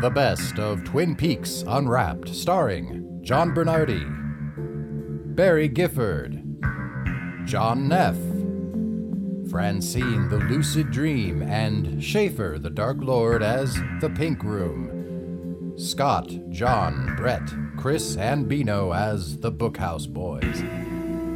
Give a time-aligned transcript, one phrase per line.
[0.00, 6.42] The best of Twin Peaks Unwrapped, starring John Bernardi, Barry Gifford,
[7.44, 8.16] John Neff,
[9.50, 17.14] Francine the Lucid Dream, and Schaefer the Dark Lord as the Pink Room, Scott, John,
[17.16, 20.62] Brett, Chris, and Bino as the Bookhouse Boys,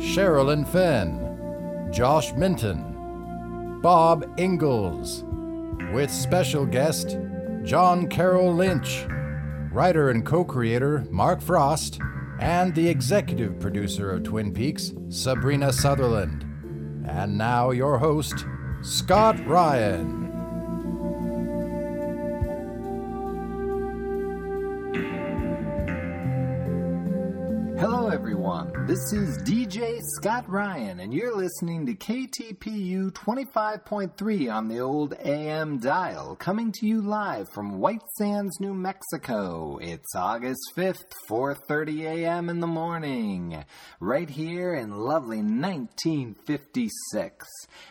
[0.01, 5.23] Cheryl and Finn, Josh Minton, Bob Ingalls,
[5.92, 7.19] with special guest
[7.65, 9.07] John Carroll Lynch,
[9.73, 11.99] writer and co creator Mark Frost,
[12.39, 16.43] and the executive producer of Twin Peaks, Sabrina Sutherland.
[17.09, 18.45] And now, your host,
[18.83, 20.34] Scott Ryan.
[28.87, 35.78] This is DJ Scott Ryan, and you're listening to KTPU 25.3 on the old AM
[35.78, 39.78] dial, coming to you live from White Sands, New Mexico.
[39.81, 42.50] It's August 5th, 4:30 a.m.
[42.50, 43.64] in the morning,
[44.00, 47.47] right here in lovely 1956.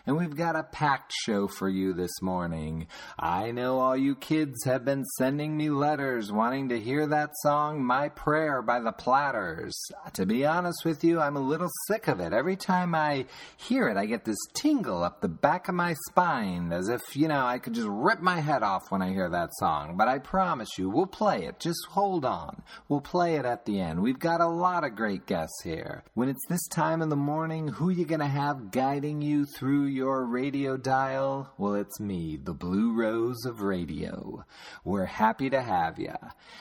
[0.06, 2.86] And we've got a packed show for you this morning.
[3.18, 7.84] I know all you kids have been sending me letters wanting to hear that song
[7.84, 9.76] My Prayer by the Platters.
[10.14, 12.34] To be honest with you, I'm a little sick of it.
[12.34, 13.26] Every time I
[13.58, 17.28] hear it, I get this tingle up the back of my spine, as if, you
[17.28, 19.96] know, I could just rip my head off when I hear that song.
[19.98, 21.60] But I promise you, we'll play it.
[21.60, 22.64] Just hold on.
[22.90, 24.02] We'll play it at the end.
[24.02, 26.04] We've got a lot of great guests here.
[26.14, 30.26] When it's this time in the morning, who you gonna have guiding you through your
[30.26, 31.52] radio dial?
[31.58, 34.46] Well, it's me, the Blue Rose of Radio.
[34.84, 36.16] We're happy to have you.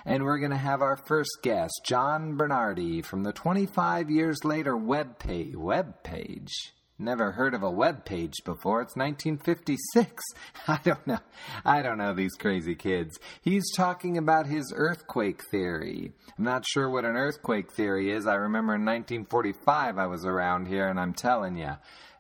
[0.05, 5.19] And we're gonna have our first guest, John Bernardi from the 25 years later web
[5.19, 5.57] page.
[5.57, 6.53] Web page.
[6.99, 8.81] Never heard of a web page before.
[8.83, 10.23] It's 1956.
[10.69, 11.19] I don't know.
[11.65, 13.19] I don't know these crazy kids.
[13.41, 16.13] He's talking about his earthquake theory.
[16.39, 18.27] I'm not sure what an earthquake theory is.
[18.27, 21.73] I remember in 1945 I was around here and I'm telling you,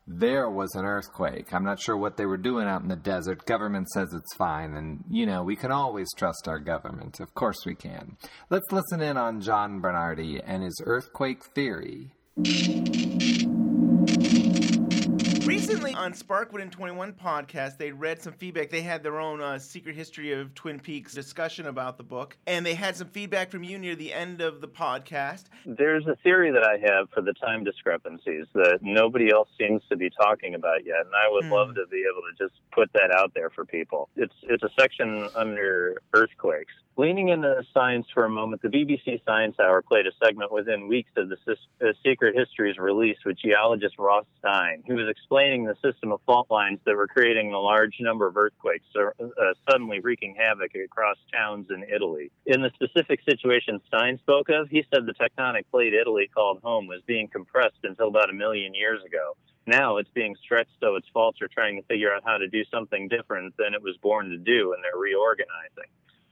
[0.06, 1.52] there was an earthquake.
[1.52, 3.46] I'm not sure what they were doing out in the desert.
[3.46, 7.20] Government says it's fine, and you know, we can always trust our government.
[7.20, 8.16] Of course we can.
[8.50, 12.12] Let's listen in on John Bernardi and his earthquake theory.
[15.62, 18.68] Recently on Sparkwood and 21 podcast, they read some feedback.
[18.68, 22.66] They had their own uh, secret history of Twin Peaks discussion about the book, and
[22.66, 25.44] they had some feedback from you near the end of the podcast.
[25.64, 29.96] There's a theory that I have for the time discrepancies that nobody else seems to
[29.96, 31.52] be talking about yet, and I would Hmm.
[31.52, 34.08] love to be able to just put that out there for people.
[34.16, 36.72] It's it's a section under earthquakes.
[36.98, 41.10] Leaning into science for a moment, the BBC Science Hour played a segment within weeks
[41.16, 41.36] of the
[41.80, 46.50] uh, Secret Histories release with geologist Ross Stein, who was explaining the system of fault
[46.50, 51.16] lines that were creating a large number of earthquakes, uh, uh, suddenly wreaking havoc across
[51.32, 52.30] towns in Italy.
[52.44, 56.88] In the specific situation Stein spoke of, he said the tectonic plate Italy called home
[56.88, 59.34] was being compressed until about a million years ago.
[59.66, 62.64] Now it's being stretched so its faults are trying to figure out how to do
[62.70, 65.88] something different than it was born to do, and they're reorganizing.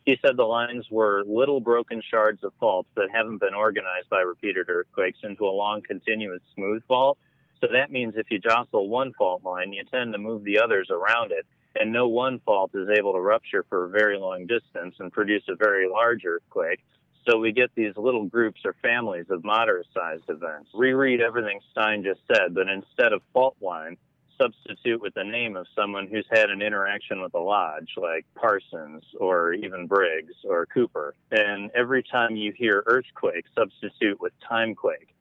[0.06, 4.20] He said the lines were little broken shards of faults that haven't been organized by
[4.20, 7.18] repeated earthquakes into a long, continuous, smooth fault.
[7.60, 10.88] So that means if you jostle one fault line, you tend to move the others
[10.90, 11.46] around it,
[11.78, 15.42] and no one fault is able to rupture for a very long distance and produce
[15.48, 16.80] a very large earthquake.
[17.28, 20.70] So we get these little groups or families of moderate sized events.
[20.74, 23.98] Reread everything Stein just said, but instead of fault line,
[24.40, 29.04] substitute with the name of someone who's had an interaction with a lodge, like Parsons
[29.18, 31.14] or even Briggs or Cooper.
[31.30, 35.14] And every time you hear earthquake, substitute with timequake.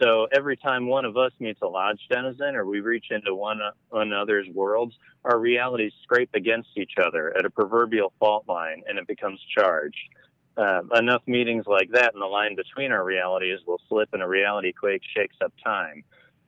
[0.00, 3.60] So every time one of us meets a lodge denizen or we reach into one
[3.92, 4.94] another's worlds,
[5.24, 9.96] our realities scrape against each other at a proverbial fault line and it becomes charged.
[10.56, 14.28] Uh, enough meetings like that, and the line between our realities will slip, and a
[14.28, 16.04] reality quake shakes up time.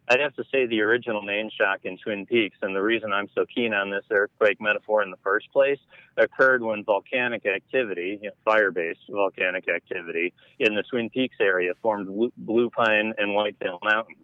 [0.09, 3.29] I'd have to say the original main shock in Twin Peaks, and the reason I'm
[3.35, 5.79] so keen on this earthquake metaphor in the first place,
[6.19, 12.33] occurred when volcanic activity, you know, fire-based volcanic activity, in the Twin Peaks area formed
[12.37, 14.19] Blue- Pine and Whitetail Mountains.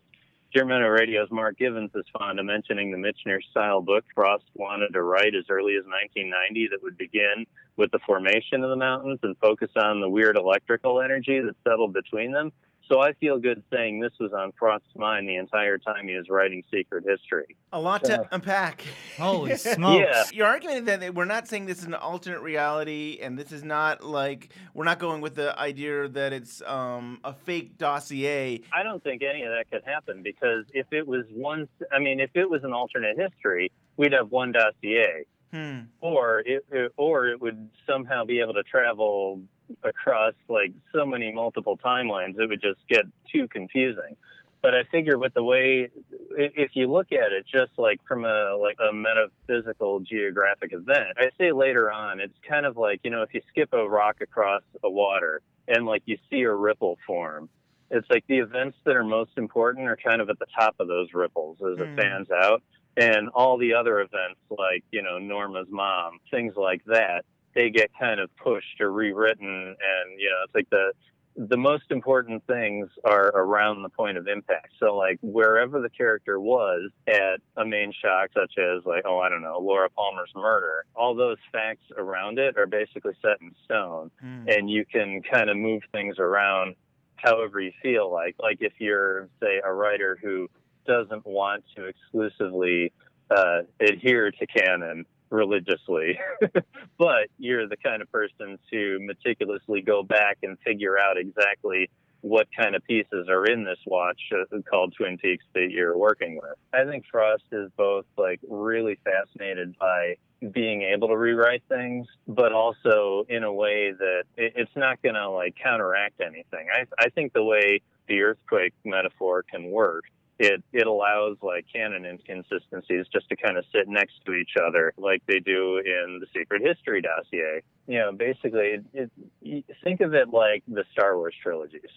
[0.53, 5.03] Deer Meadow Radio's Mark Givens is fond of mentioning the Michener-style book Frost wanted to
[5.03, 9.37] write as early as 1990 that would begin with the formation of the mountains and
[9.39, 12.51] focus on the weird electrical energy that settled between them.
[12.91, 16.29] So I feel good saying this was on Frost's mind the entire time he was
[16.29, 17.57] writing Secret History.
[17.73, 18.85] A lot to unpack.
[19.17, 20.09] Holy smokes.
[20.13, 20.25] Yeah.
[20.33, 23.63] Your argument is that we're not saying this is an alternate reality, and this is
[23.63, 28.61] not like we're not going with the idea that it's um, a fake dossier.
[28.73, 32.19] I don't think any of that could happen because if it was one, I mean,
[32.19, 35.27] if it was an alternate history, we'd have one dossier.
[35.53, 35.81] Hmm.
[36.01, 39.41] or it, it or it would somehow be able to travel
[39.83, 44.17] across like so many multiple timelines it would just get too confusing
[44.63, 45.89] but i figure with the way
[46.37, 51.29] if you look at it just like from a like a metaphysical geographic event i
[51.39, 54.63] say later on it's kind of like you know if you skip a rock across
[54.85, 57.49] a water and like you see a ripple form
[57.91, 60.89] it's like the events that are most important are kind of at the top of
[60.89, 61.83] those ripples as Hmm.
[61.83, 62.63] it fans out
[62.97, 67.25] and all the other events like you know norma's mom things like that
[67.55, 70.93] they get kind of pushed or rewritten and you know it's like the
[71.37, 76.41] the most important things are around the point of impact so like wherever the character
[76.41, 80.85] was at a main shock such as like oh i don't know laura palmer's murder
[80.97, 84.49] all those facts around it are basically set in stone Hmm.
[84.49, 86.75] and you can kind of move things around
[87.23, 88.37] however you feel like.
[88.41, 90.49] Like if you're, say, a writer who
[90.87, 92.93] doesn't want to exclusively
[93.31, 96.19] uh, adhere to canon religiously,
[96.99, 101.89] but you're the kind of person to meticulously go back and figure out exactly
[102.23, 106.37] what kind of pieces are in this watch uh, called Twin Peaks that you're working
[106.37, 106.55] with.
[106.73, 110.17] I think Frost is both like really fascinated by
[110.53, 115.31] being able to rewrite things, but also in a way that it's not going to
[115.31, 116.67] like counteract anything.
[116.75, 120.05] I, I think the way the earthquake metaphor can work,
[120.41, 124.95] it, it allows like canon inconsistencies just to kind of sit next to each other
[124.97, 127.63] like they do in the secret history dossier.
[127.87, 129.11] You know, basically, it, it,
[129.43, 131.91] you think of it like the Star Wars trilogies.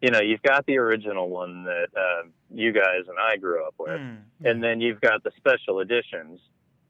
[0.00, 3.74] You know, you've got the original one that uh, you guys and I grew up
[3.78, 4.46] with Hmm.
[4.46, 6.40] and then you've got the special editions.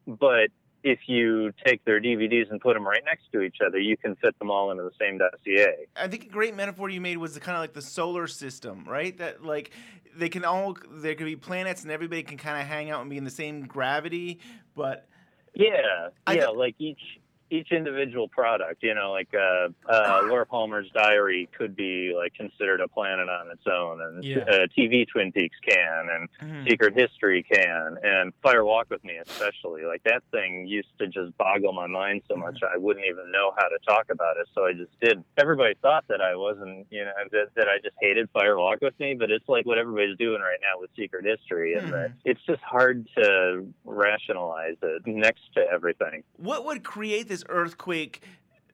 [0.07, 0.49] But
[0.83, 4.15] if you take their DVDs and put them right next to each other, you can
[4.15, 5.87] fit them all into the same dossier.
[5.95, 8.85] I think a great metaphor you made was the kind of like the solar system,
[8.87, 9.17] right?
[9.17, 9.71] That like
[10.15, 13.09] they can all there could be planets and everybody can kind of hang out and
[13.09, 14.39] be in the same gravity,
[14.75, 15.07] but
[15.53, 17.19] Yeah, I yeah, th- like each
[17.51, 18.81] each individual product.
[18.81, 23.51] You know, like uh, uh, Laura Palmer's Diary could be like considered a planet on
[23.51, 24.37] its own, and Yeah.
[24.39, 26.67] uh, TV Twin Peaks can, and Hmm.
[26.67, 29.83] Secret History can, and Fire Walk with Me especially.
[29.83, 33.53] Like that thing used to just boggle my mind so much I wouldn't even know
[33.57, 35.25] how to talk about it, so I just didn't.
[35.37, 38.97] Everybody thought that I wasn't, you know, that, that I just hated Fire Walk with
[38.99, 42.41] Me, but it's like what everybody's doing right now with Secret History, and that it's
[42.47, 46.23] just hard to rationalize it next to everything.
[46.37, 48.21] what would create this earthquake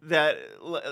[0.01, 0.37] that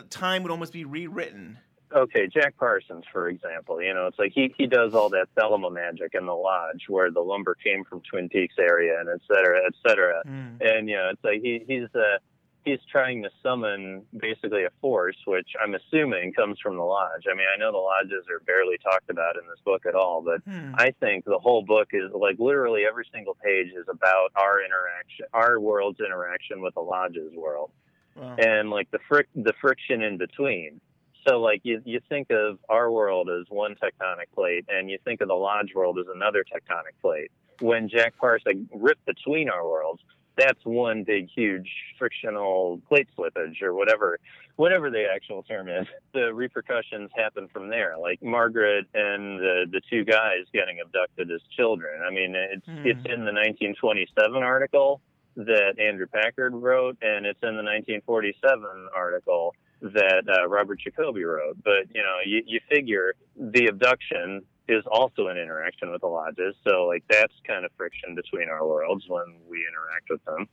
[0.10, 1.60] time would almost be rewritten?
[1.95, 5.72] okay, Jack Parsons, for example, you know, it's like he, he does all that Thelema
[5.72, 9.62] magic in the lodge where the lumber came from Twin Peaks area and et cetera,
[9.66, 10.22] et cetera.
[10.25, 10.57] Hmm.
[10.60, 12.18] And, you know, it's like he, he's, uh,
[12.66, 17.24] he's trying to summon basically a force, which I'm assuming comes from the lodge.
[17.32, 20.22] I mean, I know the lodges are barely talked about in this book at all,
[20.22, 20.74] but Hmm.
[20.76, 25.28] I think the whole book is like literally every single page is about our interaction,
[25.34, 27.72] our world's interaction with the lodge's world
[28.16, 28.36] Wow.
[28.38, 30.82] and like the fric- the friction in between.
[31.28, 35.22] So like you you think of our world as one tectonic plate, and you think
[35.22, 37.32] of the lodge world as another tectonic plate.
[37.62, 40.02] When Jack Parsons ripped between our worlds,
[40.38, 44.20] that's one big huge frictional plate slippage or whatever
[44.58, 45.86] whatever the actual term is.
[46.14, 47.96] The repercussions happen from there.
[48.00, 52.02] Like Margaret and the the two guys getting abducted as children.
[52.07, 52.86] I mean, it's Hmm.
[52.86, 55.02] it's in the 1927 article
[55.36, 61.57] that Andrew Packard wrote, and it's in the 1947 article that uh, Robert Jacoby wrote.
[61.64, 66.56] But you know, you, you figure the abduction is also an interaction with the lodges,
[66.68, 70.48] so like that's kind of friction between our worlds when we interact with them.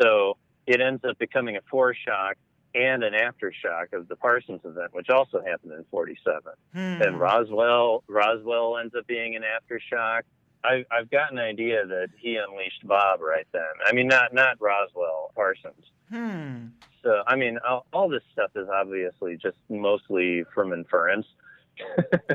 [0.00, 2.34] So it ends up becoming a foreshock
[2.74, 6.42] and an aftershock of the Parsons event, which also happened in 47
[6.72, 6.78] Hmm.
[7.02, 10.22] and Roswell Roswell ends up being an aftershock.
[10.62, 13.62] I, I've got an idea that he unleashed Bob right then.
[13.86, 15.86] I mean, not not Roswell Parsons.
[16.10, 16.66] Hmm.
[17.02, 21.26] So I mean, all, all this stuff is obviously just mostly from inference.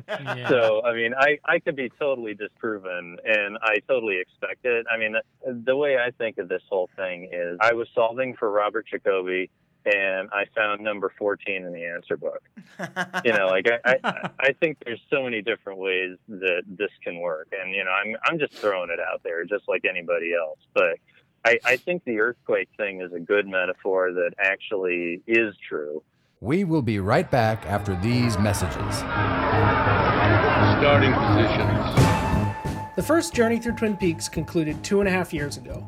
[0.07, 0.47] Yeah.
[0.49, 4.85] So I mean, I I could be totally disproven, and I totally expect it.
[4.91, 8.51] I mean, the, way I think of this whole thing is, I was solving for
[8.51, 9.49] Robert Jacoby,
[9.85, 12.41] and I found number 14 in the answer book
[13.23, 17.19] you know like I, I i think there's so many different ways that this can
[17.19, 20.59] work and you know i'm i'm just throwing it out there just like anybody else
[20.73, 20.97] but
[21.45, 26.01] i i think the earthquake thing is a good metaphor that actually is true
[26.41, 28.97] We will be right back after these messages.
[30.79, 31.95] Starting positions.
[32.95, 35.87] The first journey through Twin Peaks concluded two and a half years ago,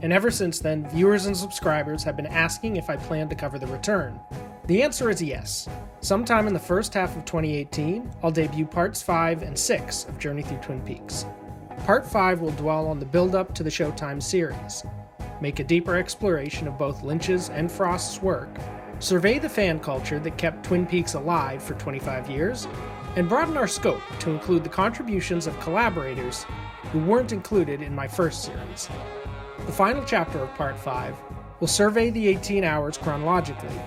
[0.00, 3.58] and ever since then, viewers and subscribers have been asking if I plan to cover
[3.58, 4.18] the return.
[4.66, 5.68] The answer is yes.
[6.00, 10.42] Sometime in the first half of 2018, I'll debut parts 5 and 6 of Journey
[10.42, 11.26] Through Twin Peaks.
[11.84, 14.84] Part 5 will dwell on the build up to the Showtime series.
[15.42, 18.48] make a deeper exploration of both Lynch's and Frost's work,
[19.02, 22.68] survey the fan culture that kept Twin Peaks alive for 25 years,
[23.16, 26.46] and broaden our scope to include the contributions of collaborators
[26.92, 28.88] who weren't included in my first series.
[29.66, 31.16] The final chapter of Part 5
[31.58, 33.80] will survey the 18 hours chronologically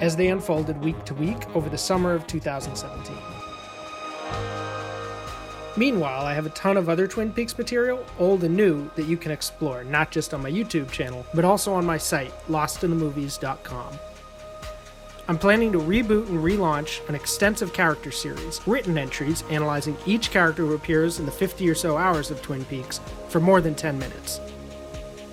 [0.00, 3.16] as they unfolded week to week over the summer of 2017.
[5.76, 9.16] Meanwhile, I have a ton of other Twin Peaks material, old and new, that you
[9.16, 13.98] can explore, not just on my YouTube channel, but also on my site, lostinthemovies.com.
[15.26, 20.66] I'm planning to reboot and relaunch an extensive character series, written entries analyzing each character
[20.66, 23.00] who appears in the 50 or so hours of Twin Peaks
[23.30, 24.38] for more than 10 minutes.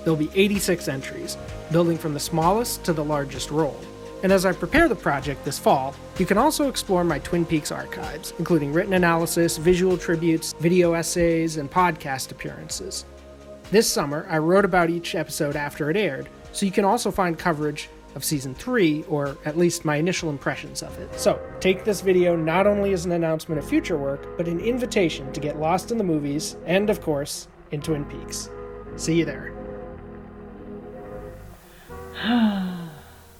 [0.03, 1.37] There'll be 86 entries,
[1.73, 3.77] building from the smallest to the largest role.
[4.23, 7.69] And as I prepare the project this fall, you can also explore my Twin Peaks
[7.69, 13.03] archives, including written analysis, visual tributes, video essays, and podcast appearances.
[13.71, 17.37] This summer, I wrote about each episode after it aired, so you can also find
[17.37, 21.19] coverage of season 3, or at least my initial impressions of it.
[21.19, 25.31] So, take this video not only as an announcement of future work, but an invitation
[25.33, 28.49] to get lost in the movies, and of course, in Twin Peaks.
[28.97, 29.53] See you there.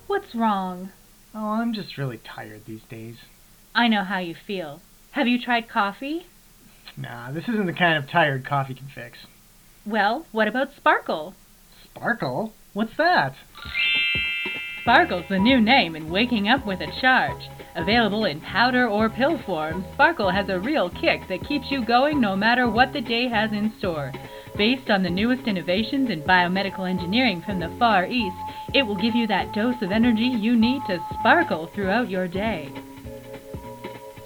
[0.08, 0.92] What's wrong?
[1.34, 3.18] Oh, I'm just really tired these days.
[3.74, 4.82] I know how you feel.
[5.12, 6.26] Have you tried coffee?
[6.98, 9.20] Nah, this isn't the kind of tired coffee can fix.
[9.86, 11.36] Well, what about Sparkle?
[11.84, 12.54] Sparkle?
[12.74, 13.36] What's that?
[14.82, 17.50] Sparkle's the new name in waking up with a charge.
[17.76, 22.20] Available in powder or pill form, Sparkle has a real kick that keeps you going
[22.20, 24.12] no matter what the day has in store.
[24.58, 28.36] Based on the newest innovations in biomedical engineering from the Far East,
[28.74, 32.74] it will give you that dose of energy you need to sparkle throughout your day.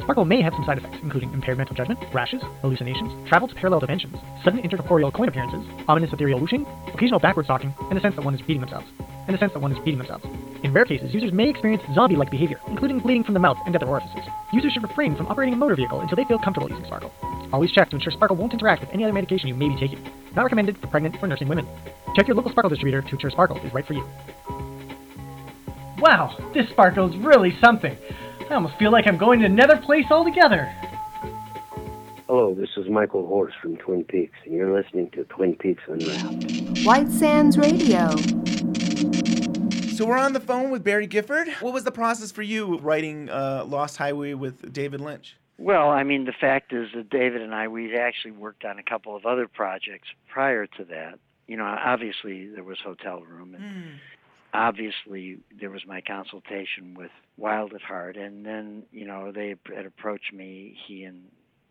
[0.05, 3.79] Sparkle may have some side effects, including impaired mental judgment, rashes, hallucinations, travel to parallel
[3.79, 8.23] dimensions, sudden intercorporeal coin appearances, ominous ethereal whooshing, occasional backward stalking, and the sense that
[8.23, 8.85] one is beating themselves.
[9.25, 10.23] And the sense that one is beating themselves.
[10.61, 13.87] In rare cases, users may experience zombie-like behavior, including bleeding from the mouth and other
[13.87, 14.21] orifices.
[14.53, 17.11] Users should refrain from operating a motor vehicle until they feel comfortable using Sparkle.
[17.51, 20.03] Always check to ensure Sparkle won't interact with any other medication you may be taking.
[20.35, 21.67] Not recommended for pregnant or nursing women.
[22.15, 24.05] Check your local Sparkle distributor to ensure Sparkle is right for you.
[25.97, 27.97] Wow, this Sparkle is really something.
[28.49, 30.65] I almost feel like I'm going to another place altogether.
[32.27, 36.85] Hello, this is Michael Horse from Twin Peaks, and you're listening to Twin Peaks Unwrapped.
[36.85, 38.09] White Sands Radio.
[39.95, 41.47] So we're on the phone with Barry Gifford.
[41.61, 45.37] What was the process for you writing uh, Lost Highway with David Lynch?
[45.57, 48.83] Well, I mean, the fact is that David and I, we'd actually worked on a
[48.83, 51.17] couple of other projects prior to that.
[51.47, 53.91] You know, obviously there was Hotel Room, and Mm.
[54.53, 59.85] obviously there was my consultation with Wild at Heart, and then you know they had
[59.85, 60.77] approached me.
[60.87, 61.23] He and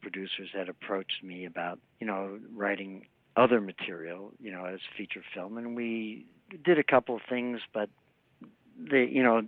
[0.02, 3.06] producers had approached me about you know writing
[3.36, 6.26] other material, you know, as feature film, and we
[6.64, 7.88] did a couple of things, but
[8.78, 9.42] they you know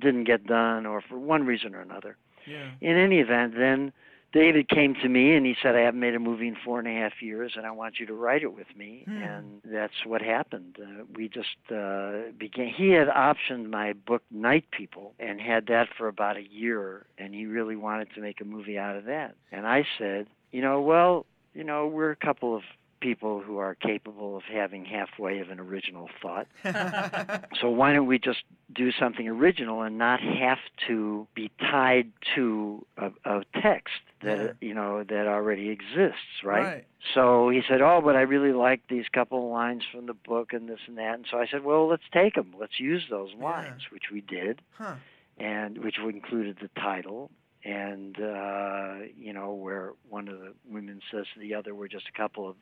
[0.00, 2.16] didn't get done, or for one reason or another.
[2.46, 2.70] Yeah.
[2.80, 3.92] In any event, then
[4.32, 6.88] David came to me and he said, I haven't made a movie in four and
[6.88, 9.04] a half years and I want you to write it with me.
[9.06, 9.22] Hmm.
[9.22, 10.78] And that's what happened.
[10.80, 12.68] Uh, we just uh, began.
[12.68, 17.06] He had optioned my book, Night People, and had that for about a year.
[17.18, 19.34] And he really wanted to make a movie out of that.
[19.50, 22.62] And I said, you know, well, you know, we're a couple of
[23.00, 26.46] people who are capable of having halfway of an original thought.
[27.60, 28.42] So why don't we just
[28.74, 30.58] do something original and not have
[30.88, 34.52] to be tied to a, a text that Yeah.
[34.60, 36.64] you know that already exists, right?
[36.64, 36.86] Right.
[37.14, 40.52] So he said, "Oh, but I really like these couple of lines from the book
[40.52, 42.54] and this and that." And so I said, "Well, let's take them.
[42.58, 43.44] Let's use those Yeah.
[43.44, 44.96] lines," which we did, Huh.
[45.38, 47.30] and which included the title
[47.64, 52.08] and uh, you know where one of the women says to the other, "We're just
[52.08, 52.56] a couple of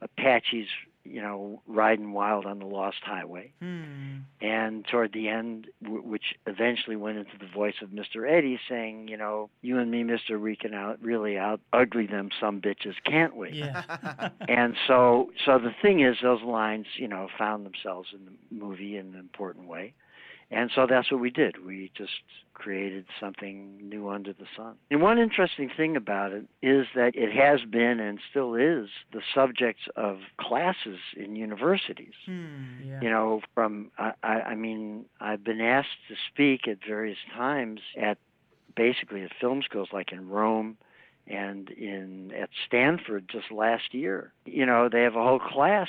[0.00, 0.68] Apaches,
[1.04, 4.20] you know, riding wild on the lost highway." Hmm.
[4.40, 8.28] and toward the end, w- which eventually went into the voice of Mr.
[8.30, 12.30] Eddie, saying, "You know, you and me, Mister, we can out really out ugly them
[12.40, 14.30] some bitches, can't we?" Yeah.
[14.48, 18.32] And so, so the thing is, those lines, you know, found themselves in the
[18.64, 19.94] movie in an important way,
[20.50, 21.64] and so that's what we did.
[21.64, 22.12] We just
[22.54, 24.74] created something new under the sun.
[24.90, 29.20] And one interesting thing about it is that it has been and still is the
[29.34, 32.88] subject of classes in universities Hmm.
[32.88, 33.00] Yeah.
[33.02, 37.80] you know from I, I I mean I've been asked to speak at various times
[38.00, 38.18] at
[38.76, 40.76] basically at film schools like in Rome
[41.26, 44.32] and in at Stanford just last year.
[44.44, 45.88] You know, they have a whole class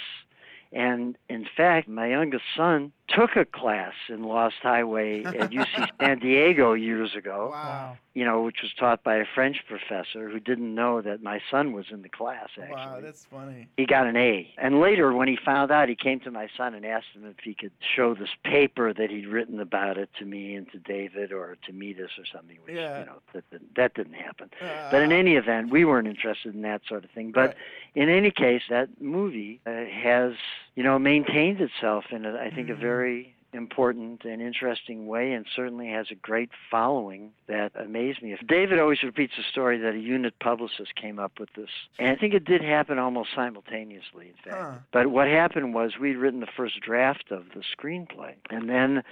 [0.72, 6.20] and in fact my youngest son took a class in Lost Highway at UC San
[6.20, 7.50] Diego years ago.
[7.54, 7.98] Wow.
[8.16, 11.74] You know, which was taught by a French professor who didn't know that my son
[11.74, 12.48] was in the class.
[12.58, 13.68] Actually, Wow, that's funny.
[13.76, 14.54] he got an A.
[14.58, 17.36] And later, when he found out, he came to my son and asked him if
[17.44, 21.34] he could show this paper that he'd written about it to me and to David
[21.34, 22.58] or to meet us or something.
[22.64, 23.00] Which, Yeah.
[23.02, 24.50] you know, that didn't, that didn't happen.
[24.62, 27.32] Uh, But in any event, we weren't interested in that sort of thing.
[27.32, 27.56] But Right.
[27.96, 30.36] in any case, that movie uh, has,
[30.76, 35.46] you know, maintains itself in, a, I think, a very important and interesting way, and
[35.56, 38.34] certainly has a great following that amazed me.
[38.34, 42.10] If David always repeats the story that a unit publicist came up with this, and
[42.10, 44.28] I think it did happen almost simultaneously.
[44.28, 44.74] In fact, Huh.
[44.92, 49.04] but what happened was we'd written the first draft of the screenplay, and then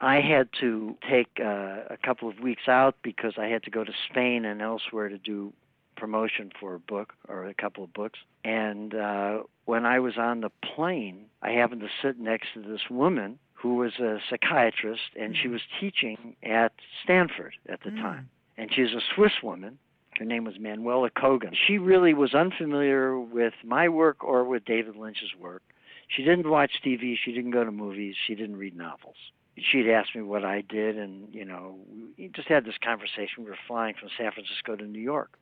[0.00, 3.82] I had to take uh, a couple of weeks out because I had to go
[3.84, 5.52] to Spain and elsewhere to do
[6.00, 8.18] promotion for a book or a couple of books.
[8.44, 12.82] And uh, when I was on the plane, I happened to sit next to this
[12.90, 16.72] woman who was a psychiatrist, and she was teaching at
[17.04, 18.30] Stanford at the time.
[18.56, 19.78] And she's a Swiss woman.
[20.18, 21.54] Her name was Manuela Kogan.
[21.66, 25.62] She really was unfamiliar with my work or with David Lynch's work.
[26.08, 27.14] She didn't watch TV.
[27.22, 28.16] She didn't go to movies.
[28.26, 29.16] She didn't read novels.
[29.56, 31.76] She'd asked me what I did, and you know,
[32.18, 33.44] we just had this conversation.
[33.44, 35.38] We were flying from San Francisco to New York,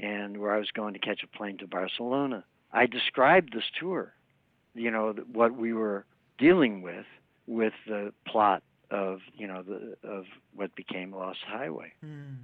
[0.00, 2.44] and where I was going to catch a plane to Barcelona.
[2.72, 4.14] I described this tour,
[4.74, 6.04] you know, what we were
[6.38, 7.06] dealing with,
[7.46, 10.24] with the plot of you know the of
[10.54, 11.92] what became Lost Highway.
[12.00, 12.34] Hmm.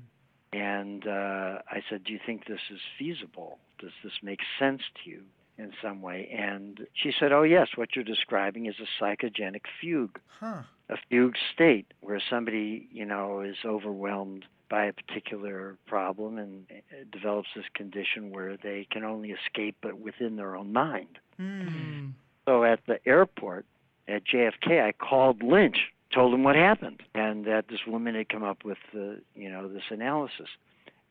[0.53, 3.59] And uh, I said, Do you think this is feasible?
[3.79, 5.23] Does this make sense to you
[5.59, 6.29] in some way?
[6.37, 10.63] And she said, Oh, yes, what you're describing is a psychogenic fugue, Huh.
[10.89, 17.05] a fugue state where somebody, you know, is overwhelmed by a particular problem and uh,
[17.13, 21.19] develops this condition where they can only escape but within their own mind.
[21.37, 22.11] Hmm.
[22.47, 23.67] So at the airport
[24.09, 25.79] at JFK, I called Lynch,
[26.15, 29.69] told him what happened, and that this woman had come up with the, you know,
[29.69, 30.49] this analysis.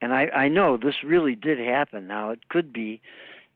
[0.02, 2.08] And I, I know this really did happen.
[2.08, 3.02] Now it could be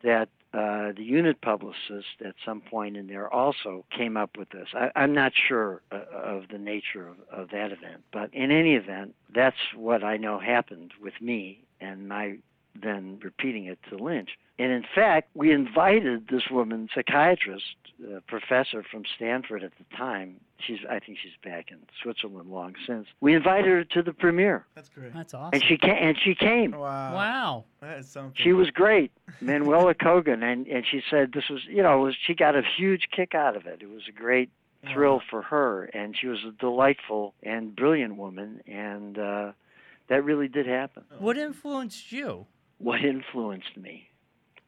[0.04, 4.68] that uh, the unit publicist at some point in there also came up with this.
[4.76, 8.76] I, I'm not sure uh, of the nature of, of that event, but in any
[8.76, 12.38] event, that's what I know happened with me and my
[12.82, 14.32] then repeating it to Lynch.
[14.60, 17.64] And in fact, we invited this woman, psychiatrist,
[18.04, 20.40] uh, professor from Stanford at the time.
[20.60, 23.08] She's, I think she's back in Switzerland long since.
[23.20, 25.14] We invited her to the premiere, That's great.
[25.14, 25.52] That's awesome.
[25.54, 25.98] and she came.
[26.00, 26.72] And she came.
[26.72, 27.14] Wow.
[27.14, 27.64] wow.
[27.82, 28.34] That is something.
[28.36, 32.34] She was great, Manuela Kogan, and and she said this was, you know, was she
[32.34, 33.80] got a huge kick out of it.
[33.82, 34.50] It was a great
[34.94, 39.52] thrill for her, and she was a delightful and brilliant woman, and uh,
[40.08, 41.04] that really did happen.
[41.20, 42.48] What influenced you?
[42.84, 44.10] What influenced me?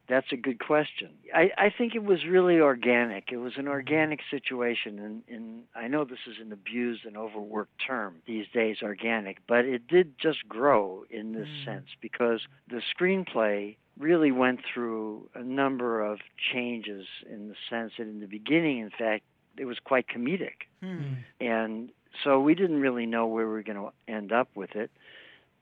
[0.08, 1.10] That's a good question.
[1.34, 3.32] I, I think it was really organic.
[3.32, 7.72] It was an organic situation, and, and I know this is an abused and overworked
[7.84, 13.76] term these days, organic, but it did just grow in this sense because the screenplay
[13.98, 16.20] really went through a number of
[16.52, 19.24] changes in the sense that in the beginning, in fact,
[19.58, 20.68] it was quite comedic.
[20.80, 21.14] Hmm.
[21.40, 21.90] And
[22.22, 24.90] so we didn't really know where we were going to end up with it,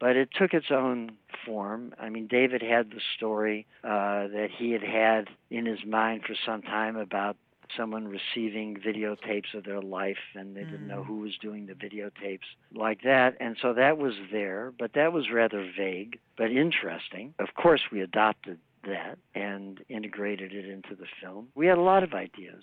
[0.04, 1.12] but it took its own
[1.46, 1.94] form.
[1.98, 6.34] I mean, David had the story uh, that he had had in his mind for
[6.44, 7.38] some time about
[7.74, 12.40] someone receiving videotapes of their life and they didn't know who was doing the videotapes
[12.74, 13.34] like that.
[13.40, 17.32] And so that was there but that was rather vague but interesting.
[17.38, 21.48] Of course we adopted that and integrated it into the film.
[21.54, 22.62] We had a lot of ideas.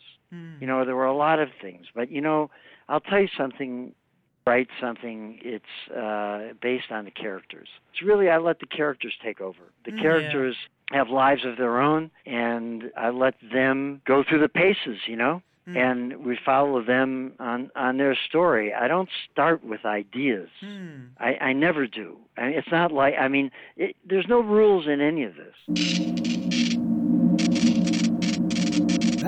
[0.62, 2.52] You know there were a lot of things but you know
[2.88, 3.94] i'll tell you something
[4.48, 9.40] write something it's uh based on the characters it's really i let the characters take
[9.40, 10.02] over the Mm, yeah.
[10.02, 10.56] characters
[10.92, 15.42] have lives of their own and i let them go through the paces you know
[15.68, 15.78] Hmm.
[15.78, 21.02] and we follow them on on their story i don't start with ideas Hmm.
[21.20, 22.18] I, I never do.
[22.36, 25.56] I mean, it's not like I mean, it, there's no rules in any of this.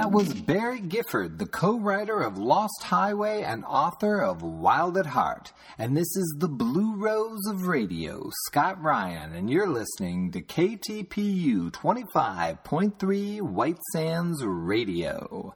[0.03, 5.53] That was Barry Gifford, the co-writer of Lost Highway and author of Wild at Heart.
[5.77, 11.71] And this is the Blue Rose of Radio, Scott Ryan, and you're listening to KTPU
[11.71, 15.55] 25.3 White Sands Radio.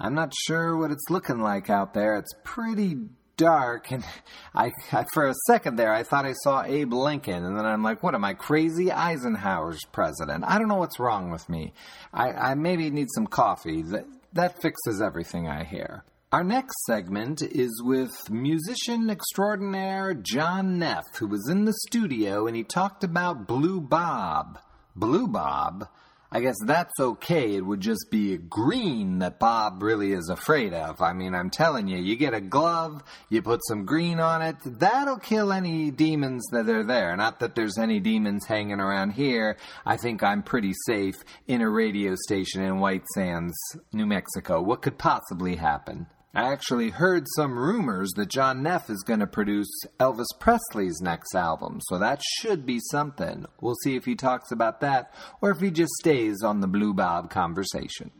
[0.00, 2.16] I'm not sure what it's looking like out there.
[2.16, 2.96] It's pretty
[3.36, 4.04] dark and
[4.54, 7.82] I, I for a second there I thought I saw Abe Lincoln and then I'm
[7.82, 8.90] like what am I crazy?
[8.90, 10.44] Eisenhower's president.
[10.46, 11.72] I don't know what's wrong with me.
[12.12, 13.82] I, I maybe need some coffee.
[13.82, 16.04] That that fixes everything I hear.
[16.32, 22.56] Our next segment is with musician extraordinaire John Neff who was in the studio and
[22.56, 24.58] he talked about Blue Bob.
[24.96, 25.88] Blue Bob
[26.34, 27.54] I guess that's okay.
[27.54, 31.00] It would just be green that Bob really is afraid of.
[31.00, 34.56] I mean, I'm telling you, you get a glove, you put some green on it,
[34.64, 37.16] that'll kill any demons that are there.
[37.16, 39.58] Not that there's any demons hanging around here.
[39.86, 41.14] I think I'm pretty safe
[41.46, 43.54] in a radio station in White Sands,
[43.92, 44.60] New Mexico.
[44.60, 46.08] What could possibly happen?
[46.36, 49.68] I actually heard some rumors that John Neff is going to produce
[50.00, 53.46] Elvis Presley's next album, so that should be something.
[53.60, 56.92] We'll see if he talks about that or if he just stays on the Blue
[56.92, 58.10] Bob conversation.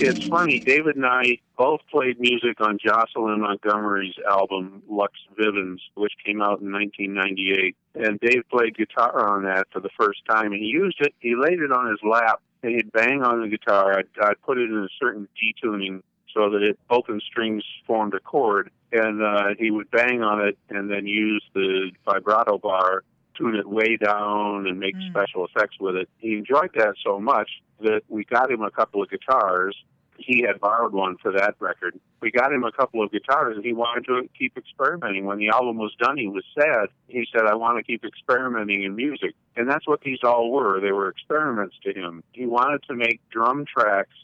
[0.00, 6.12] It's funny, David and I both played music on Jocelyn Montgomery's album Lux Vivens, which
[6.26, 7.76] came out in 1998.
[7.94, 11.60] And Dave played guitar on that for the first time, he used it, he laid
[11.60, 13.98] it on his lap and he'd bang on the guitar.
[13.98, 16.02] I'd, I'd put it in a certain detuning
[16.34, 20.58] so that it open strings formed a chord, and uh, he would bang on it
[20.68, 23.02] and then use the vibrato bar,
[23.36, 25.10] tune it way down, and make mm.
[25.10, 26.08] special effects with it.
[26.18, 29.76] He enjoyed that so much that we got him a couple of guitars.
[30.18, 31.98] He had borrowed one for that record.
[32.20, 35.24] We got him a couple of guitars, and he wanted to keep experimenting.
[35.24, 36.88] When the album was done, he was sad.
[37.06, 39.34] He said, I want to keep experimenting in music.
[39.56, 40.80] And that's what these all were.
[40.80, 42.24] They were experiments to him.
[42.32, 44.14] He wanted to make drum tracks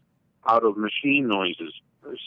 [0.47, 1.73] out of machine noises.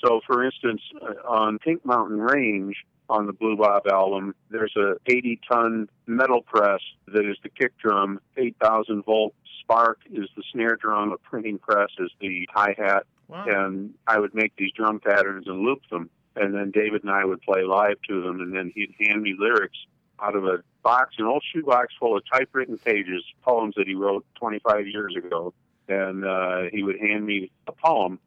[0.03, 2.75] So, for instance, uh, on Pink Mountain Range,
[3.10, 7.77] on the Blue Bob album, there's a 80 ton metal press that is the kick
[7.77, 13.06] drum, 8,000 volt Spark is the snare drum, a printing press is the hi hat,
[13.28, 13.46] wow.
[13.48, 17.26] and I would make these drum patterns and loop them, and then David and I
[17.26, 19.78] would play live to them, and then he'd hand me lyrics
[20.20, 24.26] out of a box, an old shoebox full of typewritten pages, poems that he wrote
[24.36, 25.54] 25 years ago,
[25.88, 28.20] and uh, he would hand me a poem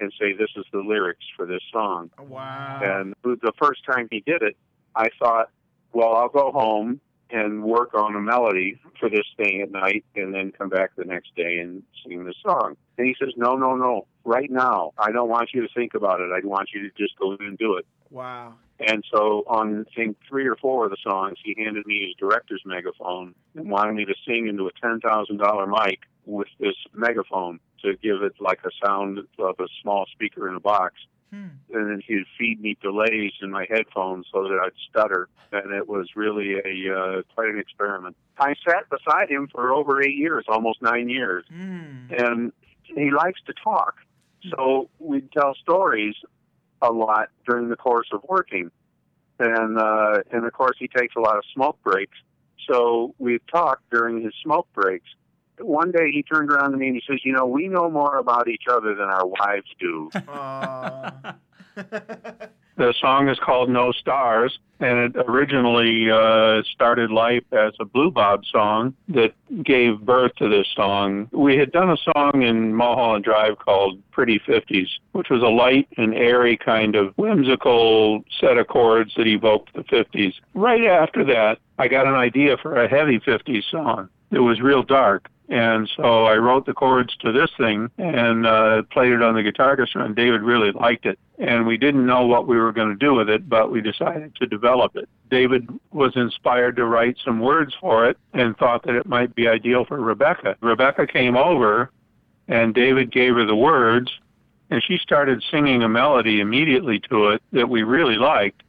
[0.00, 2.80] and say, "This is the lyrics for this song." Wow!
[2.82, 4.56] And the first time he did it,
[4.94, 5.50] I thought,
[5.92, 7.00] "Well, I'll go home
[7.32, 11.04] and work on a melody for this thing at night and then come back the
[11.04, 12.76] next day and sing the song.
[12.98, 14.06] And he says, No, no, no.
[14.24, 16.30] Right now, I don't want you to think about it.
[16.32, 17.86] I want you to just go in and do it.
[18.10, 18.54] Wow.
[18.80, 22.14] And so on I think three or four of the songs, he handed me his
[22.18, 26.76] director's megaphone and wanted me to sing into a ten thousand dollar mic with this
[26.94, 30.94] megaphone to give it like a sound of a small speaker in a box.
[31.30, 31.48] Hmm.
[31.72, 35.28] And then he'd feed me delays in my headphones so that I'd stutter.
[35.52, 38.16] And it was really a uh, quite an experiment.
[38.38, 41.44] I sat beside him for over eight years, almost nine years.
[41.48, 42.06] Hmm.
[42.10, 42.52] And
[42.82, 43.96] he likes to talk.
[44.50, 46.14] So we'd tell stories
[46.82, 48.70] a lot during the course of working.
[49.38, 52.16] And, uh, and of course, he takes a lot of smoke breaks.
[52.70, 55.08] So we'd talk during his smoke breaks
[55.62, 58.18] one day he turned around to me and he says, "You know, we know more
[58.18, 60.10] about each other than our wives do."
[62.80, 68.10] the song is called "No Stars," and it originally uh, started life as a Blue
[68.10, 71.28] Bob song that gave birth to this song.
[71.30, 75.88] We had done a song in Mulholland Drive called "Pretty Fifties," which was a light
[75.98, 80.32] and airy kind of whimsical set of chords that evoked the 50s.
[80.54, 84.08] Right after that, I got an idea for a heavy 50s song.
[84.30, 88.82] It was real dark and so I wrote the chords to this thing and uh,
[88.92, 91.18] played it on the guitar and David really liked it.
[91.38, 94.36] And we didn't know what we were going to do with it, but we decided
[94.36, 95.08] to develop it.
[95.28, 99.48] David was inspired to write some words for it and thought that it might be
[99.48, 100.56] ideal for Rebecca.
[100.60, 101.90] Rebecca came over,
[102.46, 104.12] and David gave her the words,
[104.70, 108.62] and she started singing a melody immediately to it that we really liked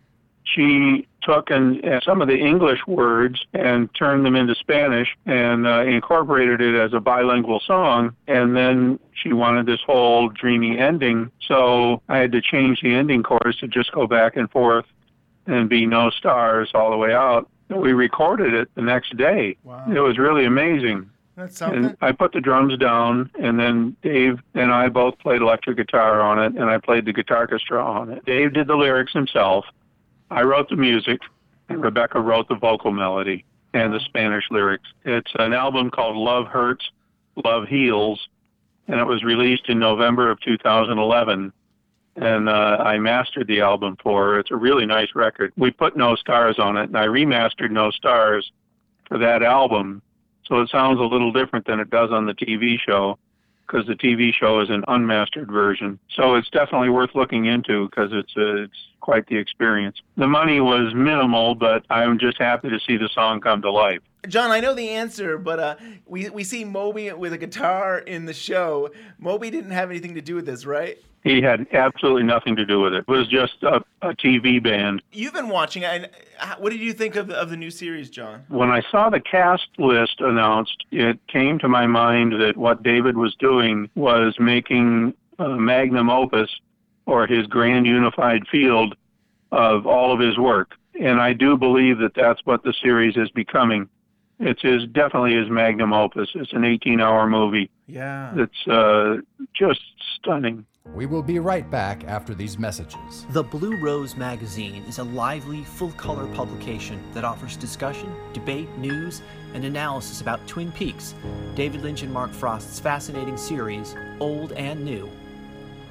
[0.53, 5.67] she took and uh, some of the English words and turned them into Spanish and
[5.67, 8.15] uh, incorporated it as a bilingual song.
[8.27, 13.23] And then she wanted this whole dreamy ending, so I had to change the ending
[13.23, 14.85] chorus to just go back and forth
[15.45, 17.49] and be no stars all the way out.
[17.69, 19.57] We recorded it the next day.
[19.63, 19.85] Wow.
[19.89, 21.09] It was really amazing.
[21.37, 21.85] That's something.
[21.85, 26.21] And I put the drums down, and then Dave and I both played electric guitar
[26.21, 28.25] on it, and I played the guitar orchestra on it.
[28.25, 29.65] Dave did the lyrics himself,
[30.31, 31.19] I wrote the music,
[31.67, 34.87] and Rebecca wrote the vocal melody and the Spanish lyrics.
[35.03, 36.89] It's an album called Love Hurts,
[37.43, 38.29] Love Heals,
[38.87, 41.51] and it was released in November of 2011.
[42.15, 44.39] And uh, I mastered the album for her.
[44.39, 45.51] It's a really nice record.
[45.57, 48.51] We put No Stars on it, and I remastered No Stars
[49.07, 50.01] for that album.
[50.45, 53.17] So it sounds a little different than it does on the TV show
[53.71, 55.99] because the TV show is an unmastered version.
[56.15, 59.97] So it's definitely worth looking into because it's a, it's quite the experience.
[60.17, 64.01] The money was minimal, but I'm just happy to see the song come to life.
[64.27, 68.25] John, I know the answer, but uh, we we see Moby with a guitar in
[68.25, 68.91] the show.
[69.17, 70.97] Moby didn't have anything to do with this, right?
[71.23, 73.05] He had absolutely nothing to do with it.
[73.07, 75.03] It was just a, a TV band.
[75.11, 78.09] You've been watching, and uh, what did you think of the, of the new series,
[78.09, 78.43] John?
[78.47, 83.17] When I saw the cast list announced, it came to my mind that what David
[83.17, 86.49] was doing was making a magnum opus
[87.05, 88.95] or his grand unified field
[89.51, 90.71] of all of his work.
[90.99, 93.89] And I do believe that that's what the series is becoming.
[94.41, 96.29] It's his definitely his magnum opus.
[96.33, 97.69] It's an 18-hour movie.
[97.87, 98.33] Yeah.
[98.35, 99.17] That's uh,
[99.53, 99.81] just
[100.15, 100.65] stunning.
[100.95, 103.25] We will be right back after these messages.
[103.29, 109.21] The Blue Rose magazine is a lively, full color publication that offers discussion, debate, news,
[109.53, 111.13] and analysis about Twin Peaks,
[111.53, 115.07] David Lynch and Mark Frost's fascinating series, old and new.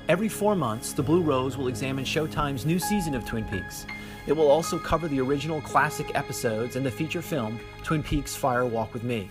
[0.09, 3.87] Every four months, the Blue Rose will examine Showtime's new season of Twin Peaks.
[4.27, 8.67] It will also cover the original classic episodes and the feature film, Twin Peaks Fire
[8.67, 9.29] Walk with Me.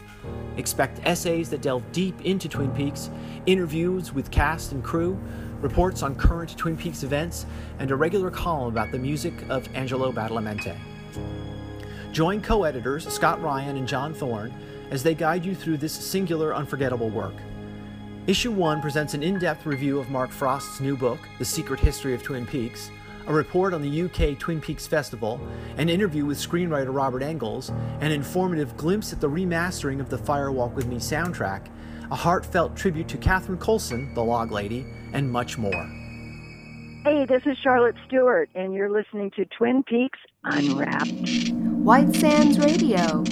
[0.58, 3.10] Expect essays that delve deep into Twin Peaks,
[3.46, 5.20] interviews with cast and crew,
[5.62, 7.46] reports on current Twin Peaks events,
[7.80, 10.76] and a regular column about the music of Angelo Badalamenti.
[12.12, 14.54] Join co editors Scott Ryan and John Thorne
[14.90, 17.36] as they guide you through this singular, unforgettable work.
[18.28, 22.14] Issue 1 presents an in depth review of Mark Frost's new book, The Secret History
[22.14, 22.92] of Twin Peaks,
[23.30, 25.40] a report on the UK Twin Peaks Festival,
[25.78, 27.70] an interview with screenwriter Robert Engels,
[28.02, 31.68] an informative glimpse at the remastering of the Fire Walk with Me soundtrack,
[32.12, 35.86] a heartfelt tribute to Catherine Coulson, the Log Lady, and much more.
[37.04, 41.52] Hey, this is Charlotte Stewart, and you're listening to Twin Peaks Unwrapped.
[41.52, 43.24] White Sands Radio.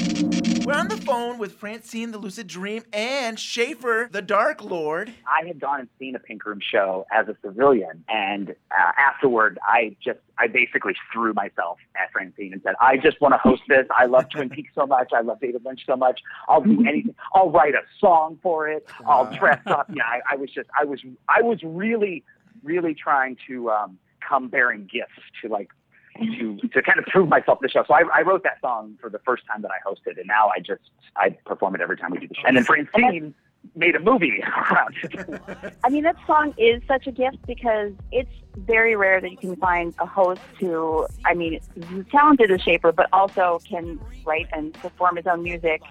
[0.67, 5.13] We're on the phone with Francine the Lucid Dream and Schaefer the Dark Lord.
[5.25, 9.59] I had gone and seen a Pink Room show as a civilian, and uh, afterward,
[9.63, 13.61] I just, I basically threw myself at Francine and said, I just want to host
[13.69, 13.87] this.
[13.97, 15.11] I love Twin Peaks so much.
[15.15, 16.19] I love David Lynch so much.
[16.49, 17.15] I'll do anything.
[17.33, 18.85] I'll write a song for it.
[19.07, 19.89] I'll dress up.
[19.93, 20.99] Yeah, I, I was just, I was,
[21.29, 22.25] I was really,
[22.61, 25.69] really trying to um, come bearing gifts to like
[26.17, 27.83] to to kind of prove myself in the show.
[27.87, 30.49] So I, I wrote that song for the first time that I hosted, and now
[30.49, 30.81] I just
[31.15, 32.47] I perform it every time we do the show.
[32.47, 33.33] And then Francine
[33.75, 35.41] made a movie around it.
[35.83, 39.55] I mean, that song is such a gift because it's very rare that you can
[39.57, 44.73] find a host who, I mean, is talented as Schaefer, but also can write and
[44.73, 45.81] perform his own music,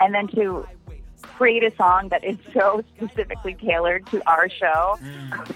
[0.00, 0.66] and then to
[1.22, 4.98] create a song that is so specifically tailored to our show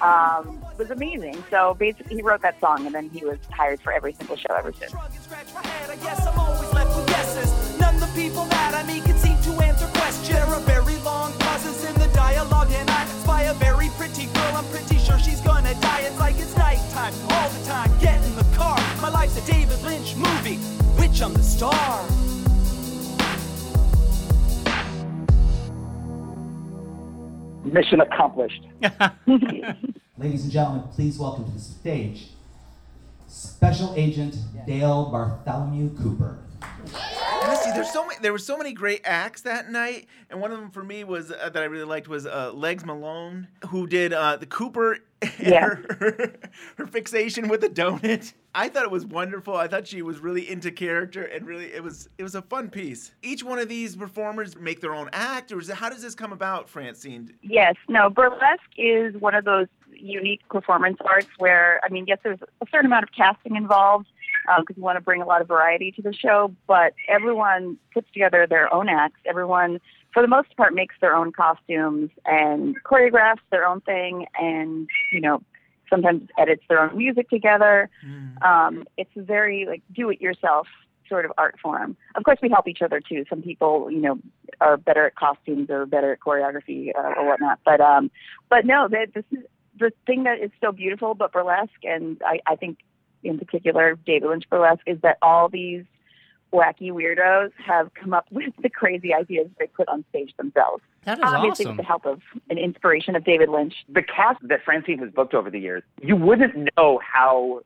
[0.01, 1.43] um, was amazing.
[1.51, 4.55] So basically, he wrote that song, and then he was hired for every single show
[4.55, 4.95] ever since.
[4.95, 7.79] I guess I'm always left with guesses.
[7.79, 10.29] None the people that I meet can seem to answer questions.
[10.29, 14.55] There are very long pauses in the dialogue, and I spy a very pretty girl.
[14.55, 16.01] I'm pretty sure she's gonna die.
[16.03, 17.91] It's like it's nighttime all the time.
[18.01, 18.79] Get in the car.
[19.01, 20.57] My life's a David Lynch movie,
[21.01, 22.05] which I'm the star.
[27.65, 28.63] Mission accomplished.
[30.19, 32.29] Ladies and gentlemen, please welcome to the stage
[33.27, 36.44] Special Agent Dale Bartholomew Cooper.
[37.43, 38.19] Honestly, there's so many.
[38.21, 41.31] There were so many great acts that night, and one of them for me was
[41.31, 44.99] uh, that I really liked was uh, Legs Malone, who did uh, the Cooper.
[45.39, 45.77] Yeah.
[45.77, 46.35] Her,
[46.77, 48.35] her fixation with the donut.
[48.55, 49.57] I thought it was wonderful.
[49.57, 52.69] I thought she was really into character, and really, it was it was a fun
[52.69, 53.13] piece.
[53.23, 56.15] Each one of these performers make their own act, or is it, how does this
[56.15, 57.33] come about, Francine?
[57.41, 62.41] Yes, no, burlesque is one of those unique performance arts where, I mean, yes, there's
[62.43, 64.09] a certain amount of casting involved
[64.61, 68.11] because we want to bring a lot of variety to the show, but everyone puts
[68.13, 69.21] together their own acts.
[69.27, 69.81] Everyone,
[70.13, 75.21] for the most part, makes their own costumes and choreographs their own thing and, you
[75.21, 75.43] know,
[75.91, 77.89] sometimes edits their own music together.
[78.43, 80.67] Um, it's a very, like, do it yourself
[81.09, 81.97] sort of art form.
[82.15, 83.25] Of course, we help each other too.
[83.29, 84.19] Some people, you know,
[84.61, 87.59] are better at costumes or better at choreography uh, or whatnot.
[87.65, 88.11] But um,
[88.49, 89.45] but no, that this is
[89.79, 92.79] the thing that is so beautiful about burlesque, and I, I think
[93.25, 95.85] in particular David Lynch burlesque is that all these
[96.53, 100.83] wacky weirdos have come up with the crazy ideas they put on stage themselves.
[101.05, 101.77] That is Obviously, awesome.
[101.77, 103.75] with the help of an inspiration of David Lynch.
[103.89, 107.61] The cast that Francine has booked over the years, you wouldn't know how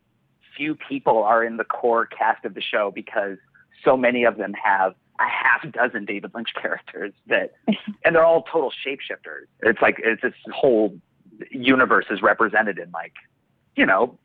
[0.56, 3.38] few people are in the core cast of the show because
[3.84, 7.52] so many of them have a half dozen David Lynch characters that,
[8.04, 9.46] and they're all total shapeshifters.
[9.62, 10.98] It's like it's this whole
[11.52, 13.14] universe is represented in like,
[13.76, 14.18] you know,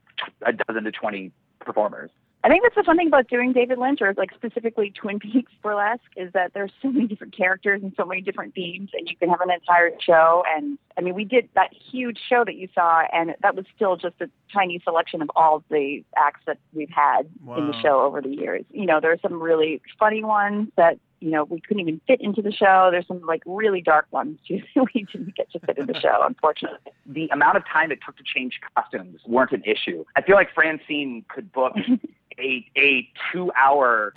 [0.46, 2.12] a dozen to twenty performers.
[2.46, 5.52] I think that's the fun thing about doing David Lynch, or like specifically Twin Peaks
[5.62, 9.16] burlesque, is that there's so many different characters and so many different themes, and you
[9.16, 10.44] can have an entire show.
[10.54, 13.96] And I mean, we did that huge show that you saw, and that was still
[13.96, 18.22] just a tiny selection of all the acts that we've had in the show over
[18.22, 18.66] the years.
[18.72, 22.20] You know, there are some really funny ones that you know, we couldn't even fit
[22.20, 22.90] into the show.
[22.92, 24.62] There's some like really dark ones too.
[24.94, 26.92] we didn't get to fit in the show, unfortunately.
[27.06, 30.04] The amount of time it took to change costumes weren't an issue.
[30.18, 31.74] I feel like Francine could book
[32.40, 34.14] a a two hour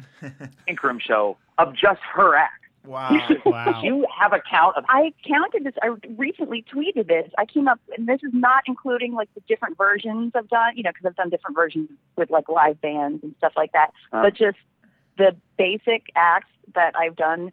[0.67, 2.65] pink room show of just her act.
[2.85, 3.19] Wow.
[3.47, 3.81] wow.
[3.83, 5.75] You have a count of I counted this.
[5.83, 7.31] I recently tweeted this.
[7.39, 10.83] I came up, and this is not including like the different versions I've done, you
[10.83, 13.93] know, because I've done different versions with like live bands and stuff like that.
[14.13, 14.23] Uh.
[14.23, 14.59] But just
[15.19, 17.53] the basic acts that I've done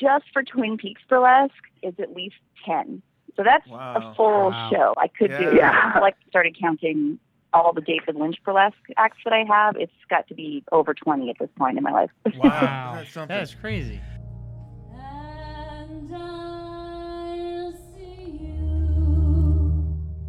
[0.00, 2.36] just for Twin Peaks Burlesque is at least
[2.66, 3.02] 10.
[3.36, 3.94] So that's Wow.
[3.96, 4.70] a full Wow.
[4.70, 4.94] show.
[4.96, 5.92] I could do, Yeah.
[5.94, 7.18] I like started counting
[7.52, 9.76] all the David Lynch burlesque acts that I have.
[9.76, 12.10] It's got to be over 20 at this point in my life.
[12.36, 12.92] Wow.
[12.96, 13.34] That's something.
[13.36, 14.00] That is crazy.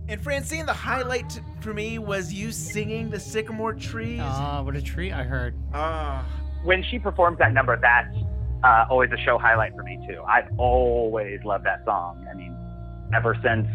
[0.08, 4.20] And Francine, the highlight for me was you singing the Sycamore Trees.
[4.22, 5.56] Ah, what a treat I heard.
[5.74, 6.26] Ah.
[6.64, 8.16] When she performs that number, that's
[8.64, 10.22] uh, always a show highlight for me too.
[10.28, 12.26] I've always loved that song.
[12.30, 12.56] I mean,
[13.16, 13.68] ever since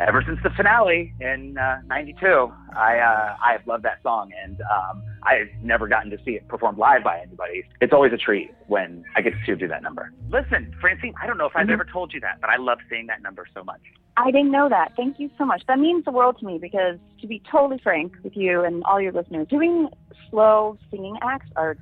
[0.00, 1.54] ever since the finale in
[1.86, 6.46] '92, I uh, I've loved that song, and um, I've never gotten to see it
[6.48, 7.64] performed live by anybody.
[7.80, 10.12] It's always a treat when I get to do that number.
[10.30, 13.06] Listen, Francine, I don't know if I've ever told you that, but I love seeing
[13.06, 13.80] that number so much.
[14.16, 14.92] I didn't know that.
[14.96, 15.62] Thank you so much.
[15.68, 19.00] That means the world to me because, to be totally frank with you and all
[19.00, 19.88] your listeners, doing
[20.30, 21.76] slow singing acts are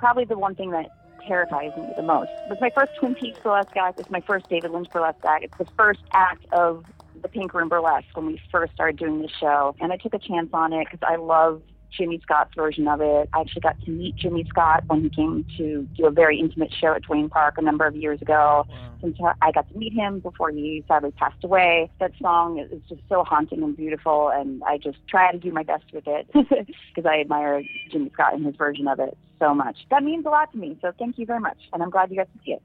[0.00, 0.90] probably the one thing that
[1.28, 2.30] terrifies me the most.
[2.30, 4.00] It was my first Twin Peaks burlesque act.
[4.00, 5.44] It's my first David Lynch burlesque act.
[5.44, 6.86] It's the first act of
[7.20, 9.76] the Pink Room Burlesque when we first started doing the show.
[9.78, 11.60] And I took a chance on it because I love
[11.96, 13.28] Jimmy Scott's version of it.
[13.32, 16.72] I actually got to meet Jimmy Scott when he came to do a very intimate
[16.72, 18.66] show at Dwayne Park a number of years ago.
[19.00, 23.00] Since I got to meet him before he sadly passed away, that song is just
[23.08, 27.06] so haunting and beautiful, and I just try to do my best with it because
[27.06, 29.78] I admire Jimmy Scott and his version of it so much.
[29.90, 32.16] That means a lot to me, so thank you very much, and I'm glad you
[32.16, 32.62] got to see it.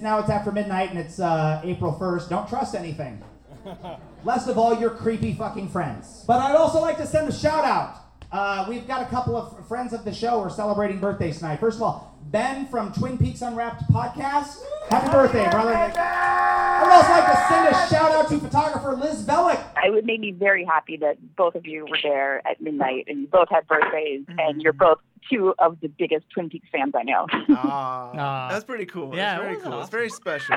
[0.00, 2.28] Now it's after midnight and it's uh, April 1st.
[2.28, 3.22] Don't trust anything.
[4.24, 6.24] Less of all your creepy fucking friends.
[6.26, 7.96] But I'd also like to send a shout out.
[8.30, 11.58] Uh, we've got a couple of friends of the show who are celebrating birthdays tonight.
[11.58, 14.58] First of all, Ben from Twin Peaks Unwrapped podcast.
[14.90, 15.72] Happy birthday, brother.
[15.74, 19.62] I would also like to send a shout out to photographer Liz Velick.
[19.82, 23.22] I would make me very happy that both of you were there at midnight and
[23.22, 24.98] you both had birthdays and you're both
[25.30, 27.26] two of the biggest Twin Peaks fans I know.
[27.50, 29.14] Ah, that's pretty cool.
[29.14, 29.80] yeah, that's it very was cool.
[29.80, 30.56] It's very special.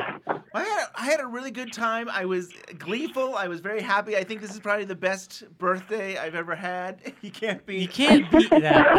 [0.54, 2.10] I had I had a really good time.
[2.10, 3.36] I was gleeful.
[3.36, 4.15] I was very happy.
[4.17, 7.00] I think this is probably the best birthday I've ever had.
[7.21, 7.82] You can't beat.
[7.82, 8.95] You can't beat that,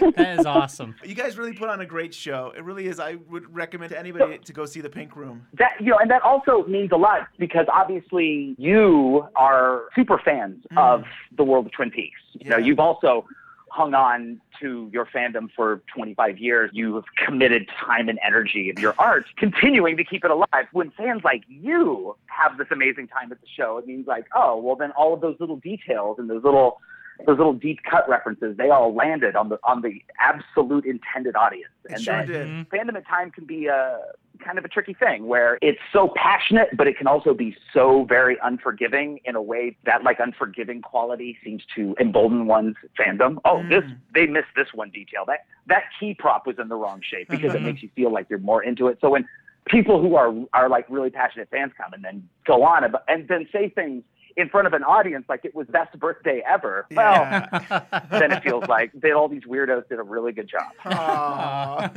[0.00, 0.12] man.
[0.16, 0.94] That is awesome.
[1.04, 2.52] You guys really put on a great show.
[2.56, 2.98] It really is.
[2.98, 5.46] I would recommend to anybody to go see the Pink Room.
[5.54, 10.64] That you know, and that also means a lot because obviously you are super fans
[10.76, 11.04] of
[11.36, 12.18] the world of Twin Peaks.
[12.32, 13.26] You know, you've also
[13.72, 16.70] hung on to your fandom for 25 years.
[16.74, 20.66] You have committed time and energy of your art, continuing to keep it alive.
[20.72, 24.58] When fans like you have this amazing time at the show, it means like, oh,
[24.58, 26.80] well, then all of those little details and those little
[27.26, 31.72] those little deep cut references, they all landed on the on the absolute intended audience.
[31.84, 32.46] It and sure that did.
[32.46, 32.74] Mm-hmm.
[32.74, 33.98] fandom at time can be a
[34.44, 38.04] kind of a tricky thing where it's so passionate, but it can also be so
[38.08, 43.36] very unforgiving in a way that like unforgiving quality seems to embolden one's fandom.
[43.44, 43.68] Oh, mm.
[43.68, 45.24] this they missed this one detail.
[45.26, 47.64] That that key prop was in the wrong shape because it Mhm.
[47.64, 48.98] makes you feel like you're more into it.
[49.00, 49.28] So when
[49.66, 53.28] people who are are like really passionate fans come and then go on about, and
[53.28, 54.02] then say things
[54.36, 56.86] in front of an audience like it was best birthday ever.
[56.90, 57.48] Well,
[58.10, 61.92] then it feels like they all these weirdos did a really good job.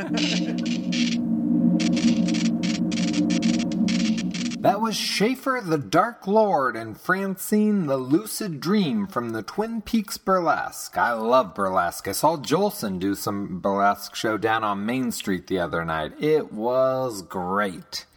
[4.66, 10.18] That was Schaefer the Dark Lord and Francine the Lucid Dream from the Twin Peaks
[10.18, 10.98] Burlesque.
[10.98, 12.08] I love burlesque.
[12.08, 16.14] I saw Jolson do some burlesque show down on Main Street the other night.
[16.20, 18.08] It was great.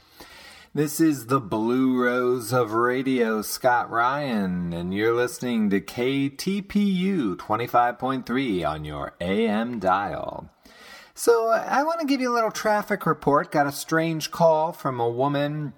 [0.79, 8.64] This is the Blue Rose of Radio, Scott Ryan, and you're listening to KTPU 25.3
[8.64, 10.49] on your AM dial.
[11.14, 13.51] So, I want to give you a little traffic report.
[13.51, 15.73] Got a strange call from a woman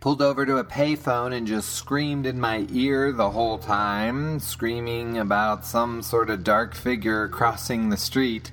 [0.00, 5.18] pulled over to a payphone and just screamed in my ear the whole time, screaming
[5.18, 8.50] about some sort of dark figure crossing the street.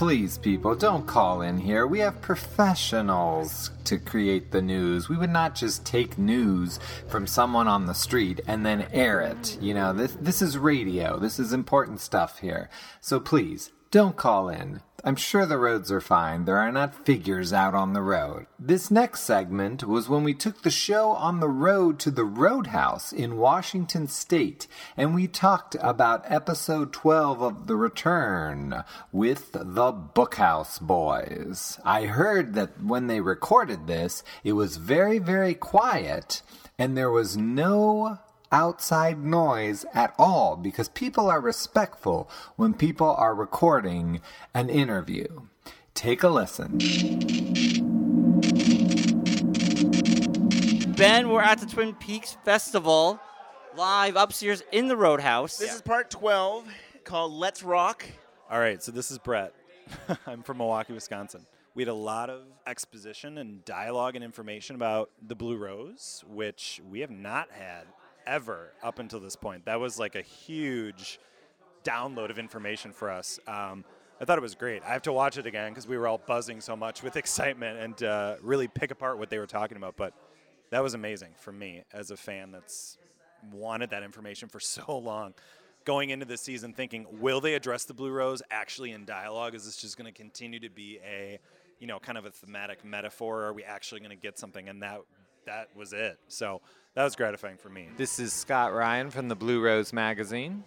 [0.00, 1.86] Please, people, don't call in here.
[1.86, 5.10] We have professionals to create the news.
[5.10, 9.58] We would not just take news from someone on the street and then air it.
[9.60, 11.18] You know, this this is radio.
[11.18, 12.70] This is important stuff here.
[13.02, 14.82] So please, Don't call in.
[15.02, 16.44] I'm sure the roads are fine.
[16.44, 18.46] There are not figures out on the road.
[18.56, 23.12] This next segment was when we took the show on the road to the Roadhouse
[23.12, 30.80] in Washington State, and we talked about episode 12 of The Return with the Bookhouse
[30.80, 31.80] Boys.
[31.84, 36.42] I heard that when they recorded this, it was very, very quiet,
[36.78, 38.20] and there was no
[38.52, 44.20] outside noise at all because people are respectful when people are recording
[44.54, 45.42] an interview.
[45.94, 46.78] Take a listen.
[50.96, 53.18] Ben, we're at the Twin Peaks Festival,
[53.76, 55.56] live upstairs in the Roadhouse.
[55.56, 56.66] This is part 12
[57.04, 58.04] called Let's Rock.
[58.50, 59.54] All right, so this is Brett.
[60.26, 61.46] I'm from Milwaukee, Wisconsin.
[61.74, 66.80] We had a lot of exposition and dialogue and information about the Blue Rose, which
[66.90, 67.84] we have not had
[68.26, 69.64] ever up until this point.
[69.66, 71.18] That was like a huge
[71.84, 73.38] download of information for us.
[73.46, 73.84] Um,
[74.20, 74.82] I thought it was great.
[74.82, 77.78] I have to watch it again because we were all buzzing so much with excitement
[77.78, 79.96] and uh, really pick apart what they were talking about.
[79.96, 80.12] But
[80.70, 82.98] that was amazing for me as a fan that's
[83.50, 85.34] wanted that information for so long.
[85.86, 89.54] Going into this season, thinking, will they address the Blue Rose actually in dialogue?
[89.54, 91.38] Is this just going to continue to be a,
[91.78, 93.44] you know, kind of a thematic metaphor?
[93.44, 94.68] Are we actually going to get something?
[94.68, 95.00] And that
[95.46, 96.18] that was it.
[96.28, 96.60] So
[96.94, 97.88] that was gratifying for me.
[97.96, 100.64] This is Scott Ryan from the Blue Rose Magazine.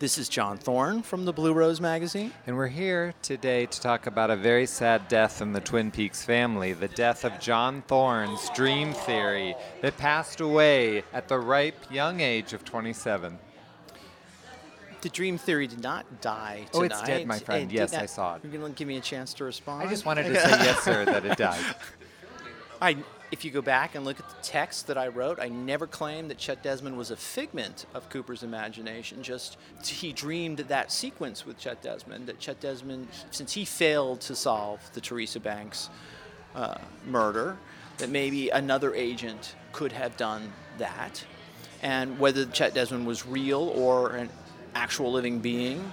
[0.00, 2.32] This is John Thorne from the Blue Rose Magazine.
[2.48, 6.24] And we're here today to talk about a very sad death in the Twin Peaks
[6.24, 12.18] family the death of John Thorne's Dream Theory that passed away at the ripe young
[12.20, 13.38] age of 27.
[15.02, 16.74] The Dream Theory did not die tonight.
[16.74, 17.70] Oh, it's dead, my friend.
[17.70, 18.40] It Yes, not- I saw it.
[18.42, 19.86] You're going to give me a chance to respond?
[19.86, 21.64] I just wanted to say yes, sir, that it died.
[22.82, 22.96] I,
[23.32, 26.30] if you go back and look at the text that I wrote, I never claimed
[26.30, 29.22] that Chet Desmond was a figment of Cooper's imagination.
[29.22, 32.26] Just he dreamed that sequence with Chet Desmond.
[32.26, 35.88] That Chet Desmond, since he failed to solve the Teresa Banks
[36.54, 36.76] uh,
[37.06, 37.56] murder,
[37.96, 41.24] that maybe another agent could have done that.
[41.80, 44.28] And whether Chet Desmond was real or an
[44.74, 45.90] actual living being,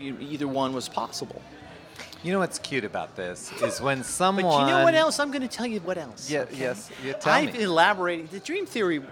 [0.00, 1.40] either one was possible.
[2.22, 4.44] You know what's cute about this is when someone.
[4.44, 5.18] But you know what else?
[5.18, 6.30] I'm going to tell you what else.
[6.30, 6.56] Yeah, okay?
[6.56, 7.62] yes, yeah, tell I've me.
[7.62, 8.30] elaborated.
[8.30, 9.02] The dream theory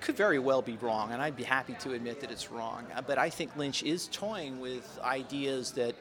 [0.00, 2.84] could very well be wrong, and I'd be happy to admit that it's wrong.
[2.94, 5.94] Uh, But I think Lynch is toying with ideas that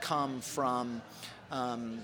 [0.00, 1.00] come from
[1.52, 2.00] um,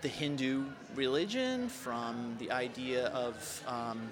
[0.00, 0.64] the Hindu
[0.94, 4.08] religion, from the idea of um,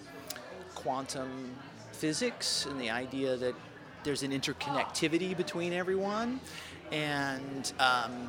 [0.74, 1.54] quantum
[1.92, 3.54] physics, and the idea that
[4.04, 6.38] there's an interconnectivity between everyone,
[6.92, 8.28] and um,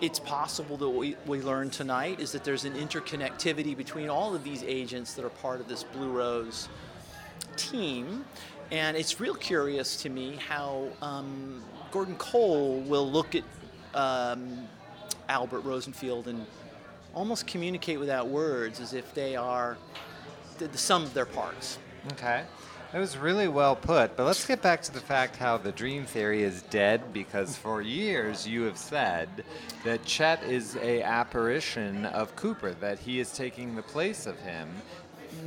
[0.00, 4.44] it's possible that we, we learned tonight is that there's an interconnectivity between all of
[4.44, 6.68] these agents that are part of this Blue Rose
[7.56, 8.24] team.
[8.70, 13.44] And it's real curious to me how um, Gordon Cole will look at
[13.94, 14.66] um,
[15.28, 16.44] Albert Rosenfield and
[17.14, 19.76] almost communicate without words as if they are
[20.58, 21.78] the, the sum of their parts.
[22.12, 22.42] Okay.
[22.94, 24.16] That was really well put.
[24.16, 27.82] But let's get back to the fact how the dream theory is dead because for
[27.82, 29.28] years you have said
[29.82, 34.70] that Chet is a apparition of Cooper, that he is taking the place of him.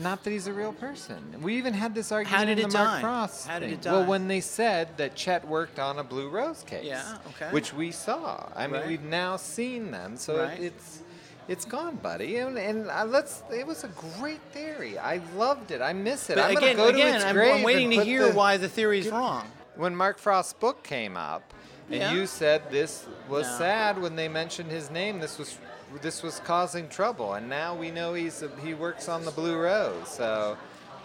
[0.01, 1.23] Not that he's a real person.
[1.41, 2.99] We even had this argument How did in it the Mark die?
[3.01, 3.73] Frost How did thing.
[3.75, 3.91] it die?
[3.93, 7.49] Well, when they said that Chet worked on a Blue Rose case, Yeah, okay.
[7.53, 8.49] which we saw.
[8.57, 8.87] I mean, Right.
[8.87, 10.59] we've now seen them, so Right.
[10.59, 10.99] it's
[11.47, 12.37] it's gone, buddy.
[12.37, 13.43] And, and uh, let's.
[13.53, 13.89] It was a
[14.19, 14.97] great theory.
[14.97, 15.81] I loved it.
[15.81, 16.35] I miss it.
[16.35, 19.09] But I'm again- to again, its I'm- I'm waiting to hear the- why the theory's
[19.09, 19.45] wrong.
[19.75, 21.53] When Mark Frost's book came up,
[21.89, 22.11] and Yeah.
[22.11, 23.57] you said this was No.
[23.59, 25.19] sad when they mentioned his name.
[25.19, 25.57] This was
[26.01, 29.57] this was causing trouble, and now we know he's a, he works on the Blue
[29.57, 30.07] Rose.
[30.09, 30.57] So.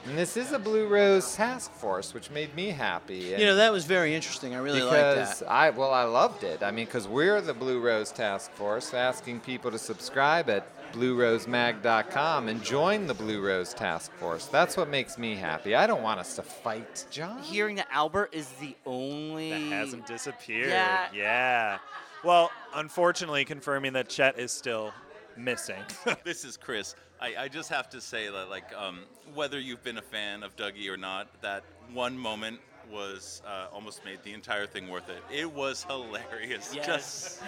[0.05, 3.19] And this is a Blue Rose task force, which made me happy.
[3.19, 4.55] You know, that was very interesting.
[4.55, 5.51] I really liked because that.
[5.51, 6.63] I well, I loved it.
[6.63, 12.49] I mean, because we're the Blue Rose Task Force, asking people to subscribe at BlueRoseMag.com
[12.49, 14.47] and join the Blue Rose Task Force.
[14.47, 15.75] That's what makes me happy.
[15.75, 17.43] I don't want us to fight, John.
[17.43, 20.69] Hearing that Albert is the only That hasn't disappeared.
[20.69, 21.07] Yeah.
[21.15, 21.79] Yeah.
[22.25, 24.93] Well, unfortunately, confirming that Chet is still
[25.37, 25.83] missing.
[26.24, 26.95] this is Chris.
[27.20, 29.01] I, I just have to say that, like, um,
[29.35, 31.62] whether you've been a fan of Dougie or not, that
[31.93, 32.61] one moment
[32.91, 35.22] was uh, almost made the entire thing worth it.
[35.30, 36.74] It was hilarious.
[36.74, 36.87] Yes.
[36.87, 37.43] Just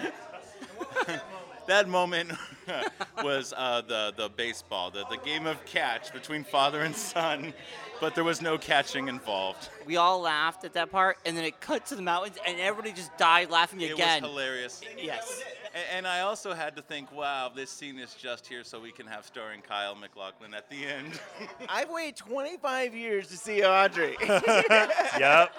[1.67, 2.31] that moment
[3.23, 7.53] was uh, the the baseball, the the game of catch between father and son,
[7.99, 9.69] but there was no catching involved.
[9.85, 12.93] We all laughed at that part, and then it cut to the mountains, and everybody
[12.93, 14.19] just died laughing It again.
[14.19, 14.81] It was hilarious.
[14.97, 15.43] Yes.
[15.75, 18.91] A- And I also had to think, wow, this scene is just here so we
[18.91, 21.19] can have starring Kyle MacLachlan at the end.
[21.69, 24.15] I've waited 25 years to see Audrey.
[24.21, 25.53] yep.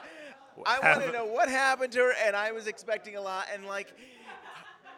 [0.65, 3.47] I want to know what happened to her, and I was expecting a lot.
[3.53, 3.93] And like,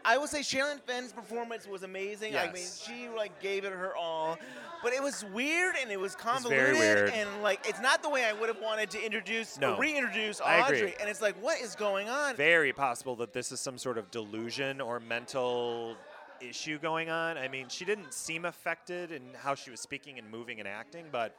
[0.09, 2.33] I will say, Sherilyn Fenn's performance was amazing.
[2.33, 2.49] Yes.
[2.49, 4.39] I mean, she like gave it her all.
[4.83, 7.11] But it was weird and it was convoluted weird.
[7.11, 9.77] and like it's not the way I would have wanted to introduce No.
[9.77, 10.79] reintroduce I agree.
[10.79, 10.95] Audrey.
[11.01, 12.37] And it's like, what is going on?
[12.37, 15.97] Very possible that this is some sort of delusion or mental
[16.41, 17.37] issue going on.
[17.37, 21.07] I mean, she didn't seem affected in how she was speaking and moving and acting,
[21.13, 21.37] but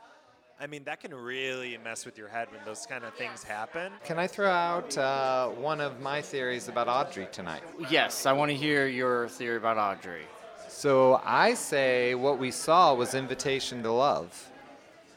[0.61, 3.93] I mean, that can really mess with your head when those kind of things happen.
[4.03, 7.63] Can I throw out uh, one of my theories about Audrey tonight?
[7.89, 10.23] Yes, I want to hear your theory about Audrey.
[10.67, 14.49] So I say what we saw was Invitation to Love.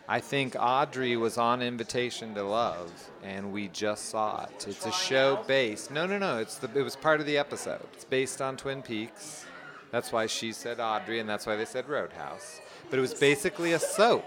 [0.09, 2.93] I think Audrey was on Invitation to Love,
[3.24, 4.66] and we just saw it.
[4.68, 5.90] It's a show based.
[5.90, 6.38] No, no, no.
[6.38, 6.70] It's the.
[6.78, 7.86] It was part of the episode.
[7.95, 9.45] It's based on Twin Peaks.
[9.90, 12.61] That's why she said Audrey, and that's why they said Roadhouse.
[12.90, 14.24] But it was basically a soap.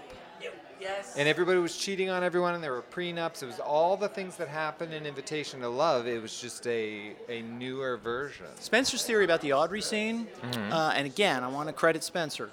[0.80, 1.14] Yes.
[1.16, 3.42] And everybody was cheating on everyone, and there were prenups.
[3.42, 6.06] It was all the things that happened in Invitation to Love.
[6.06, 8.46] It was just a, a newer version.
[8.60, 10.72] Spencer's theory about the Audrey scene, Mhm.
[10.72, 12.50] uh, and again, I want to credit Spencer,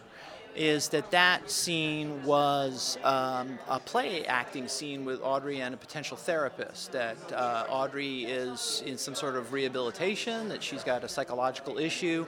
[0.55, 6.15] is that that scene was um, a play acting scene with Audrey and a potential
[6.15, 6.91] therapist.
[6.91, 12.25] That uh, Audrey is in some sort of rehabilitation, that she's got a psychological issue,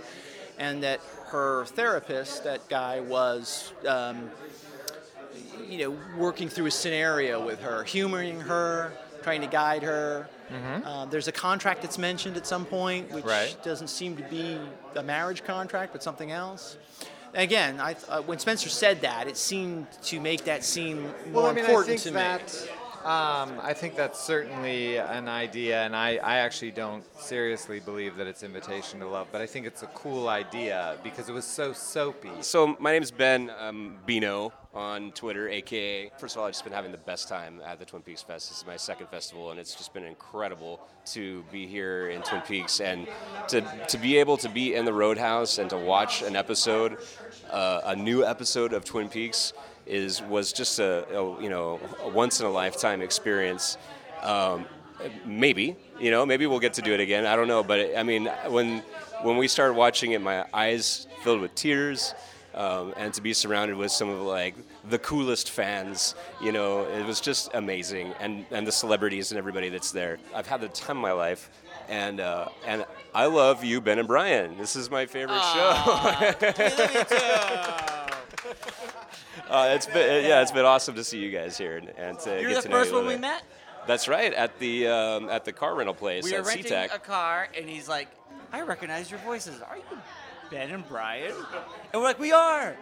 [0.58, 3.72] and that her therapist, that guy, was.
[3.88, 4.30] Um,
[5.70, 8.92] you know, working through a scenario with her, humoring her,
[9.24, 10.28] trying to guide her.
[10.52, 10.86] Mhm.
[10.86, 13.56] Uh, there's a contract that's mentioned at some point, which Right.
[13.64, 14.60] doesn't seem to be
[14.96, 16.78] a marriage contract, but something else.
[17.34, 21.46] Again, I, uh, when Spencer said that, it seemed to make that seem more Well,
[21.48, 22.22] I mean, I important think to me.
[23.06, 28.26] Um, I think that's certainly an idea, and I, I actually don't seriously believe that
[28.26, 31.72] it's invitation to love, but I think it's a cool idea because it was so
[31.72, 32.32] soapy.
[32.42, 36.12] So my name is Ben um, Bino on Twitter, aka.
[36.18, 38.50] First of all, I've just been having the best time at the Twin Peaks Fest.
[38.50, 40.82] This is my second festival, and it's just been incredible
[41.14, 43.08] to be here in Twin Peaks and
[43.50, 46.98] to to be able to be in the Roadhouse and to watch an episode,
[47.52, 49.54] uh, a new episode of Twin Peaks,
[49.86, 53.78] is was just a, a you know a once in a lifetime experience.
[54.22, 54.66] Um,
[55.26, 57.26] maybe you know maybe we'll get to do it again.
[57.26, 58.84] I don't know, but I mean when
[59.22, 62.14] when we started watching it, my eyes filled with tears
[62.56, 64.56] um, and to be surrounded with some of like
[64.90, 69.70] the coolest fans, you know, it was just amazing, and and the celebrities and everybody
[69.70, 70.18] that's there.
[70.34, 71.50] I've had the time of my life,
[71.90, 74.58] and uh, and I love you, Ben and Brian.
[74.58, 75.76] This is my favorite show.
[79.50, 82.42] uh, it's been yeah, it's been awesome to see you guys here and, and to
[82.42, 83.44] You're get the to know first you a one we met.
[83.88, 86.96] That's right at the um, at the car rental place We were at renting SeaTac.
[86.96, 88.08] a car, and he's like,
[88.52, 89.62] "I recognize your voices.
[89.62, 89.84] Are you
[90.50, 91.32] Ben and Brian?"
[91.94, 92.76] And we're like, "We are."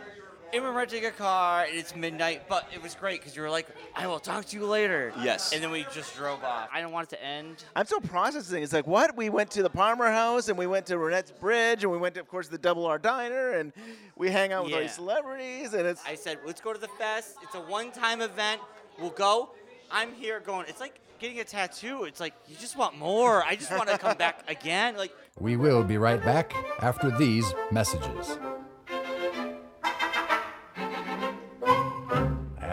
[0.54, 3.50] And we're renting a car, and it's midnight, but it was great because you were
[3.50, 5.52] like, "I will talk to you later." Yes.
[5.52, 6.70] And then we just drove off.
[6.72, 7.64] I don't want it to end.
[7.76, 8.62] I'm still processing.
[8.62, 9.18] It's like, what?
[9.18, 12.14] We went to the Palmer House and we went to Ronette's Bridge and we went
[12.16, 13.74] to, of course, the Double R Diner and
[14.16, 14.86] we hang out with all Yeah.
[14.86, 16.04] these celebrities and it's.
[16.06, 17.36] I said, "Let's go to the fest.
[17.42, 18.62] It's a one-time event.
[19.00, 19.50] We'll go."
[19.90, 20.68] I'm here going.
[20.68, 22.04] It's like getting a tattoo.
[22.04, 23.44] It's like you just want more.
[23.44, 24.98] I just want to come back again.
[24.98, 28.38] Like We will be right back after these messages.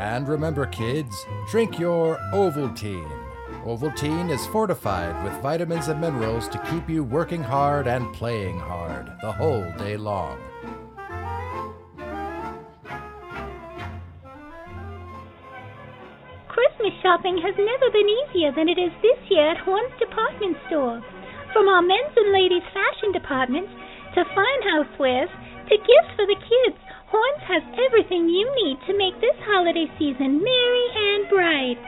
[0.01, 3.13] And remember, kids, drink your Ovaltine.
[3.67, 9.13] Ovaltine is fortified with vitamins and minerals to keep you working hard and playing hard
[9.21, 10.41] the whole day long.
[16.49, 21.05] Christmas shopping has never been easier than it is this year at Horne's department store.
[21.53, 23.71] From our men's and ladies' fashion departments
[24.15, 25.29] to fine housewares
[25.69, 26.81] to gifts for the kids,
[27.11, 31.79] Horne's has everything you need to make this holiday season merry and bright.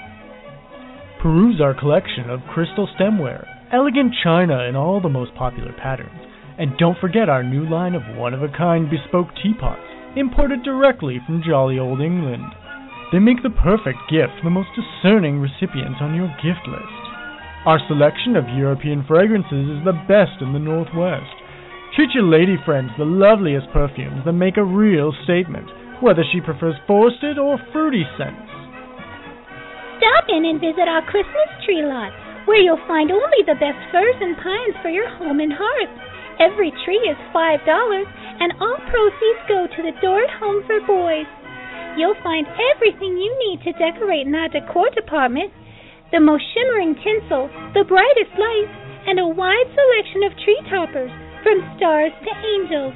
[1.23, 6.19] Peruse our collection of crystal stemware, elegant china in all the most popular patterns,
[6.59, 11.21] and don't forget our new line of one of a kind bespoke teapots, imported directly
[11.25, 12.51] from jolly old England.
[13.13, 17.03] They make the perfect gift for the most discerning recipients on your gift list.
[17.63, 21.31] Our selection of European fragrances is the best in the Northwest.
[21.93, 25.69] Treat your lady friends the loveliest perfumes that make a real statement,
[26.01, 28.49] whether she prefers forested or fruity scents.
[30.01, 32.17] Stop in and visit our Christmas tree lot,
[32.49, 35.93] where you'll find only the best firs and pines for your home and hearth.
[36.41, 41.29] Every tree is $5, and all proceeds go to the Dort Home for Boys.
[42.01, 45.53] You'll find everything you need to decorate in our decor department
[46.09, 51.13] the most shimmering tinsel, the brightest lights, and a wide selection of tree toppers,
[51.43, 52.95] from stars to angels.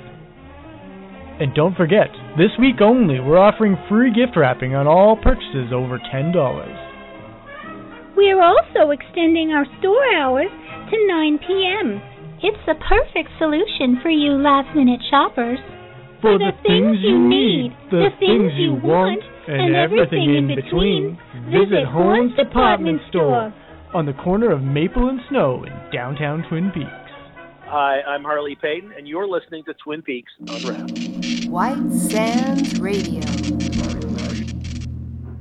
[1.38, 5.98] And don't forget, this week only, we're offering free gift wrapping on all purchases over
[5.98, 6.32] $10.
[8.16, 10.48] We are also extending our store hours
[10.90, 12.00] to 9 p.m.
[12.42, 15.58] It's the perfect solution for you last minute shoppers.
[16.22, 21.18] For the things you need, the things you want, and everything in between,
[21.52, 23.52] visit Horne's Department Store.
[23.92, 27.05] on the corner of Maple and Snow in downtown Twin Peaks.
[27.68, 31.46] Hi, I'm Harley Peyton, and you're listening to Twin Peaks Unwrapped.
[31.46, 33.20] White Sands Radio.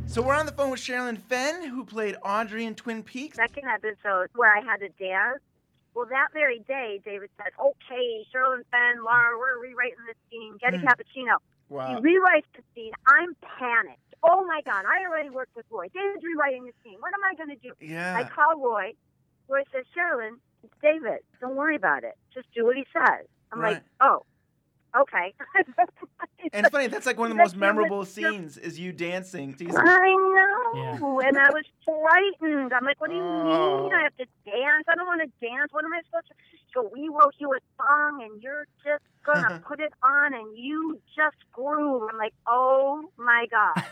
[0.07, 3.35] So we're on the phone with Sherilyn Fenn, who played Audrey in Twin Peaks.
[3.37, 5.39] second episode where I had to dance.
[5.93, 10.57] Well, that very day, David said, "Okay, Sherilyn Fenn, Laura, we're rewriting this scene.
[10.59, 10.87] Get a Hmm.
[10.87, 11.37] cappuccino."
[11.69, 11.95] Wow.
[11.95, 12.93] He rewrites the scene.
[13.07, 13.99] I'm panicked.
[14.23, 14.85] Oh my God!
[14.85, 15.87] I already worked with Roy.
[15.89, 16.97] David's rewriting the scene.
[16.99, 17.71] What am I going to do?
[17.79, 18.15] Yeah.
[18.17, 18.93] I call Roy.
[19.47, 20.41] Roy says, "Sherilyn, it's
[20.81, 21.19] David.
[21.41, 22.15] Don't worry about it.
[22.33, 24.23] Just do what he says." I'm like, "Oh,
[24.99, 25.33] okay."
[26.53, 29.55] And funny, that's like one of the most memorable scenes is you dancing.
[29.55, 30.13] to your- I
[30.99, 32.71] know, and I was frightened.
[32.71, 33.83] I'm like, what do you Oh.
[33.83, 34.85] mean I have to dance?
[34.87, 35.73] I don't want to dance.
[35.73, 36.33] What am I supposed to?
[36.73, 41.01] So we wrote you a song, and you're just gonna put it on, and you
[41.15, 42.09] just groove.
[42.11, 43.83] I'm like, oh my god.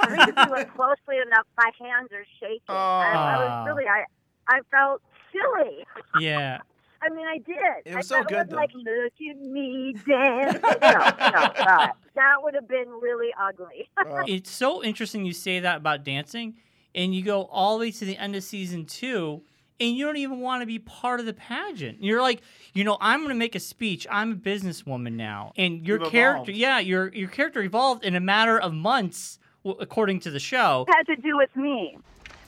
[0.00, 2.60] I think if you look closely enough, my hands are shaking.
[2.68, 3.64] I, I was ah.
[3.66, 4.04] really, I,
[4.48, 5.00] I felt
[5.32, 5.84] silly.
[6.20, 6.58] Yeah.
[7.02, 7.56] I mean, I did.
[7.86, 10.58] It I was so good, it was like, look at me dance.
[10.62, 11.90] no, no, God.
[12.14, 13.88] that would have been really ugly.
[14.28, 16.56] It's so interesting you say that about dancing,
[16.94, 19.40] and you go all the way to the end of season two,
[19.80, 22.02] and you don't even want to be part of the pageant.
[22.04, 22.42] You're like,
[22.74, 24.06] you know, I'm going to make a speech.
[24.10, 26.58] I'm a businesswoman now, and your You've character, evolved.
[26.58, 30.84] yeah, your your character evolved in a matter of months, according to the show.
[30.88, 31.96] had to do with me.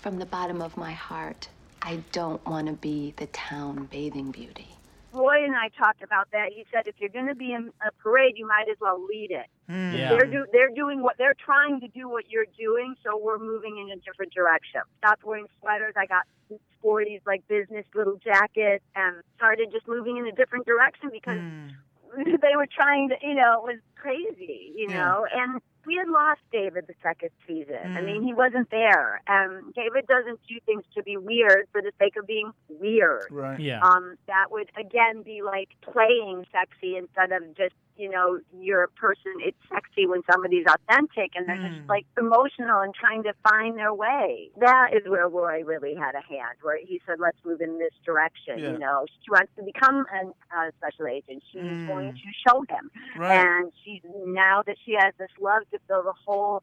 [0.02, 1.48] From the bottom of my heart,
[1.82, 4.68] I don't want to be the town bathing beauty.
[5.12, 6.52] Roy and I talked about that.
[6.54, 9.30] He said if you're going to be in a parade, you might as well lead
[9.30, 9.46] it.
[9.68, 9.94] Hmm.
[9.94, 10.08] Yeah.
[10.10, 13.78] They're do, they're doing what they're trying to do what you're doing, so we're moving
[13.78, 14.80] in a different direction.
[14.98, 15.94] Stopped wearing sweaters.
[15.96, 16.24] I got
[16.82, 21.68] sporties like business little jackets, and started just moving in a different direction because hmm.
[22.40, 24.96] they were trying to, you know, it was crazy, you Yeah.
[24.96, 27.96] know, and we had lost David the second season.
[27.96, 28.04] I Mm.
[28.04, 29.20] mean, he wasn't there.
[29.26, 33.26] And David doesn't do things to be weird for the sake of being weird.
[33.30, 33.58] Right.
[33.58, 33.80] Yeah.
[33.82, 38.88] Um, that would again be like playing sexy instead of just, you know, you're a
[38.88, 39.32] person.
[39.38, 41.78] It's sexy when somebody's authentic and they're Mm.
[41.78, 44.50] just like emotional and trying to find their way.
[44.58, 47.94] That is where Roy really had a hand, where he said, "Let's move in this
[48.04, 48.72] direction." Yeah.
[48.72, 50.20] You know, she wants to become a
[50.58, 51.44] uh, special agent.
[51.52, 51.86] She's Mm.
[51.86, 53.38] going to show him, Right.
[53.46, 56.62] and she's now that she has this love to fill the hole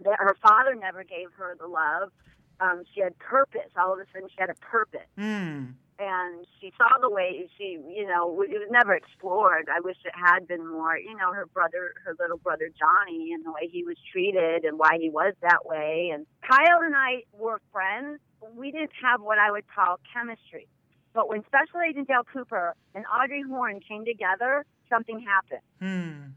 [0.00, 2.12] that her father never gave her the love.
[2.60, 3.70] Um, she had purpose.
[3.76, 5.72] All of a sudden, she had a purpose Hmm.
[5.98, 9.68] And she saw the way she, you know, it was never explored.
[9.72, 10.98] I wish it had been more.
[10.98, 14.76] You know, her brother, her little brother Johnny, and the way he was treated, and
[14.78, 16.10] why he was that way.
[16.12, 18.18] And Kyle and I were friends.
[18.56, 20.66] We didn't have what I would call chemistry,
[21.14, 25.62] but when Special Agent Dale Cooper and Audrey Horne came together, something happened.
[25.80, 26.30] Hmm.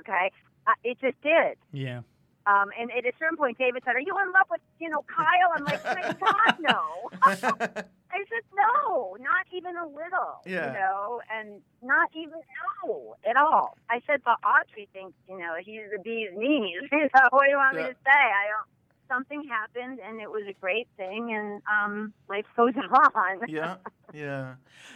[0.00, 0.30] Okay,
[0.66, 1.56] uh, it just did.
[1.72, 2.02] Yeah.
[2.48, 5.04] Um, and at a certain point, David said, "Are you in love with you know
[5.04, 7.10] Kyle?" I'm like, "My God, no."
[8.10, 10.72] I said, "No, not even a little." Yeah.
[10.72, 12.40] You know, and not even
[12.82, 13.76] no at all.
[13.90, 17.56] I said, "But Audrey thinks you know he's the bee's knees." so what do you
[17.56, 18.16] want me to say?
[18.32, 18.68] I don't.
[19.08, 22.74] Something happened, and it was a great thing, and um, life goes
[23.14, 23.40] on.
[23.48, 23.76] yeah,
[24.12, 24.54] yeah.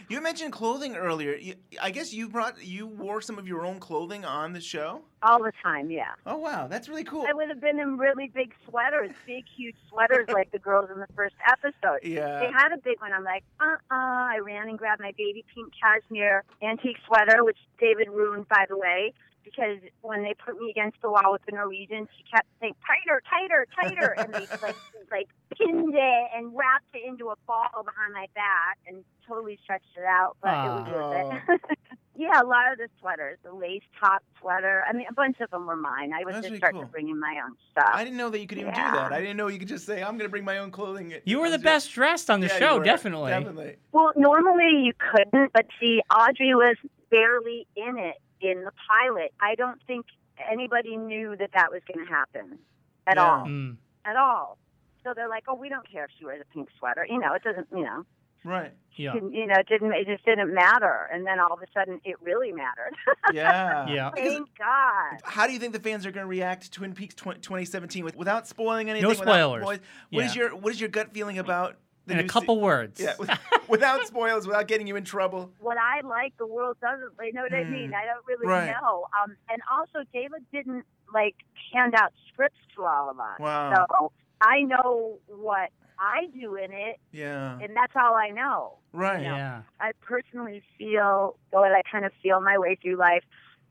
[0.09, 1.39] You mentioned clothing earlier.
[1.81, 5.03] I guess you brought you wore some of your own clothing on the show.
[5.23, 6.13] All the time, yeah.
[6.27, 7.25] Oh wow, that's really cool.
[7.29, 11.01] I would have been in really big sweaters, big, huge sweaters like the girls in
[11.01, 12.01] the first episode.
[12.03, 12.41] Yeah.
[12.41, 13.13] They had a big one.
[13.13, 17.59] I'm like, uh uh I ran and grabbed my baby pink cashmere antique sweater, which
[17.81, 19.15] David ruined, by the way,
[19.45, 23.23] because when they put me against the wall with the Norwegians, she kept saying, tighter,
[23.29, 24.17] tighter, tighter.
[24.19, 24.77] and they like,
[25.11, 25.29] like
[25.59, 30.05] pinned it and wrapped it into a ball behind my back and totally stretched it
[30.05, 31.61] out, but it was worth it.
[32.15, 34.85] Yeah, a lot of the sweaters, the lace top sweater.
[34.87, 36.13] I mean, a bunch of them were mine.
[36.13, 36.87] I was That's just really starting cool.
[36.87, 37.91] to bring in my own stuff.
[37.95, 38.91] I didn't know that you could even Yeah.
[38.93, 39.13] do that.
[39.13, 41.41] I didn't know you could just say, "I'm going to bring my own clothing." You
[41.41, 43.31] were the best dressed on the Yeah, show, definitely.
[43.31, 43.77] Definitely.
[43.93, 46.77] Well, normally you couldn't, but see, Audrey was
[47.11, 49.33] barely in it in the pilot.
[49.41, 50.07] I don't think
[50.51, 52.59] anybody knew that that was going to happen
[53.07, 53.23] at Yeah.
[53.31, 53.47] all.
[53.47, 53.77] Mm.
[54.05, 54.59] At all.
[55.05, 57.07] So they're like, oh, we don't care if she wears a pink sweater.
[57.09, 58.05] You know, it doesn't, you know.
[58.45, 58.73] Right.
[58.97, 59.15] Yeah.
[59.15, 59.93] You know, it didn't.
[59.93, 61.09] It just didn't matter.
[61.13, 62.95] And then all of a sudden, it really mattered.
[63.33, 63.87] Yeah.
[63.89, 64.11] Yeah.
[64.15, 65.21] Thank God.
[65.23, 68.05] How do you think the fans are going to react to Twin Peaks tw- 2017
[68.05, 69.09] with, without spoiling anything?
[69.09, 69.63] without spoilers.
[69.63, 69.79] spoil-
[70.11, 70.43] What is Yeah.
[70.43, 71.77] your What is your gut feeling about the
[72.09, 73.01] In a new se- couple words.
[73.01, 73.31] Yeah, with-
[73.69, 75.51] without spoilers, without getting you in trouble.
[75.61, 77.13] what I like, the world doesn't.
[77.25, 77.89] You know what I mean?
[77.91, 77.95] Hmm.
[77.95, 78.71] I don't really Right.
[78.81, 79.07] know.
[79.23, 80.85] Um, and also, David didn't
[81.15, 81.37] like
[81.73, 83.39] hand out scripts to all of us.
[83.39, 83.87] Wow.
[83.89, 87.59] So I know what I do in it, Yeah.
[87.61, 88.79] and that's all I know.
[88.93, 89.23] Right.
[89.23, 89.37] you know.
[89.37, 89.63] Yeah.
[89.81, 93.23] I personally feel, or I kind of feel my way through life.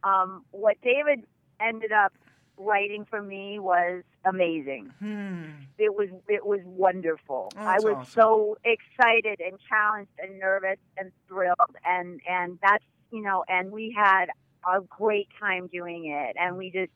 [0.03, 1.25] Um, what David
[1.59, 2.13] ended up
[2.61, 4.91] writing for me was amazing.
[4.99, 5.43] Hmm.
[5.77, 7.49] It was it was wonderful.
[7.57, 8.11] Oh, I was awesome.
[8.13, 13.93] so excited and challenged and nervous and thrilled and and that's you know and we
[13.95, 14.27] had
[14.67, 16.91] a great time doing it and we just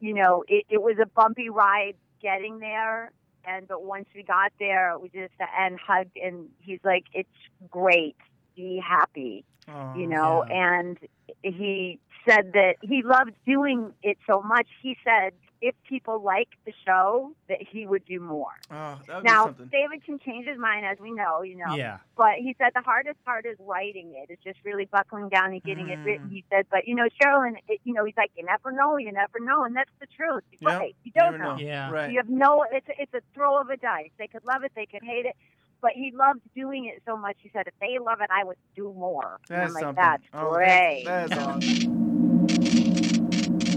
[0.00, 3.10] you know it, it was a bumpy ride getting there
[3.44, 7.28] and but once we got there we just and hugged and he's like it's
[7.70, 8.16] great
[8.54, 10.96] be happy Oh, you know and
[11.42, 11.98] he
[12.28, 17.32] said that he loved doing it so much he said if people like the show
[17.48, 20.84] that he would do more Oh, that would be now david can change his mind
[20.84, 21.98] as we know you know Yeah.
[22.16, 25.62] but he said the hardest part is writing it it's just really buckling down and
[25.62, 26.04] getting it Mm.
[26.04, 28.96] written he said but you know Sherilyn, it, you know he's like you never know
[28.98, 31.62] you never know and that's the truth Yeah, right you you don't never know know.
[31.62, 31.90] Yeah.
[31.90, 32.10] Right.
[32.10, 34.72] you have no it's a, it's a throw of a dice they could love it
[34.76, 35.36] they could hate it
[35.82, 38.56] but he loved doing it so much he said if they love it i would
[38.74, 40.02] do more and That's i'm like something.
[40.04, 42.05] that's Oh, great That's, that's awesome.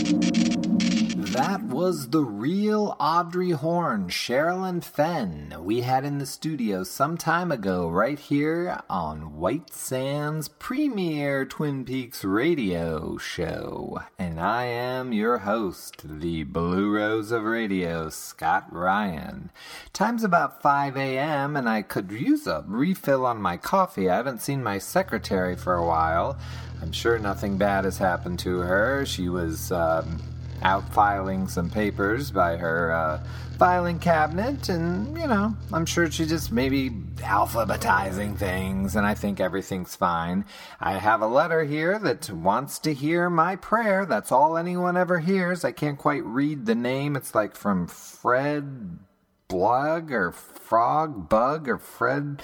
[0.10, 7.52] That was the real Audrey Horne, Sherilyn Fenn, we had in the studio some time
[7.52, 14.00] ago, right here on White Sands premier Twin Peaks radio show.
[14.18, 19.52] And I am your host, the Blue Rose of Radio, Scott Ryan.
[19.94, 24.10] Time's about 5 a.m., and I could use a refill on my coffee.
[24.10, 26.40] I haven't seen my secretary for a while.
[26.82, 29.06] I'm sure nothing bad has happened to her.
[29.06, 30.22] She was, um,
[30.62, 33.24] out filing some papers by her uh,
[33.58, 39.40] filing cabinet, and you know, I'm sure she just maybe alphabetizing things, and I think
[39.40, 40.46] everything's fine.
[40.80, 44.06] I have a letter here that wants to hear my prayer.
[44.06, 45.64] That's all anyone ever hears.
[45.64, 47.16] I can't quite read the name.
[47.16, 49.00] It's like from Fred
[49.48, 52.42] Blug or Frog Bug or Fred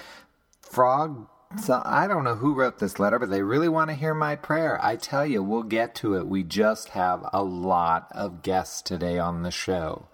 [0.61, 1.27] Frog.
[1.57, 4.35] So I don't know who wrote this letter, but they really want to hear my
[4.35, 4.79] prayer.
[4.83, 6.27] I tell you, we'll get to it.
[6.27, 10.07] We just have a lot of guests today on the show.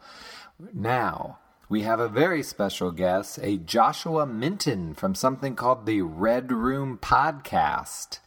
[0.74, 6.52] Now, we have a very special guest, a Joshua Minton from something called the Red
[6.52, 8.20] Room Podcast.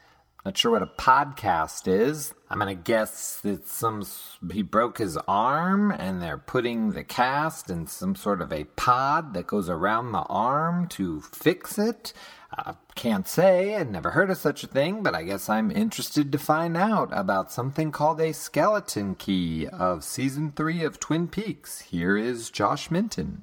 [0.44, 2.34] Not sure what a podcast is.
[2.50, 4.04] I'm gonna guess that some.
[4.52, 9.32] He broke his arm, and they're putting the cast in some sort of a pod
[9.32, 12.12] that goes around the arm to fix it.
[12.56, 13.74] I can't say.
[13.74, 17.08] I'd never heard of such a thing, but I guess I'm interested to find out
[17.10, 21.80] about something called a skeleton key of season three of Twin Peaks.
[21.80, 23.42] Here is Josh Minton.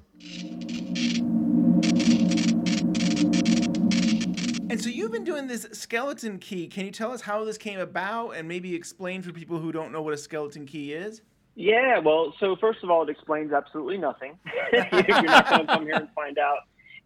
[4.69, 6.67] And so you've been doing this skeleton key.
[6.67, 9.91] Can you tell us how this came about and maybe explain for people who don't
[9.91, 11.21] know what a skeleton key is?
[11.55, 14.39] Yeah, well, so first of all, it explains absolutely nothing.
[14.73, 16.59] You're not going to come here and find out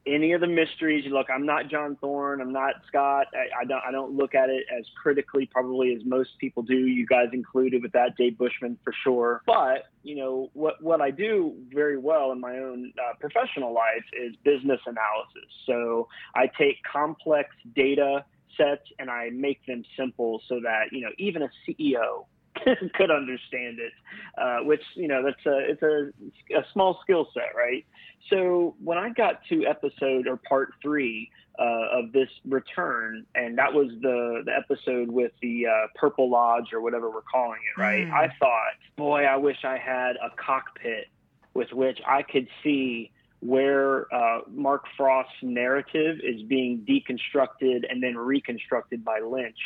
[0.07, 1.05] any of the mysteries.
[1.09, 2.41] Look, I'm not John Thorne.
[2.41, 3.27] I'm not Scott.
[3.33, 3.81] I, I don't.
[3.87, 6.75] I don't look at it as critically, probably as most people do.
[6.75, 9.41] You guys included with that, Dave Bushman for sure.
[9.45, 10.81] But you know what?
[10.81, 15.49] What I do very well in my own uh, professional life is business analysis.
[15.65, 18.25] So I take complex data
[18.57, 22.25] sets and I make them simple so that you know even a CEO
[22.93, 23.93] could understand it,
[24.37, 27.85] uh, which you know that's a it's a, a small skill set, right?
[28.29, 31.29] So when I got to episode or part three
[31.59, 36.73] uh, of this return, and that was the the episode with the uh, Purple Lodge
[36.73, 38.07] or whatever we're calling it, right?
[38.07, 38.13] Mm.
[38.13, 41.07] I thought, boy, I wish I had a cockpit
[41.53, 48.17] with which I could see where uh, Mark Frost's narrative is being deconstructed and then
[48.17, 49.59] reconstructed by Lynch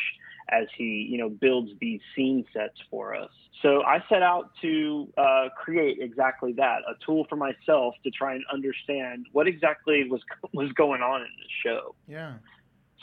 [0.52, 3.32] as he, you know, builds these scene sets for us.
[3.62, 8.34] So I set out to uh, create exactly that, a tool for myself to try
[8.34, 10.22] and understand what exactly was
[10.54, 11.96] was going on in this show.
[12.08, 12.34] Yeah.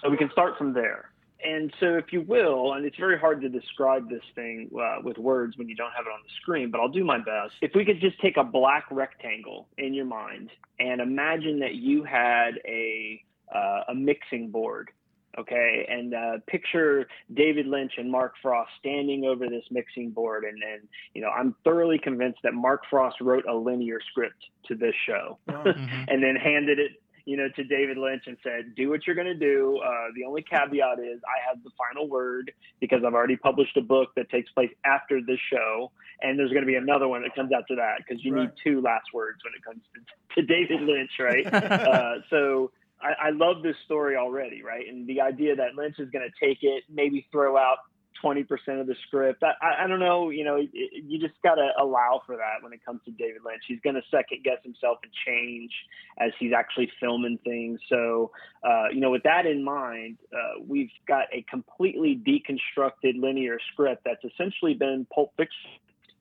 [0.03, 1.11] So we can start from there.
[1.45, 5.19] And so, if you will, and it's very hard to describe this thing uh, with
[5.19, 7.53] words when you don't have it on the screen, but I'll do my best.
[7.61, 12.05] If we could just take a black rectangle in your mind and imagine that you
[12.05, 13.23] had a
[13.55, 14.91] uh, a mixing board,
[15.39, 20.63] okay, and uh, picture David Lynch and Mark Frost standing over this mixing board, and
[20.63, 24.95] and you know, I'm thoroughly convinced that Mark Frost wrote a linear script to this
[25.07, 26.93] show, and then handed it
[27.27, 29.81] you know, to David Lynch and said, "Do what you're going to do.
[29.85, 33.83] Uh, the only caveat is I have the final word because I've already published a
[33.83, 35.91] book that takes place after this show,
[36.23, 38.81] and there's going to be another one that comes after that because you need two
[38.81, 41.47] last words when it comes to, to David Lynch, right?
[41.53, 42.71] uh, so."
[43.01, 44.87] I, I love this story already, right?
[44.89, 47.79] And the idea that Lynch is going to take it, maybe throw out
[48.23, 48.47] 20%
[48.81, 49.43] of the script.
[49.43, 50.31] I, I, don't know.
[50.31, 53.43] You know, it, you just got to allow for that when it comes to David
[53.45, 53.63] Lynch.
[53.67, 55.71] He's going to second guess himself and change
[56.19, 57.81] as he's actually filming things.
[57.89, 58.31] So,
[58.67, 64.03] uh, you know, with that in mind, uh, we've got a completely deconstructed linear script
[64.05, 65.71] that's essentially been Pulp Fiction,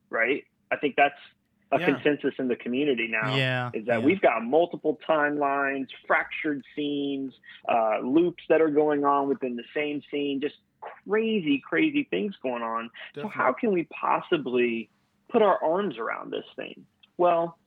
[0.09, 0.43] right?
[0.71, 1.15] I think that's
[1.71, 1.85] a Yeah.
[1.85, 4.05] consensus in the community now Yeah, is that yeah.
[4.05, 7.33] we've got multiple timelines, fractured scenes,
[7.67, 10.57] uh, loops that are going on within the same scene, just
[11.07, 12.89] crazy, crazy things going on.
[13.15, 14.89] So how can we possibly
[15.29, 16.85] put our arms around this thing?
[17.17, 17.57] Well,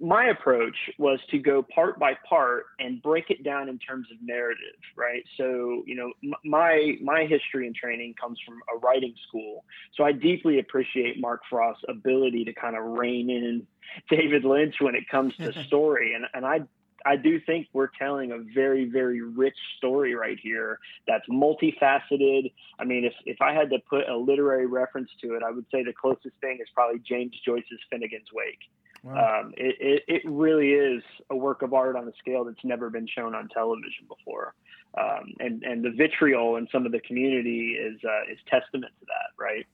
[0.00, 4.18] my approach was to go part by part and break it down in terms of
[4.22, 5.24] narrative, right?
[5.36, 9.64] So, you know, m- my my history and training comes from a writing school,
[9.96, 13.66] so I deeply appreciate Mark Frost's ability to kind of rein in
[14.10, 16.60] David Lynch when it comes to story, and and I
[17.04, 22.52] I do think we're telling a very, very rich story right here that's multifaceted.
[22.78, 25.66] I mean, if, if I had to put a literary reference to it, I would
[25.72, 28.60] say the closest thing is probably James Joyce's Finnegans Wake.
[29.10, 32.88] Um, it, it, it really is a work of art on a scale that's never
[32.88, 34.54] been shown on television before.
[34.96, 39.06] Um, and, and the vitriol in some of the community is, uh, is testament to
[39.06, 39.66] that, right?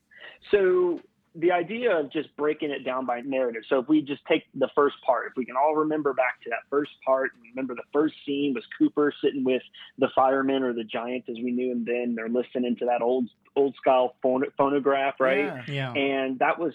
[0.51, 1.01] So
[1.35, 3.61] the idea of just breaking it down by narrative.
[3.69, 6.49] So if we just take the first part, if we can all remember back to
[6.49, 9.61] that first part, and remember the first scene was Cooper sitting with
[9.99, 12.15] the firemen or the giant as we knew him then.
[12.15, 15.45] They're listening to that old old style phon- phonograph, right?
[15.67, 15.93] Yeah.
[15.93, 15.93] Yeah.
[15.93, 16.73] And that was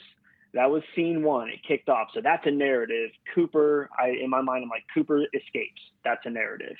[0.54, 1.48] that was scene one.
[1.48, 2.08] It kicked off.
[2.14, 3.10] So that's a narrative.
[3.34, 5.80] Cooper, I in my mind, I'm like Cooper escapes.
[6.04, 6.76] That's a narrative.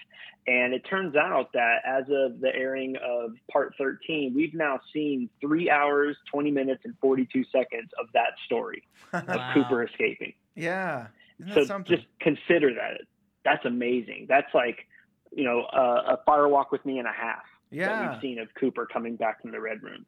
[0.46, 5.28] And it turns out that as of the airing of part 13, we've now seen
[5.40, 9.50] three hours, 20 minutes, and 42 seconds of that story of Wow.
[9.54, 10.34] Cooper escaping.
[10.54, 11.08] Yeah.
[11.54, 11.96] So something?
[11.96, 13.00] just consider that.
[13.44, 14.26] That's amazing.
[14.28, 14.86] That's like,
[15.32, 17.42] you know, a, a fire walk with me and a half
[17.88, 20.06] that we've seen of Cooper coming back from the Red Room.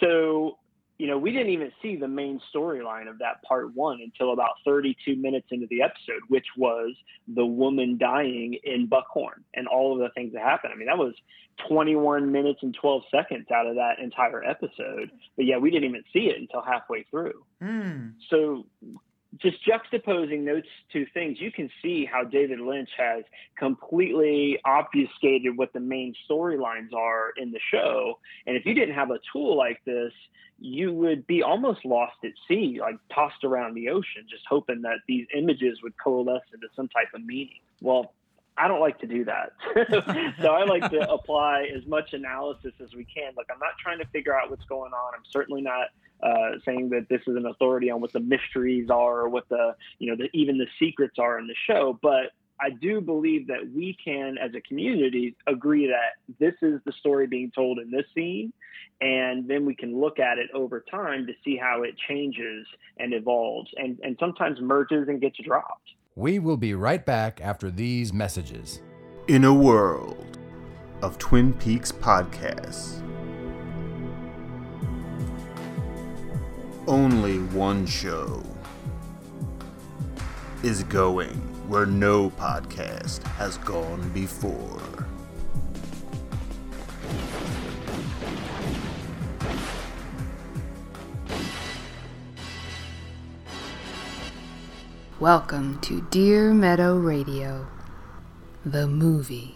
[0.00, 0.58] So,
[1.02, 4.50] you know, we didn't even see the main storyline of that part one until about
[4.64, 6.94] 32 minutes into the episode, which was
[7.26, 10.72] the woman dying in Buckhorn and all of the things that happened.
[10.72, 11.12] I mean, that was
[11.66, 15.10] 21 minutes and 12 seconds out of that entire episode.
[15.34, 17.44] But yeah, we didn't even see it until halfway through.
[17.60, 18.10] Hmm.
[18.30, 18.66] So
[19.38, 20.62] just juxtaposing those
[20.92, 23.24] two things, you can see how David Lynch has
[23.58, 28.18] completely obfuscated what the main storylines are in the show.
[28.46, 30.12] And if you didn't have a tool like this,
[30.58, 34.98] you would be almost lost at sea, like tossed around the ocean, just hoping that
[35.08, 37.58] these images would coalesce into some type of meaning.
[37.80, 38.14] Well,
[38.56, 39.52] I don't like to do that.
[40.40, 43.32] so I like to apply as much analysis as we can.
[43.36, 45.14] Like I'm not trying to figure out what's going on.
[45.16, 45.88] I'm certainly not
[46.22, 49.74] uh, saying that this is an authority on what the mysteries are or what the
[49.98, 51.98] you know the, even the secrets are in the show.
[52.02, 56.92] But I do believe that we can, as a community, agree that this is the
[56.92, 58.52] story being told in this scene,
[59.00, 62.66] and then we can look at it over time to see how it changes
[62.98, 65.88] and evolves, and and sometimes merges and gets dropped.
[66.14, 68.80] We will be right back after these messages.
[69.28, 70.38] In a world
[71.00, 73.02] of Twin Peaks podcasts,
[76.88, 78.42] only one show
[80.64, 81.34] is going
[81.68, 84.80] where no podcast has gone before.
[95.20, 97.68] Welcome to Deer Meadow Radio,
[98.66, 99.54] the movie.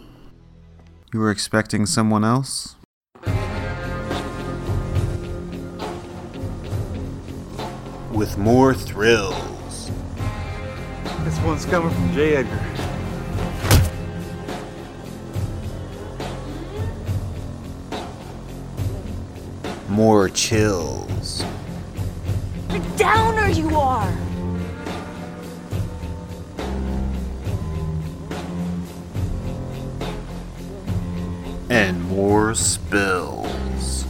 [1.13, 2.76] You were expecting someone else?
[8.17, 9.91] With more thrills,
[11.23, 12.37] This one's coming from J.
[12.37, 12.59] Edgar.
[19.87, 21.43] more chills,
[22.69, 24.11] The downer you are!
[31.69, 34.05] and more spills.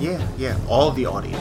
[0.00, 1.38] Yeah, yeah, all the audio.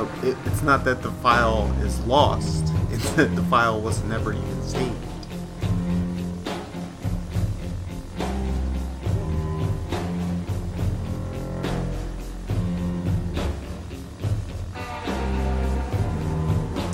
[0.00, 0.28] No, no, no.
[0.28, 2.72] It, it's not that the file is lost.
[2.90, 4.96] It's that the file was never even saved.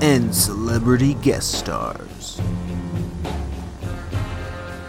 [0.02, 2.38] and celebrity guest stars.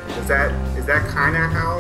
[0.09, 1.77] Is that is that kind of how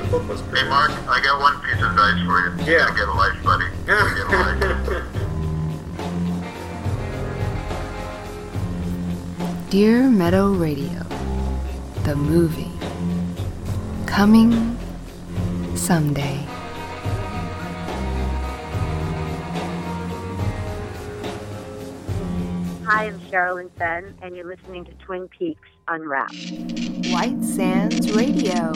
[0.00, 2.64] the book was Hey Mark, I got one piece of advice for you.
[2.64, 2.86] You Yeah.
[2.86, 3.64] gotta get a life, buddy.
[3.64, 5.02] You gotta get a life.
[9.70, 11.02] Deer Meadow Radio,
[12.04, 12.70] the movie.
[14.06, 14.78] Coming
[15.74, 16.36] someday.
[22.84, 26.52] Hi, I'm Sherilyn Fenn, and you're listening to Twin Peaks Unwrapped.
[27.10, 28.72] White Sands Radio.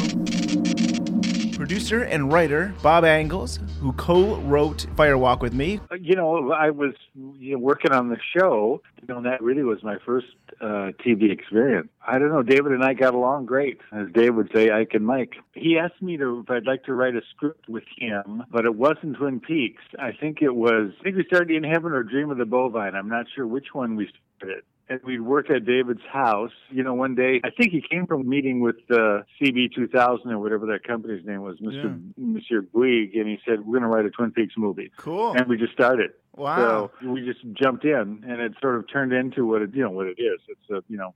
[1.61, 5.79] Producer and writer Bob Engels, who co-wrote Firewalk with me.
[6.01, 8.81] You know, I was you know, working on the show.
[9.03, 10.29] You know, that really was my first
[10.63, 11.91] uh, TV experience.
[12.09, 12.43] I don't know.
[12.43, 14.71] David and I got along great, as Dave would say.
[14.71, 15.35] I can Mike.
[15.53, 18.75] He asked me to if I'd like to write a script with him, but it
[18.75, 19.83] wasn't Twin Peaks.
[19.99, 20.93] I think it was.
[21.01, 22.95] I think we started in Heaven or Dream of the Bovine.
[22.95, 24.09] I'm not sure which one we
[24.39, 26.51] started and we'd work at David's house.
[26.71, 30.31] You know, one day I think he came from a meeting with uh, CIBY 2000
[30.31, 31.85] or whatever that company's name was, Mr.
[31.85, 32.25] Yeah.
[32.25, 34.91] Monsieur Bouygues, and he said we're going to write a Twin Peaks movie.
[34.97, 35.33] Cool.
[35.37, 36.11] And we just started.
[36.37, 36.91] Wow.
[37.01, 39.91] So we just jumped in, and it sort of turned into what it you know
[39.91, 40.41] what it is.
[40.49, 41.15] It's a you know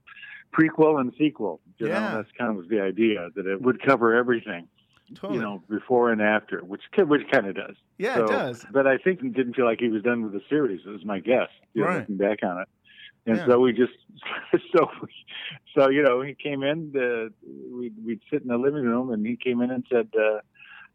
[0.57, 1.59] prequel and sequel.
[1.77, 1.99] You Yeah.
[2.11, 4.67] know, that's kind of was the idea that it would cover everything.
[5.13, 5.35] Totally.
[5.37, 7.75] You know, before and after, which which kind of does.
[7.97, 8.65] Yeah, it does.
[8.71, 10.81] But I think he didn't feel like he was done with the series.
[10.85, 11.49] It was my guess.
[11.73, 11.99] You know, Right.
[11.99, 12.67] looking back on it.
[13.25, 13.45] And Yeah.
[13.47, 13.93] so we just,
[14.75, 14.89] so,
[15.75, 16.91] so you know, he came in.
[16.91, 17.33] The,
[17.71, 20.39] we'd we'd sit in the living room, and he came in and said, uh,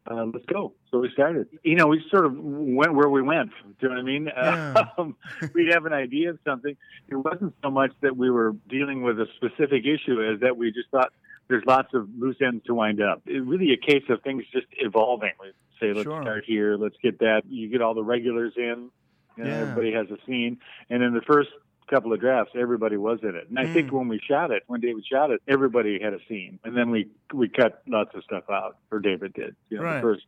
[0.09, 1.47] uh, "Let's go." So we started.
[1.63, 3.51] You know, we sort of went where we went.
[3.63, 4.25] Do you know what I mean?
[4.35, 4.85] Yeah.
[4.97, 5.15] Um,
[5.53, 6.75] we'd have an idea of something.
[7.09, 10.71] It wasn't so much that we were dealing with a specific issue as that we
[10.71, 11.11] just thought
[11.47, 13.21] there's lots of loose ends to wind up.
[13.25, 15.31] It's really a case of things just evolving.
[15.39, 15.47] We
[15.79, 16.21] say, let's Sure.
[16.21, 17.41] start here, let's get that.
[17.49, 18.89] You get all the regulars in.
[19.37, 19.61] You know, Yeah.
[19.61, 20.57] Everybody has a scene,
[20.89, 21.49] and in the first
[21.89, 23.47] couple of drafts, everybody was in it.
[23.49, 23.93] And I think Mm.
[23.99, 27.07] when we shot it, when David shot it, everybody had a scene, and then we
[27.33, 29.55] we cut lots of stuff out, or David did.
[29.69, 29.95] You know, Right.
[29.95, 30.25] the first,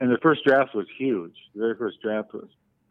[0.00, 1.34] and the first draft was huge.
[1.54, 2.48] The very first draft was.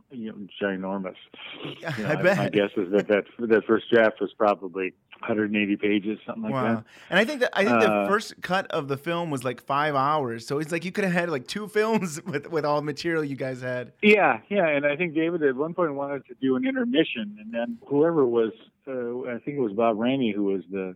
[0.10, 1.16] You know, ginormous.
[1.64, 2.38] You know, I bet.
[2.38, 6.76] My guess is that that that first draft was probably 180 pages, something like wow.
[6.76, 6.84] that.
[7.10, 9.62] And I think that I think Uh, the first cut of the film was like
[9.62, 10.48] five hours.
[10.48, 13.24] So it's like you could have had like two films with with all the material
[13.24, 13.92] you guys had.
[14.02, 17.54] Yeah, yeah, and I think David at one point wanted to do an intermission, and
[17.54, 18.54] then whoever was,
[18.88, 20.96] uh, I think it was Bob Rainey who was the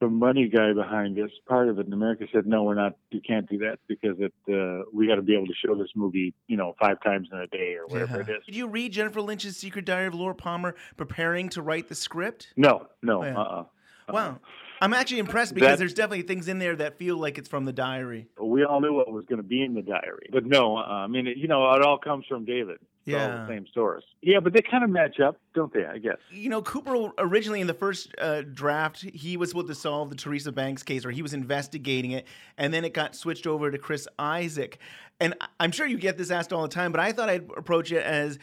[0.00, 1.86] the money guy behind this part of it.
[1.86, 2.94] And America said, no, we're not.
[3.10, 5.88] You can't do that because it uh, we got to be able to show this
[5.94, 8.44] movie, you know, five times in a day or whatever it is.
[8.46, 12.52] Did you read Jennifer Lynch's Secret Diary of Laura Palmer preparing to write the script?
[12.56, 13.36] No, no, Oh, yeah.
[13.38, 13.64] uh-uh.
[14.12, 14.38] Wow.
[14.80, 17.64] I'm actually impressed because That- there's definitely things in there that feel like it's from
[17.64, 18.26] the diary.
[18.40, 21.06] We all knew what was going to be in the diary, but no, uh, I
[21.06, 22.76] mean, it, you know, it all comes from David.
[23.06, 23.42] It's all Yeah.
[23.42, 24.04] the same source.
[24.20, 25.84] Yeah, but they kind of match up, don't they?
[25.86, 26.16] I guess.
[26.30, 30.16] You know, Cooper originally in the first uh, draft, he was supposed to solve the
[30.16, 32.26] Teresa Banks case, or he was investigating it,
[32.58, 34.78] and then it got switched over to Chris Isaak.
[35.20, 37.92] And I'm sure you get this asked all the time, but I thought I'd approach
[37.92, 38.38] it as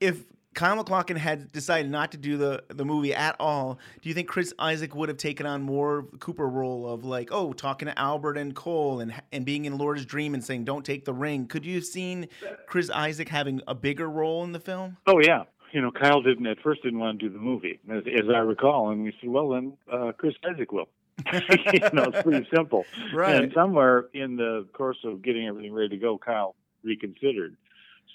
[0.00, 0.24] if
[0.58, 4.26] Kyle MacLachlan had decided not to do the, the movie at all, do you think
[4.26, 8.36] Chris Isaak would have taken on more Cooper role of like, oh, talking to Albert
[8.36, 11.46] and Cole and and being in Laura's dream and saying, "Don't take the ring"?
[11.46, 12.26] Could you have seen
[12.66, 14.96] Chris Isaak having a bigger role in the film?
[15.06, 18.02] Oh yeah, you know, Kyle didn't at first didn't want to do the movie, as,
[18.06, 20.88] as I recall, and we said, well then, uh, Chris Isaak will.
[21.32, 22.84] you know, it's pretty simple.
[23.14, 23.44] Right.
[23.44, 27.56] And somewhere in the course of getting everything ready to go, Kyle reconsidered.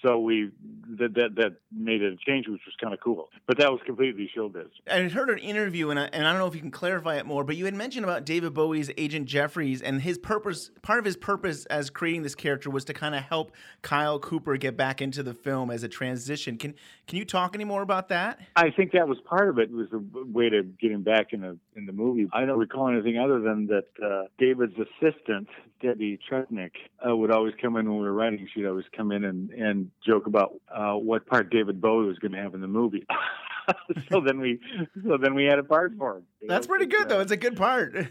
[0.04, 0.51] So we
[0.99, 3.30] that that that made it a change, which was kind of cool.
[3.47, 4.68] But that was completely showbiz.
[4.91, 7.16] I had heard an interview, and I, and I don't know if you can clarify
[7.16, 10.72] it more, but you had mentioned about David Bowie's Agent Jeffries and his purpose.
[10.82, 14.58] Part of his purpose as creating this character was to kind of help Kyle Cooper
[14.58, 16.58] get back into the film as a transition.
[16.58, 16.76] Can
[17.08, 18.39] can you talk any more about that?
[18.58, 19.70] I think that was part of it.
[19.70, 22.28] It was a way to get him back in the in the movie.
[22.34, 25.47] I don't recall anything other than that uh, David's assistant
[25.82, 26.72] Debbie Trutnick
[27.08, 28.47] uh, would always come in when we were writing.
[28.54, 32.32] She'd always come in and and joke about uh, what part David Bowie was going
[32.34, 33.06] to have in the movie.
[34.10, 34.60] so then we
[35.08, 36.24] so then we had a part for him.
[36.48, 36.72] That's know?
[36.72, 37.20] pretty good, though.
[37.22, 37.96] It's a good part.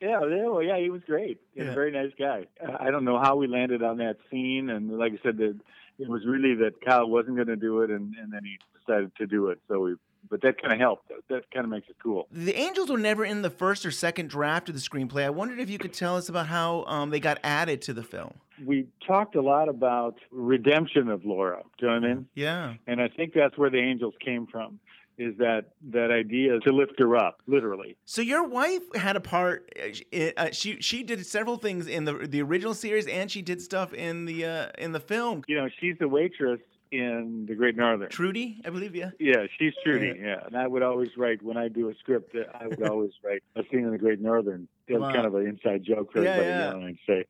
[0.00, 1.38] Yeah, yeah, well, yeah, he was great.
[1.52, 1.72] He's Yeah.
[1.72, 2.46] a very nice guy.
[2.66, 5.58] Uh, I don't know how we landed on that scene, and like I said, that
[5.98, 9.14] it was really that Kyle wasn't going to do it, and, and then he decided
[9.16, 9.60] to do it.
[9.68, 9.94] So we,
[10.30, 11.08] but that kind of helped.
[11.28, 12.26] That, kind of makes it cool.
[12.30, 15.24] The Angels were never in the first or second draft of the screenplay.
[15.24, 18.02] I wondered if you could tell us about how um, they got added to the
[18.02, 18.34] film.
[18.64, 21.62] We talked a lot about redemption of Laura.
[21.78, 22.26] Do you know what I mean?
[22.34, 22.74] Yeah.
[22.86, 24.78] And I think that's where the Angels came from.
[25.16, 27.96] Is that that idea to lift her up, literally?
[28.04, 29.70] So your wife had a part.
[29.80, 33.40] uh, she- Uh, she she did several things in the the original series, and she
[33.40, 35.44] did stuff in the uh, in the film.
[35.46, 36.58] You know, she's the waitress
[36.90, 38.08] in The Great Northern.
[38.10, 38.94] Trudy, I believe.
[38.94, 39.10] Yeah.
[39.18, 40.18] Yeah, she's Trudy.
[40.20, 42.36] Yeah, and I would always write when I do a script.
[42.58, 44.68] I would always write a scene in the Great Northern.
[44.86, 45.12] It was Wow.
[45.14, 46.48] kind of an inside joke for Yeah, everybody.
[46.48, 46.66] yeah.
[46.66, 47.24] You know, and I'd say,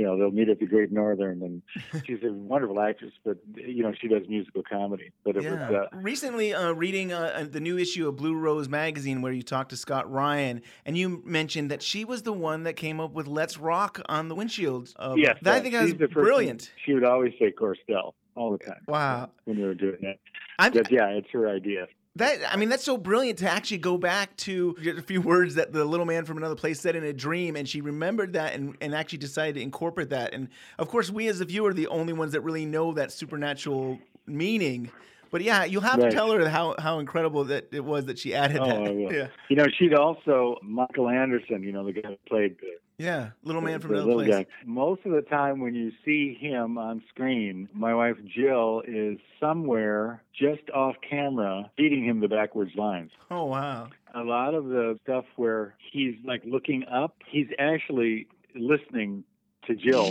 [0.00, 1.62] you know, they'll meet at the Great Northern, and
[2.06, 5.12] she's a wonderful actress, but you know, she does musical comedy.
[5.24, 5.70] But it Yeah.
[5.70, 9.30] was uh, Recently, uh, reading uh, uh, the new issue of Blue Rose magazine, where
[9.32, 12.98] you talked to Scott Ryan, and you mentioned that she was the one that came
[12.98, 14.90] up with "Let's Rock" on the windshield.
[14.96, 16.72] Of, yes, that I think that was she's the person- brilliant.
[16.86, 18.80] She would always say Corstel all the time.
[18.88, 19.30] Wow.
[19.44, 20.16] when we were doing that.
[20.58, 21.88] I'm- but yeah, it's her idea.
[22.16, 25.72] That I mean, that's so brilliant to actually go back to a few words that
[25.72, 28.76] the little man from another place said in a dream, and she remembered that and,
[28.80, 30.34] and actually decided to incorporate that.
[30.34, 30.48] And
[30.78, 33.98] of course, we as the viewer are the only ones that really know that supernatural
[34.26, 34.90] meaning.
[35.30, 36.10] But yeah, you'll have Right.
[36.10, 38.76] to tell her how, how incredible that it was that she added Oh, that.
[38.76, 39.12] I will.
[39.12, 41.62] Yeah, You know, she'd also Michael Anderson.
[41.62, 44.30] You know, the guy who played the, yeah, little man from the another place.
[44.30, 44.46] guy.
[44.64, 50.22] Most of the time, when you see him on screen, my wife Jill is somewhere
[50.38, 53.10] just off camera feeding him the backwards lines.
[53.30, 53.88] Oh wow.
[54.14, 59.24] A lot of the stuff where he's like looking up, he's actually listening
[59.66, 60.10] to Jill.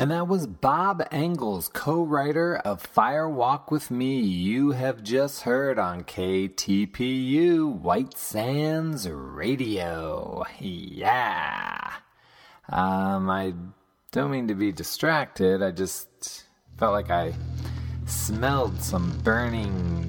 [0.00, 4.18] And that was Bob Engels, co writer of Fire Walk with Me.
[4.18, 10.42] You have just heard on KTPU White Sands Radio.
[10.58, 11.92] Yeah.
[12.68, 13.54] Um, I
[14.10, 15.62] don't mean to be distracted.
[15.62, 16.08] I just
[16.76, 17.32] felt like I
[18.06, 20.03] smelled some burning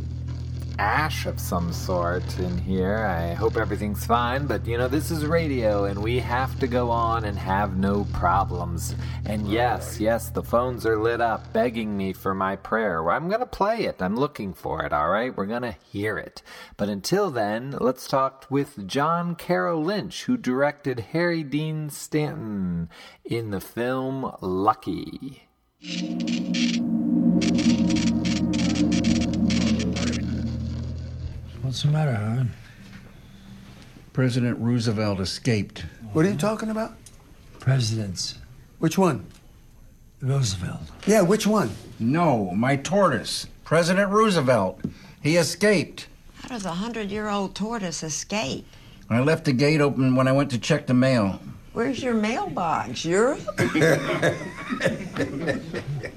[0.79, 3.05] ash of some sort in here.
[3.05, 6.89] I hope everything's fine, but you know, this is radio and we have to go
[6.89, 8.95] on and have no problems.
[9.25, 13.09] And yes, yes, the phones are lit up begging me for my prayer.
[13.09, 14.01] I'm going to play it.
[14.01, 15.35] I'm looking for it, all right?
[15.35, 16.41] We're going to hear it.
[16.77, 22.89] But until then, let's talk with John Carroll Lynch, who directed Harry Dean Stanton
[23.23, 25.43] in the film Lucky.
[31.75, 32.47] What's the matter, Howard?
[34.13, 35.83] President Roosevelt escaped.
[36.13, 36.93] What are you talking about?
[37.59, 38.37] Presidents.
[38.79, 39.25] Which one?
[40.21, 40.83] Roosevelt.
[41.05, 41.71] Yeah, which one?
[41.99, 43.47] No, my tortoise.
[43.65, 44.79] President Roosevelt.
[45.21, 46.07] He escaped.
[46.35, 48.65] How does a hundred year old tortoise escape?
[49.09, 51.41] I left the gate open when I went to check the mail.
[51.73, 53.03] Where's your mailbox?
[53.03, 53.41] Europe?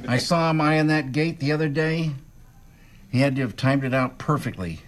[0.07, 2.13] I saw him eyeing that gate the other day.
[3.11, 4.83] He had to have timed it out perfectly.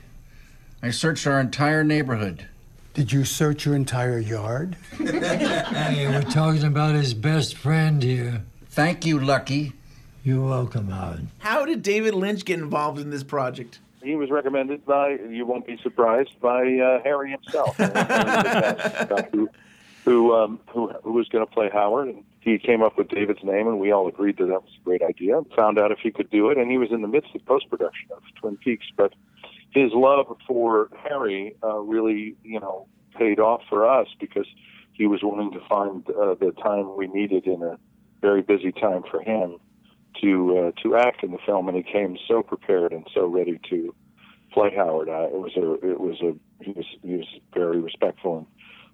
[0.82, 2.46] I searched our entire neighborhood.
[2.94, 4.76] Did you search your entire yard?
[4.96, 8.42] hey, we're talking about his best friend here.
[8.70, 9.74] Thank you, Lucky.
[10.24, 11.26] You're welcome, Howard.
[11.38, 13.78] How did David Lynch get involved in this project?
[14.02, 17.76] He was recommended by, you won't be surprised, by uh, Harry himself,
[19.32, 19.50] who
[20.04, 23.44] who, um, who who was going to play Howard, and he came up with David's
[23.44, 25.42] name, and we all agreed that that was a great idea.
[25.56, 27.68] Found out if he could do it, and he was in the midst of post
[27.68, 29.12] production of Twin Peaks, but
[29.70, 34.46] his love for Harry uh, really, you know, paid off for us because
[34.92, 37.78] he was willing to find uh, the time we needed in a
[38.20, 39.56] very busy time for him
[40.20, 43.60] to uh, to act in the film, and he came so prepared and so ready
[43.70, 43.94] to
[44.52, 45.08] play Howard.
[45.08, 48.38] Uh, it was a it was a he was he was very respectful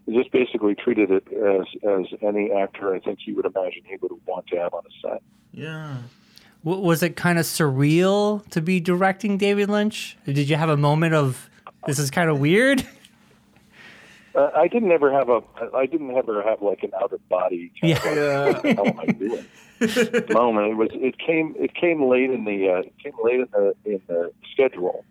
[0.06, 3.96] and just basically treated it as as any actor I think you would imagine he
[4.00, 5.22] would want to have on a set.
[5.52, 5.96] Yeah.
[6.66, 10.18] W- was it kind of surreal to be directing David Lynch?
[10.26, 11.48] Did you have a moment of
[11.86, 12.86] this is kind of weird?
[14.34, 15.42] Uh, I didn't ever have a
[15.74, 19.06] I didn't ever have like an out of body kind of like, what am I
[19.06, 19.46] doing
[20.30, 20.72] moment.
[20.72, 23.74] It was it came it came late in the uh, it came late in the
[23.86, 25.06] in the schedule.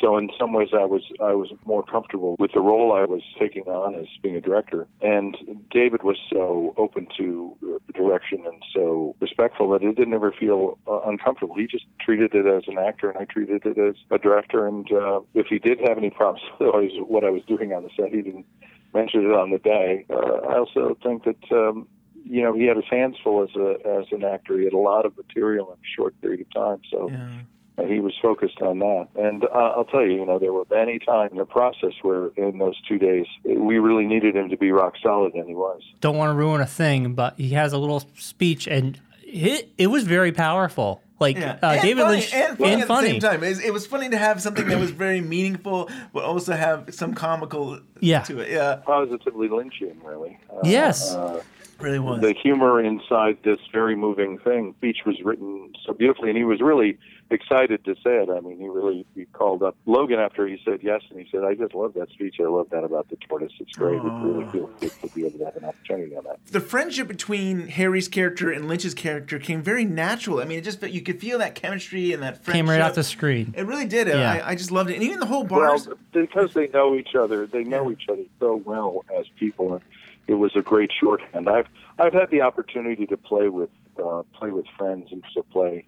[0.00, 3.22] So in some ways, I was I was more comfortable with the role I was
[3.38, 4.86] taking on as being a director.
[5.02, 5.36] And
[5.70, 7.56] David was so open to
[7.94, 11.54] direction and so respectful that it didn't ever feel uh, uncomfortable.
[11.54, 14.66] He just treated it as an actor, and I treated it as a director.
[14.66, 17.90] And uh, if he did have any problems with what I was- doing on the
[17.96, 18.46] set, he didn't
[18.94, 20.04] mention it on the day.
[20.08, 21.52] Uh, I also think that.
[21.52, 21.88] Um,
[22.22, 24.56] you know, he had his hands full as a as an actor.
[24.58, 27.42] He had a lot of material in a short period of time, so uh,
[27.86, 29.08] he was focused on that.
[29.16, 32.28] And uh, I'll tell you, you know, there were many times in the process where,
[32.36, 35.82] in those two days, we really needed him to be rock solid, and he was.
[36.00, 39.86] Don't want to ruin a thing, but he has a little speech, and it, it
[39.88, 41.02] was very powerful.
[41.18, 43.06] Like uh, And David funny, Lynch and funny and at funny.
[43.08, 43.44] the same time.
[43.44, 47.12] It, it was funny to have something that was very meaningful, but also have some
[47.12, 48.22] comical Yeah.
[48.22, 48.50] to it.
[48.50, 50.38] Yeah, positively Lynchian, really.
[50.50, 51.14] Uh, Yes.
[51.14, 51.42] uh,
[51.78, 52.22] really was.
[52.22, 54.74] the humor inside this very moving thing.
[54.78, 56.98] Speech was written so beautifully, and he was really
[57.30, 58.28] excited to say it.
[58.30, 61.44] I mean, he really he called up Logan after he said yes, and he said,
[61.44, 62.36] "I just love that speech.
[62.40, 63.52] I love that about the tortoise.
[63.60, 63.96] It's great.
[63.96, 67.08] It really feels good to be able to have an opportunity on that." the friendship
[67.08, 70.40] between Harry's character and Lynch's character came very natural.
[70.40, 72.54] I mean, it just you could feel that chemistry and that friendship.
[72.54, 73.54] Came right off the screen.
[73.56, 74.08] It really did.
[74.08, 74.32] Yeah.
[74.44, 75.88] I, I just loved it, and even the whole Well, bars.
[76.12, 79.82] because they know each other, they know each other so well as people, and
[80.26, 81.48] it was a great shorthand.
[81.48, 81.66] I've
[81.98, 83.70] I've had the opportunity to play with
[84.02, 85.84] uh, play with friends and to play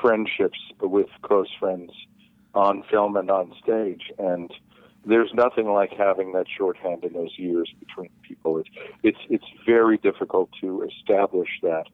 [0.00, 1.90] friendships with close friends
[2.54, 4.50] on film and on stage, and
[5.04, 8.58] there's nothing like having that shorthand in those years between people.
[8.58, 8.68] It's
[9.02, 11.86] it's it's very difficult to establish that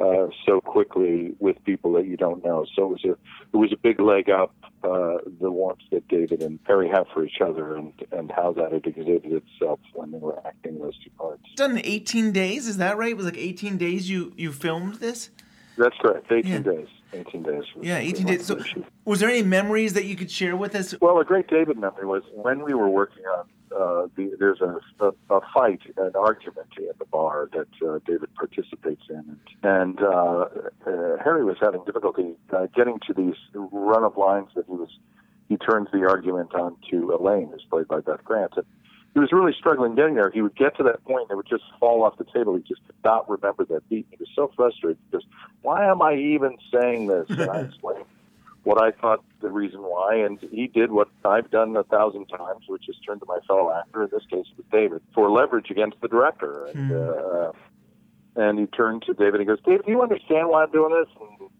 [0.00, 2.66] uh, so quickly with people that you don't know.
[2.74, 3.10] So it was a
[3.52, 4.54] it was a big leg up
[4.84, 8.72] uh, the warmth that David and Harry have for each other, and and how that
[8.72, 11.42] had exhibited itself when they were acting those two parts.
[11.56, 13.10] Done in 18 days, is that right?
[13.10, 15.30] It was like 18 days you you filmed this.
[15.76, 16.30] That's correct.
[16.30, 16.88] 18 days.
[17.12, 17.64] 18 days.
[17.80, 18.46] Yeah, 18 the days.
[18.46, 18.60] So,
[19.04, 20.94] was there any memories that you could share with us?
[21.00, 24.78] Well, a great David memory was when we were working on uh, the, there's a,
[25.04, 30.00] a, a fight, an argument at the bar that uh, David participates in, and, and
[30.02, 30.46] uh,
[30.86, 34.90] uh, Harry was having difficulty uh, getting to these run of lines that he was.
[35.48, 38.66] He turns the argument on to Elaine, who's played by Beth Grant, and
[39.14, 40.30] he was really struggling getting there.
[40.30, 42.56] He would get to that point, and it would just fall off the table.
[42.56, 44.06] He just could not remember that beat.
[44.10, 45.26] He was so frustrated because
[45.62, 47.26] why am I even saying this?
[47.30, 48.04] And I explained
[48.64, 52.64] what I thought the reason why, and he did what I've done a thousand times,
[52.68, 56.00] which is turn to my fellow actor, in this case with David, for leverage against
[56.00, 56.66] the director.
[56.66, 57.52] And, uh,
[58.36, 60.92] and he turned to David and he goes, David, do you understand why I'm doing
[60.92, 61.08] this?
[61.18, 61.50] And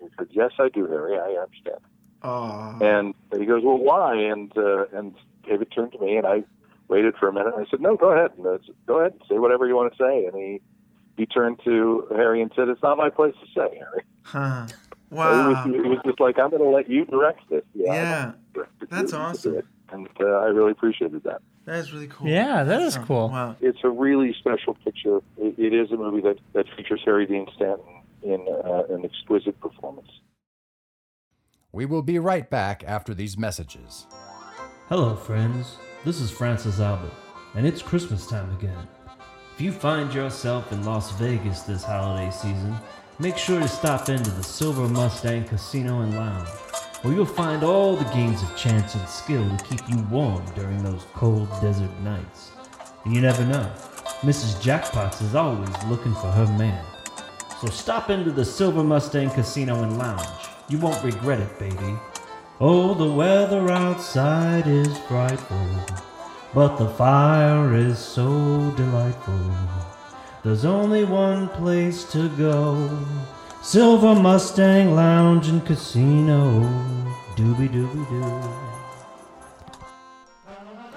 [0.00, 1.18] he said, Yes, I do, Harry.
[1.18, 1.80] I understand.
[2.22, 2.78] Oh.
[2.82, 4.14] And he goes, Well, why?
[4.16, 5.14] And uh, and
[5.46, 6.44] David turned to me, and I
[6.90, 7.54] waited for a minute.
[7.56, 8.32] And I said, No, go ahead.
[8.36, 10.26] And said, go ahead, say whatever you want to say.
[10.26, 10.60] And he
[11.16, 14.02] he turned to Harry and said, It's not my place to say, Harry.
[14.22, 14.66] Huh.
[15.12, 15.48] It Wow.
[15.66, 17.64] was, it was just like, I'm going to let you direct this.
[17.74, 18.32] Yeah.
[18.54, 18.62] Yeah.
[18.88, 19.60] That's awesome.
[19.90, 21.42] And uh, I really appreciated that.
[21.64, 22.28] That is really cool.
[22.28, 23.06] Yeah, that is Awesome.
[23.08, 23.28] cool.
[23.30, 23.56] Wow.
[23.60, 25.16] It's a really special picture.
[25.36, 29.58] It, it is a movie that, that features Harry Dean Stanton in uh, an exquisite
[29.60, 30.06] performance.
[31.72, 34.06] We will be right back after these messages.
[34.88, 35.76] Hello, friends.
[36.02, 37.12] This is Francis Albert,
[37.54, 38.88] and it's Christmas time again.
[39.54, 42.74] If you find yourself in Las Vegas this holiday season,
[43.18, 46.48] make sure to stop into the Silver Mustang Casino and Lounge,
[47.02, 50.82] where you'll find all the games of chance and skill to keep you warm during
[50.82, 52.52] those cold desert nights.
[53.04, 53.70] And you never know,
[54.22, 54.58] Mrs.
[54.62, 56.82] Jackpots is always looking for her man.
[57.60, 60.48] So stop into the Silver Mustang Casino and Lounge.
[60.70, 61.94] You won't regret it, baby.
[62.62, 65.66] Oh, the weather outside is frightful,
[66.52, 69.50] but the fire is so delightful.
[70.44, 73.02] There's only one place to go
[73.62, 76.60] Silver Mustang Lounge and Casino.
[77.34, 78.42] Doobie doobie doo.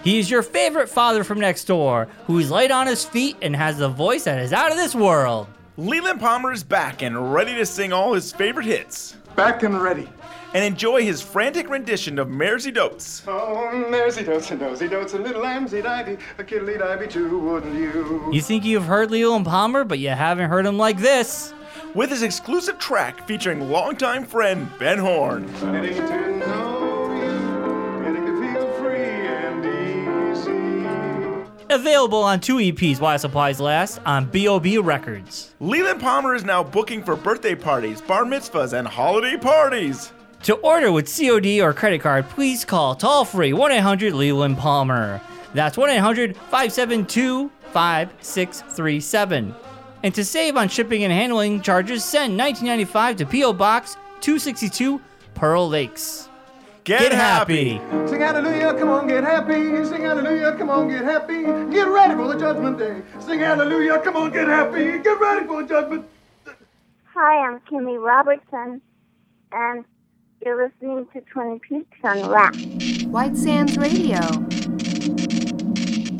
[0.03, 3.87] He's your favorite father from next door, who's light on his feet and has a
[3.87, 5.47] voice that is out of this world.
[5.77, 9.15] Leland Palmer is back and ready to sing all his favorite hits.
[9.37, 10.09] Back and ready.
[10.53, 13.23] And enjoy his frantic rendition of Mairzy Doats.
[13.27, 17.73] Oh, there's dotes and nosy dotes, a little lambsy divey, a kiddly divey too, wouldn't
[17.73, 18.29] you?
[18.31, 21.53] You think you've heard Leland Palmer, but you haven't heard him like this.
[21.95, 25.47] With his exclusive track featuring longtime friend Ben Horne.
[25.53, 29.65] Getting to know you, getting to feel free and
[30.37, 31.73] easy.
[31.73, 34.77] Available on two EPs while supplies last on B.O.B.
[34.77, 35.55] Records.
[35.59, 40.11] Leland Palmer is now booking for birthday parties, bar mitzvahs, and holiday parties.
[40.43, 45.21] To order with COD or credit card, please call toll free 1 800 Leland Palmer.
[45.53, 49.55] That's 1 800 572 5637.
[50.03, 53.53] And to save on shipping and handling charges, send 1995 to P.O.
[53.53, 54.99] Box 262
[55.33, 56.27] Pearl Lakes.
[56.83, 57.79] Get, happy.
[58.05, 59.85] Sing hallelujah, come on, get happy.
[59.85, 61.43] Sing hallelujah, come on, get happy.
[61.71, 63.01] Get ready for the judgment day.
[63.21, 64.99] Sing hallelujah, come on, get happy.
[64.99, 66.05] Get ready for the judgment.
[67.13, 68.81] Hi, I'm Kimmy Robertson,
[69.53, 69.85] and
[70.45, 73.03] you're listening to Twin Peaks Unwrapped.
[73.03, 74.19] White Sands Radio.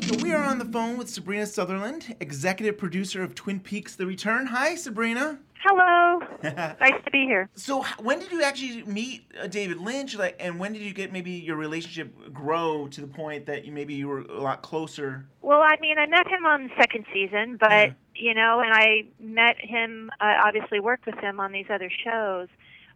[0.08, 4.06] So we are on the phone with Sabrina Sutherland, executive producer of Twin Peaks: The
[4.06, 4.46] Return.
[4.48, 5.40] Hi, Sabrina.
[5.66, 6.20] Hello.
[6.44, 7.50] nice to be here.
[7.56, 10.18] So, when did you actually meet uh, David Lynch?
[10.18, 13.72] Like, and when did you get maybe your relationship grow to the point that you
[13.72, 15.26] maybe you were a lot closer?
[15.42, 19.06] Well, I mean, I met him on the second season, but you know, and I
[19.20, 20.12] met him.
[20.20, 22.48] I obviously worked with him on these other shows,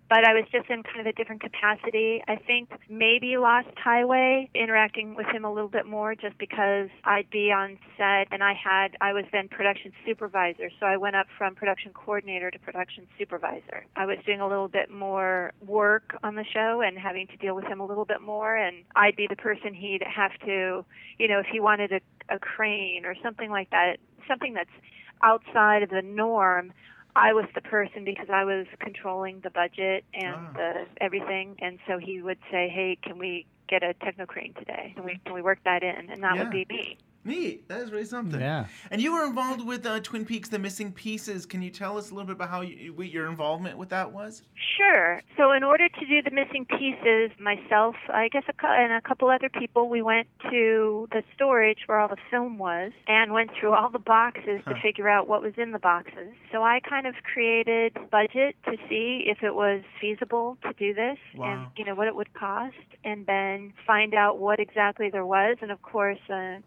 [0.10, 2.22] but I was just in kind of a different capacity.
[2.28, 7.30] I think maybe Lost Highway, interacting with him a little bit more, just because I'd
[7.30, 11.28] be on set and I had I was then production supervisor, so I went up
[11.38, 13.86] from production coordinator to production supervisor.
[13.96, 17.56] I was doing a little bit more work on the show and having to deal
[17.56, 20.86] with him a little bit more, and I'd be the person he'd have to,
[21.18, 22.00] you know, if he wanted a,
[22.34, 23.98] a crane or something like that,
[24.28, 24.70] something that's
[25.24, 26.72] outside of the norm.
[27.18, 31.98] I was the person because I was controlling the budget and the everything, and so
[31.98, 34.94] he would say, "Hey, can we get a techno crane today?
[34.96, 36.42] Can we can we work that in?" And that Yeah.
[36.42, 36.98] would be me.
[37.28, 37.68] Neat.
[37.68, 38.40] That is really something.
[38.40, 38.66] Yeah.
[38.90, 41.46] And you were involved with uh, Twin Peaks: The Missing Pieces.
[41.46, 44.12] Can you tell us a little bit about how you, what your involvement with that
[44.12, 44.44] was?
[44.78, 45.22] Sure.
[45.36, 49.02] So, in order to do the missing pieces, myself, I guess, a, cou- and a
[49.02, 53.52] couple other people, we went to the storage where all the film was and went
[53.60, 56.30] through all the boxes to figure out what was in the boxes.
[56.52, 61.18] So, I kind of created budget to see if it was feasible to do this
[61.36, 65.58] and you know what it would cost, and then find out what exactly there was.
[65.62, 66.60] And of course, uh,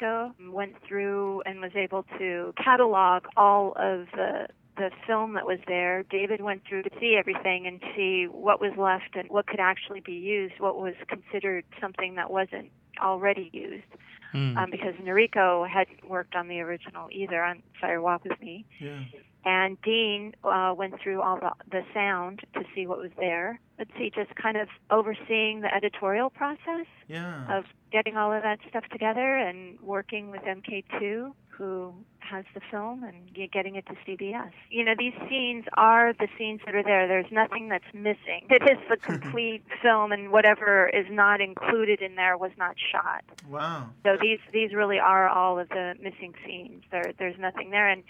[0.00, 5.58] Noriko went through and was able to catalog all of the the film that was
[5.66, 6.02] there.
[6.10, 10.00] David went through to see everything and see what was left and what could actually
[10.00, 12.70] be used, what was considered something that wasn't
[13.00, 13.86] already used.
[14.32, 14.58] Hmm.
[14.58, 18.66] Um, because Noriko hadn't worked on the original either on Fire Walk with Me.
[18.78, 19.00] Yeah.
[19.46, 23.60] And Dean uh, went through all the, the sound to see what was there.
[23.78, 27.58] Let's see, just kind of overseeing the editorial process Yeah.
[27.58, 33.04] of getting all of that stuff together and working with MK2, who has the film,
[33.04, 34.50] and getting it to CBS.
[34.68, 37.06] You know, these scenes are the scenes that are there.
[37.06, 38.48] There's nothing that's missing.
[38.50, 43.22] It is the complete film, and whatever is not included in there was not shot.
[43.48, 43.90] Wow.
[44.04, 46.82] So these these really are all of the missing scenes.
[46.90, 48.02] There there's nothing there, and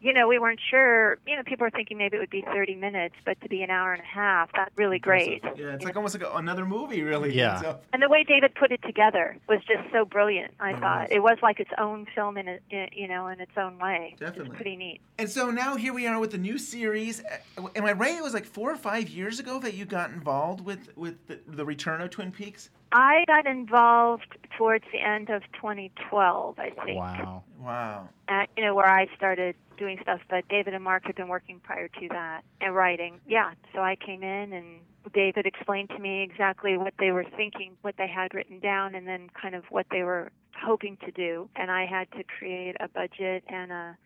[0.00, 1.18] you know we weren't sure.
[1.26, 3.70] You know, people were thinking maybe it would be 30 minutes, but to be an
[3.70, 5.42] hour and a half, that's really great.
[5.56, 7.34] Yeah, it's like almost like a, another movie, really.
[7.34, 7.60] Yeah.
[7.60, 10.54] So- And the way David put it together was just so brilliant.
[10.60, 11.08] I It thought was.
[11.10, 14.14] it was like its own film in it, in- you know, in its own way.
[14.18, 14.46] Definitely.
[14.46, 15.00] It's pretty neat.
[15.18, 17.22] And so now here we are with the new series.
[17.56, 18.14] Uh, Am I right?
[18.14, 21.40] It was like four or five years ago that you got involved with with the,
[21.46, 22.70] the return of Twin Peaks.
[22.92, 26.98] I got involved towards the end of 2012, I think.
[26.98, 28.08] Wow.
[28.28, 31.60] At, you know, where I started doing stuff, but David and Mark had been working
[31.60, 33.20] prior to that and writing.
[33.26, 34.80] Yeah, so I came in and
[35.12, 39.06] David explained to me exactly what they were thinking, what they had written down, and
[39.06, 41.48] then kind of what they were hoping to do.
[41.56, 43.96] And I had to create a budget and a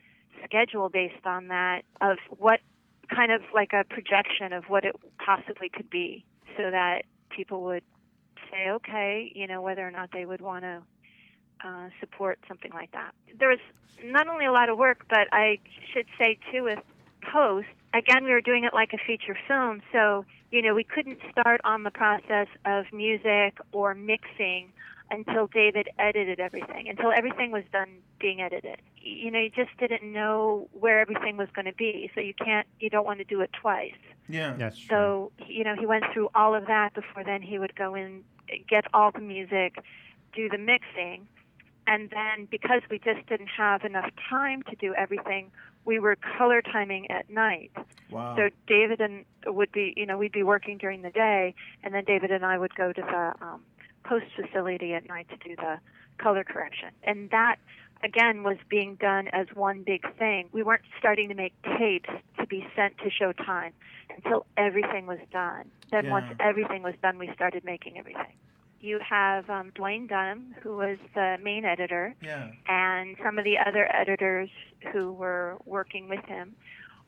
[0.44, 2.60] schedule based on that of what
[3.14, 4.94] kind of like a projection of what it
[5.24, 6.24] possibly could be
[6.56, 7.82] so that people would
[8.52, 10.82] say, okay, you know, whether or not they would want to
[11.64, 13.12] uh, support something like that.
[13.38, 13.60] There was
[14.04, 15.58] not only a lot of work, but I
[15.92, 16.78] should say too with
[17.32, 17.68] post.
[17.94, 21.60] Again, we were doing it like a feature film, so you know we couldn't start
[21.64, 24.72] on the process of music or mixing
[25.12, 28.80] until David edited everything, until everything was done being edited.
[28.96, 32.66] You know, you just didn't know where everything was going to be, so you can't,
[32.80, 33.92] you don't want to do it twice.
[34.28, 34.54] Yeah.
[34.56, 34.88] That's true.
[34.88, 38.24] So, you know, he went through all of that before then he would go in,
[38.68, 39.76] get all the music,
[40.34, 41.26] do the mixing.
[41.86, 45.50] And then because we just didn't have enough time to do everything,
[45.84, 47.72] we were color timing at night.
[48.10, 48.36] Wow.
[48.36, 52.04] So David and would be, you know, we'd be working during the day, and then
[52.04, 53.62] David and I would go to the um,
[54.04, 55.78] post facility at night to do the
[56.18, 56.90] color correction.
[57.02, 57.56] And that,
[58.04, 60.48] again, was being done as one big thing.
[60.52, 63.72] We weren't starting to make tapes to be sent to Showtime
[64.14, 65.70] until everything was done.
[65.92, 68.34] Then once everything was done, we started making everything.
[68.80, 72.50] You have um, Duwayne Dunham, who was the main editor, Yeah.
[72.66, 74.50] and some of the other editors
[74.92, 76.56] who were working with him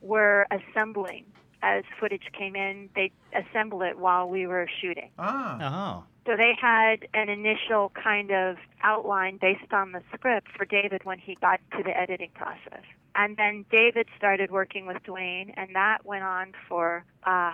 [0.01, 1.25] were assembling.
[1.63, 5.11] As footage came in, they assemble it while we were shooting.
[5.19, 6.03] Ah.
[6.03, 6.05] Oh.
[6.27, 11.19] So they had an initial kind of outline based on the script for David when
[11.19, 12.83] he got to the editing process.
[13.17, 17.53] And then David started working with Dwayne, and that went on for uh,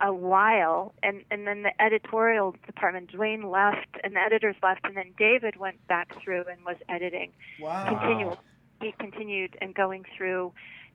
[0.00, 0.94] a while.
[1.02, 5.56] And, and then the editorial department, Duwayne left, and the editors left, and then David
[5.56, 7.32] went back through and was editing.
[7.60, 7.88] Wow.
[7.88, 8.40] Continual.
[8.80, 10.52] He continued and going through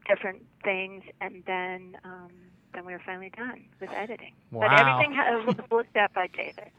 [0.07, 2.29] different things, and then um,
[2.73, 4.33] then we were finally done with editing.
[4.51, 4.67] Wow.
[4.67, 6.71] But everything was looked at by David.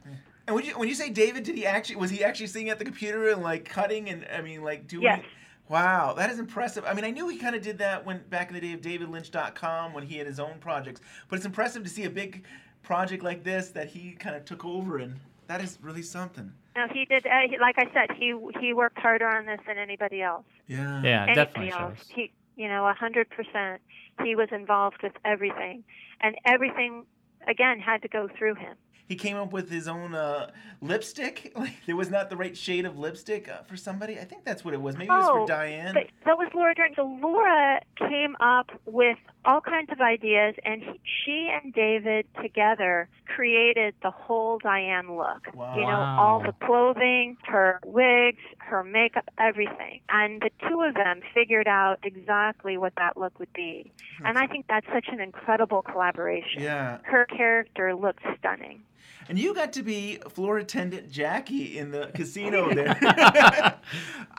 [0.46, 2.78] And when you when you say David, did he actually was he actually sitting at
[2.78, 5.04] the computer and like cutting and I mean like doing?
[5.04, 5.24] Yes.
[5.70, 6.84] Wow, that is impressive.
[6.84, 8.80] I mean, I knew he kind of did that when back in the day of
[8.80, 12.44] DavidLynch.com when he had his own projects, but it's impressive to see a big
[12.82, 15.14] project like this that he kind of took over and
[15.46, 16.52] that is really something.
[16.74, 17.24] No, he did.
[17.24, 20.44] Uh, he, like I said, he he worked harder on this than anybody else.
[20.66, 21.02] Yeah.
[21.04, 21.98] Yeah, Anybody definitely else.
[21.98, 22.06] shows.
[22.08, 23.80] He, you know, a hundred percent.
[24.24, 25.84] He was involved with everything,
[26.20, 27.04] and everything
[27.48, 28.76] again had to go through him.
[29.06, 31.52] He came up with his own uh, lipstick.
[31.60, 34.18] Like there was not the right shade of lipstick uh, for somebody.
[34.18, 34.96] I think that's what it was.
[34.96, 35.92] Maybe it was oh, for Diane.
[35.94, 36.92] But that was Laura Dern.
[36.94, 43.08] So Laura came up with all kinds of ideas, and he, she and David together
[43.26, 45.54] created the whole Diane look.
[45.54, 45.74] Wow.
[45.74, 50.00] You know, all the clothing, her wigs, her makeup, everything.
[50.08, 53.92] And the two of them figured out exactly what that look would be.
[54.24, 56.62] And I think that's such an incredible collaboration.
[56.62, 56.98] Yeah.
[57.02, 58.82] Her character looks stunning.
[59.28, 62.94] And you got to be floor attendant Jackie in the casino there.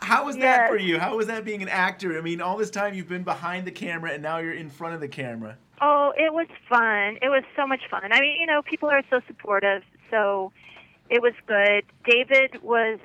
[0.01, 0.99] How was that for you?
[0.99, 2.17] How was that being an actor?
[2.17, 4.95] I mean, all this time you've been behind the camera and now you're in front
[4.95, 5.57] of the camera.
[5.81, 7.17] Oh, it was fun.
[7.21, 8.11] It was so much fun.
[8.11, 10.51] I mean, you know, people are so supportive, so
[11.09, 11.83] it was good.
[12.05, 12.99] David was,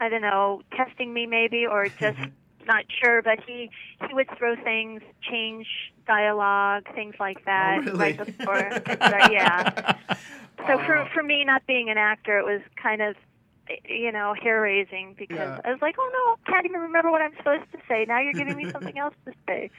[0.00, 2.18] I don't know, testing me maybe, or just
[2.66, 3.70] not sure, but he
[4.08, 5.66] he would throw things, change
[6.06, 7.98] dialogue, things like that, really?
[7.98, 8.82] right before.
[9.30, 9.96] yeah.
[10.66, 13.16] So for for me, not being an actor, it was kind of.
[13.88, 15.58] You know, hair raising because Yeah.
[15.64, 18.04] I was like, oh no, I can't even remember what I'm supposed to say.
[18.06, 19.70] Now you're giving me something else to say.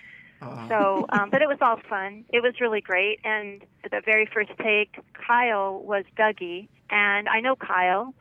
[0.67, 2.25] So, um, but it was all fun.
[2.33, 3.19] It was really great.
[3.23, 8.15] And the very first take, Kyle was Dougie, and I know Kyle.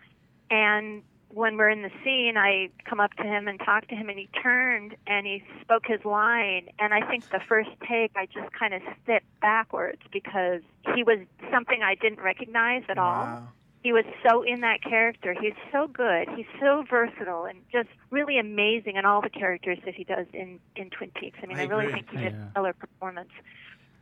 [0.51, 1.03] And
[1.35, 4.19] when we're in the scene, I come up to him and talk to him, and
[4.19, 6.69] he turned and he spoke his line.
[6.79, 10.63] And I think the first take, I just kind of stepped backwards because
[10.95, 11.19] he was
[11.53, 13.43] something I didn't recognize at all
[13.85, 15.37] he was so in that character.
[15.39, 16.27] He's so good.
[16.35, 20.59] He's so versatile and just really amazing in all the characters that he does in
[20.75, 21.39] in Twin Peaks.
[21.43, 22.01] I mean, I I, really agree.
[22.01, 22.47] think he did Yeah.
[22.47, 23.29] a stellar performance.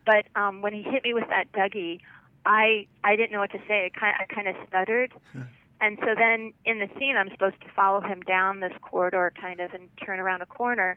[0.06, 1.98] But um, when he hit me with that Dougie,
[2.46, 3.86] I I didn't know what to say.
[3.92, 5.12] I kind I kind of stuttered.
[5.82, 9.58] And so then in the scene, I'm supposed to follow him down this corridor, kind
[9.58, 10.96] of, and turn around a corner,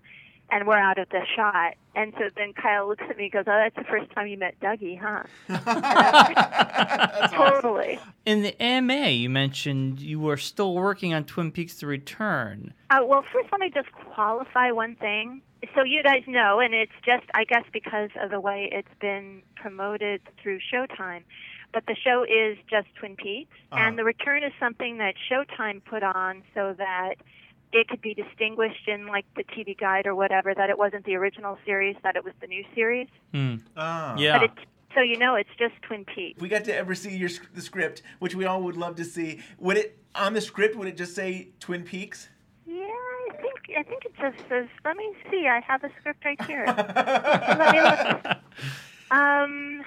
[0.52, 1.74] and we're out of the shot.
[1.96, 4.38] And so then Kyle looks at me and goes, "Oh, that's the first time you
[4.38, 5.24] met Dougie, huh?"
[7.36, 8.00] totally.
[8.28, 12.76] In the AMA, you mentioned you were still working on Twin Peaks: The Return.
[12.92, 15.42] Uh, well, first, let me just qualify one thing.
[15.74, 19.42] So you guys know, and it's just, I guess, because of the way it's been
[19.56, 21.24] promoted through Showtime.
[21.76, 26.04] But the show is just Twin Peaks, and the return is something that Showtime put
[26.04, 27.16] on so that
[27.74, 31.16] it could be distinguished in like the TV guide or whatever that it wasn't the
[31.16, 33.10] original series, that it was the new series.
[33.34, 33.56] Hmm.
[33.76, 34.16] Ah.
[34.18, 34.40] Yeah.
[34.40, 36.38] But it's so you know it's just Twin Peaks.
[36.38, 39.04] If we got to ever see your the script, which we all would love to
[39.04, 42.30] see, would it on the script would it just say Twin Peaks?
[42.66, 44.70] Yeah, I think I think it just says.
[44.86, 45.46] Let me see.
[45.46, 46.64] I have a script right here.
[46.68, 48.38] let me look.
[49.12, 49.84] Um,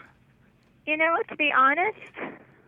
[0.88, 1.98] you know, to be honest,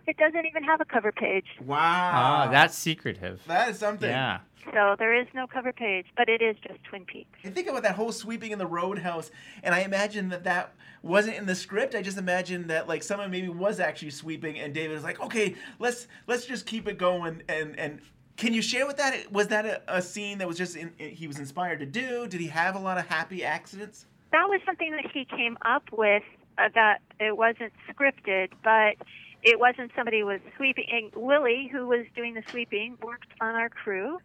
[0.06, 1.47] it doesn't even have a cover page.
[1.64, 1.78] Wow.
[1.78, 3.40] Ah, that's secretive.
[3.47, 4.10] That is something.
[4.10, 4.40] Yeah.
[4.74, 7.38] So there is no cover page, but it is just Twin Peaks.
[7.42, 9.30] I think about that whole sweeping in the roadhouse,
[9.62, 11.94] and I imagine that that wasn't in the script.
[11.94, 15.55] I just imagine that like someone maybe was actually sweeping, and David was like, "Okay,
[15.78, 18.01] let's let's just keep it going." And and
[18.36, 19.32] can you share with that?
[19.32, 22.26] Was that a, a scene that was just in, he was inspired to do?
[22.26, 24.05] Did he have a lot of happy accidents?
[24.32, 26.22] That was something that he came up with.
[26.61, 28.97] Uh, that it wasn't scripted, but
[29.43, 30.85] it wasn't somebody was sweeping.
[30.93, 34.19] And Willie, who was doing the sweeping, worked on our crew.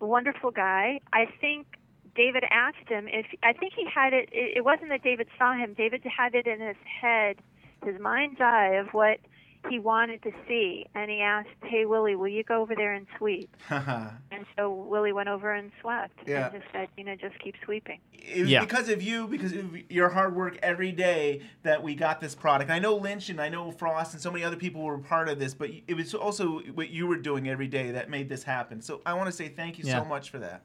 [0.00, 1.00] Wonderful guy.
[1.12, 1.66] I think
[2.14, 4.12] David asked him if I think he had.
[4.12, 5.74] It it wasn't that David saw him.
[5.74, 7.36] David had it in his head,
[7.84, 9.18] his mind's eye of what
[9.68, 13.06] he wanted to see, and he asked, "Hey Willie, will you go over there and
[13.18, 16.46] sweep?" And so Willie went over and swept, Yeah.
[16.50, 18.60] and just said, "You know, just keep sweeping." It was Yeah.
[18.60, 22.70] because of you, because of your hard work every day that we got this product.
[22.70, 25.38] I know Lynch and I know Frost and so many other people were part of
[25.38, 28.80] this, but it was also what you were doing every day that made this happen.
[28.82, 30.02] So I want to say thank you Yeah.
[30.02, 30.62] so much for that.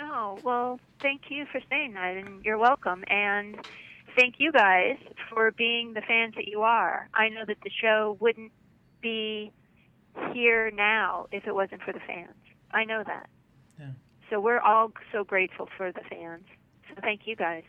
[0.00, 3.02] Oh, well, thank you for saying that, and you're welcome.
[3.08, 3.56] And
[4.16, 4.96] thank you guys
[5.30, 7.08] for being the fans that you are.
[7.14, 8.52] I know that the show wouldn't
[9.00, 9.52] be
[10.32, 12.34] here now if it wasn't for the fans.
[12.72, 13.28] I know that.
[13.78, 13.90] Yeah.
[14.30, 16.44] So we're all so grateful for the fans.
[16.88, 17.64] So thank you guys.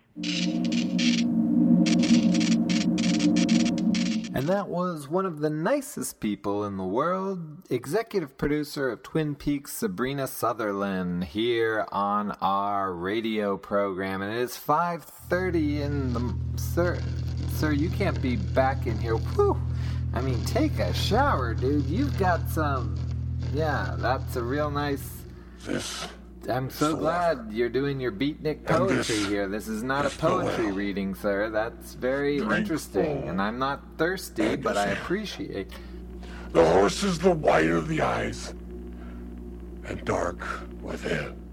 [4.33, 7.39] And that was one of the nicest people in the world,
[7.69, 14.21] executive producer of Twin Peaks, Sabrina Sutherland, here on our radio program.
[14.21, 16.35] And it is 5.30 in the...
[16.61, 16.99] Sir,
[17.55, 19.15] sir, you can't be back in here.
[19.15, 19.59] Whew.
[20.13, 21.85] I mean, take a shower, dude.
[21.85, 22.95] You've got some...
[23.53, 25.09] Yeah, that's a real nice...
[26.49, 29.47] I'm so glad you're doing your beatnik poetry here.
[29.49, 31.49] This is not a poetry reading, sir.
[31.49, 33.27] That's very interesting.
[33.27, 35.71] And I'm not thirsty, but I appreciate.
[36.51, 38.53] The horse is the white of the eyes,
[39.83, 40.45] and dark
[40.81, 41.46] within.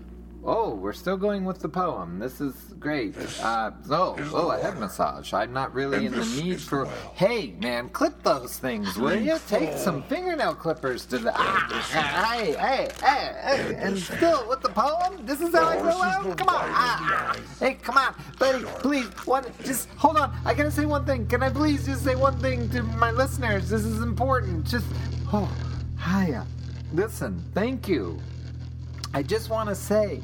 [0.46, 2.18] Oh, we're still going with the poem.
[2.18, 3.16] This is great.
[3.40, 5.32] Uh, oh, oh, a head massage.
[5.32, 6.86] I'm not really in the need for.
[7.14, 9.38] Hey, man, clip those things, will you?
[9.48, 11.32] Take some fingernail clippers to the.
[11.34, 15.24] Ah, hey, hey, hey, hey, and still with the poem.
[15.24, 16.36] This is how I grow out.
[16.36, 16.62] Come on.
[16.68, 18.64] Ah, hey, come on, buddy.
[18.80, 19.46] Please, one.
[19.64, 20.36] Just hold on.
[20.44, 21.26] I gotta say one thing.
[21.26, 23.70] Can I please just say one thing to my listeners?
[23.70, 24.66] This is important.
[24.66, 24.84] Just.
[25.32, 25.50] Oh,
[25.98, 26.46] hiya.
[26.92, 28.20] Listen, thank you.
[29.14, 30.20] I just want to say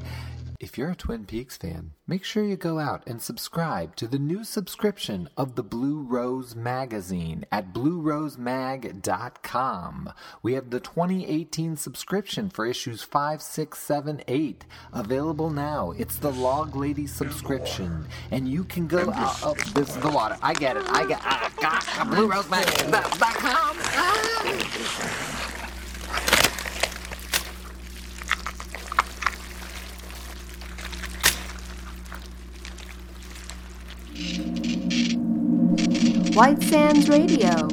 [0.59, 4.19] if you're a Twin Peaks fan, make sure you go out and subscribe to the
[4.19, 10.13] new subscription of the Blue Rose magazine at bluerosemag.com.
[10.43, 15.93] We have the 2018 subscription for issues 5, 6, 7, 8 available now.
[15.97, 19.13] It's the Log Lady subscription, and you can go.
[19.15, 20.37] Uh, oh, this is the water.
[20.43, 20.83] I get it.
[20.89, 21.21] I get.
[21.23, 23.77] I got bluerosemag.com.
[23.95, 25.27] Ah!
[36.35, 37.69] White Sands Radio.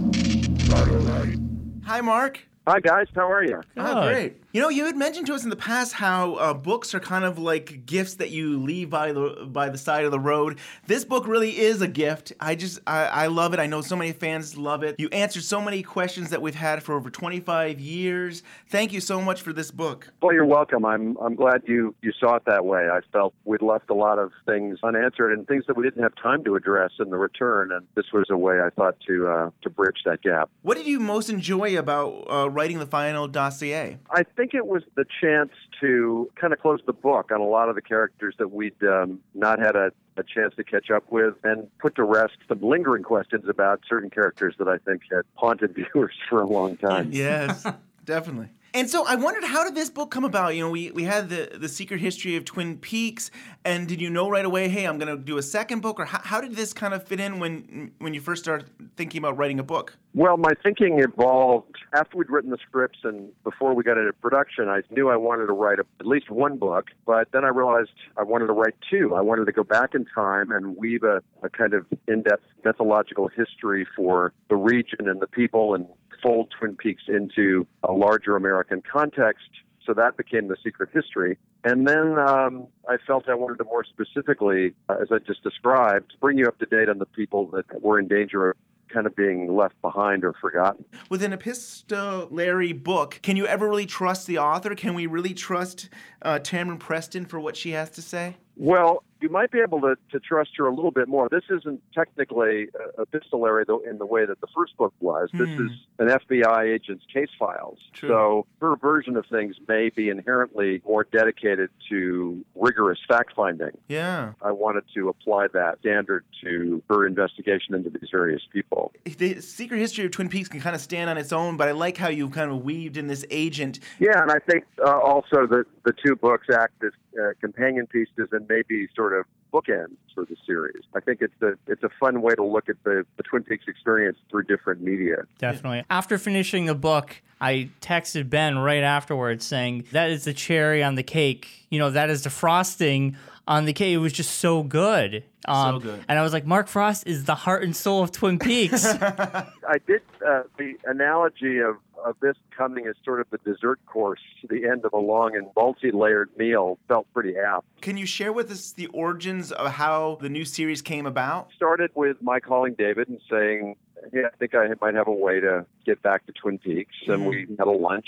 [1.86, 2.40] Hi, Mark.
[2.68, 3.08] Hi, guys.
[3.16, 3.62] How are you?
[3.78, 4.42] Oh, great.
[4.58, 7.26] You know, you had mentioned to us in the past how uh, books are kind
[7.26, 10.58] of like gifts that you leave by the by the side of the road.
[10.88, 12.34] This book really is a gift.
[12.40, 13.60] I just I, I love it.
[13.60, 14.96] I know so many fans love it.
[14.98, 18.42] You answered so many questions that we've had for over 25 years.
[18.68, 20.12] Thank you so much for this book.
[20.24, 20.86] Well, you're welcome.
[20.86, 22.90] I'm I'm glad you you saw it that way.
[22.90, 26.16] I felt we'd left a lot of things unanswered and things that we didn't have
[26.16, 29.50] time to address in the return, and this was a way I thought to uh,
[29.62, 30.50] to bridge that gap.
[30.64, 34.00] What did you most enjoy about uh, writing the final dossier?
[34.10, 35.52] I think it was the chance
[35.82, 39.20] to kind of close the book on a lot of the characters that we'd um,
[39.34, 43.04] not had a, a chance to catch up with and put to rest some lingering
[43.04, 47.12] questions about certain characters that I think had haunted viewers for a long time.
[47.12, 47.66] Yes,
[48.06, 48.50] definitely.
[48.78, 50.56] And so I wondered, how did this book come about?
[50.56, 53.32] You know, we, we had the, the secret history of Twin Peaks,
[53.66, 56.06] and did you know right away, hey, I'm going to do a second book, or
[56.06, 59.36] how, how did this kind of fit in when when you first started thinking about
[59.36, 59.98] writing a book?
[60.14, 64.70] Well, my thinking evolved after we'd written the scripts and before we got into production.
[64.70, 67.90] I knew I wanted to write a, at least one book, but then I realized
[68.16, 69.16] I wanted to write two.
[69.16, 72.46] I wanted to go back in time and weave a, a kind of in depth
[72.64, 75.88] mythological history for the region and the people and
[76.22, 79.50] fold Twin Peaks into a larger American context.
[79.86, 81.38] So that became the secret history.
[81.64, 86.14] And then um, I felt I wanted to more specifically, uh, as I just described,
[86.20, 88.58] bring you up to date on the people that were in danger of
[88.90, 90.86] kind of being left behind or forgotten.
[91.10, 94.76] With an epistolary book, can you ever really trust the author?
[94.76, 95.90] Can we really trust
[96.22, 98.38] uh, Tamara Preston for what she has to say?
[98.58, 101.28] Well, you might be able to, to trust her a little bit more.
[101.30, 105.30] This isn't technically uh, epistolary though, in the way that the first book was.
[105.34, 105.66] This Hmm.
[105.68, 107.80] is an FBI agent's case files.
[107.94, 108.10] True.
[108.10, 113.72] So her version of things may be inherently more dedicated to rigorous fact finding.
[113.88, 114.34] Yeah.
[114.42, 118.92] I wanted to apply that standard to her investigation into these various people.
[119.06, 121.72] The secret history of Twin Peaks can kind of stand on its own, but I
[121.72, 123.80] like how you kind of weaved in this agent.
[124.00, 128.30] Yeah, and I think uh, also that the two books act as uh, companion pieces
[128.32, 130.84] and maybe sort of bookends for the series.
[130.96, 133.66] I think it's a it's a fun way to look at the, the Twin Peaks
[133.68, 135.24] experience through different media.
[135.40, 135.84] Definitely.
[135.90, 140.96] After finishing the book, I texted Ben right afterwards saying, That is the cherry on
[140.96, 141.68] the cake.
[141.70, 143.16] You know, that is the frosting
[143.48, 143.94] on the K.
[143.94, 145.24] It was just so good.
[145.46, 146.04] Um, good.
[146.08, 148.86] And I was like, Mark Frost is the heart and soul of Twin Peaks.
[148.86, 154.20] I did uh, the analogy of, of this coming as sort of the dessert course
[154.42, 157.66] to the end of a long and multi-layered meal felt pretty apt.
[157.82, 161.50] Can you share with us the origins of how the new series came about?
[161.56, 163.78] Started with my calling David and saying,
[164.12, 167.26] "Hey, I think I might have a way to get back to Twin Peaks," and
[167.26, 168.08] we had a lunch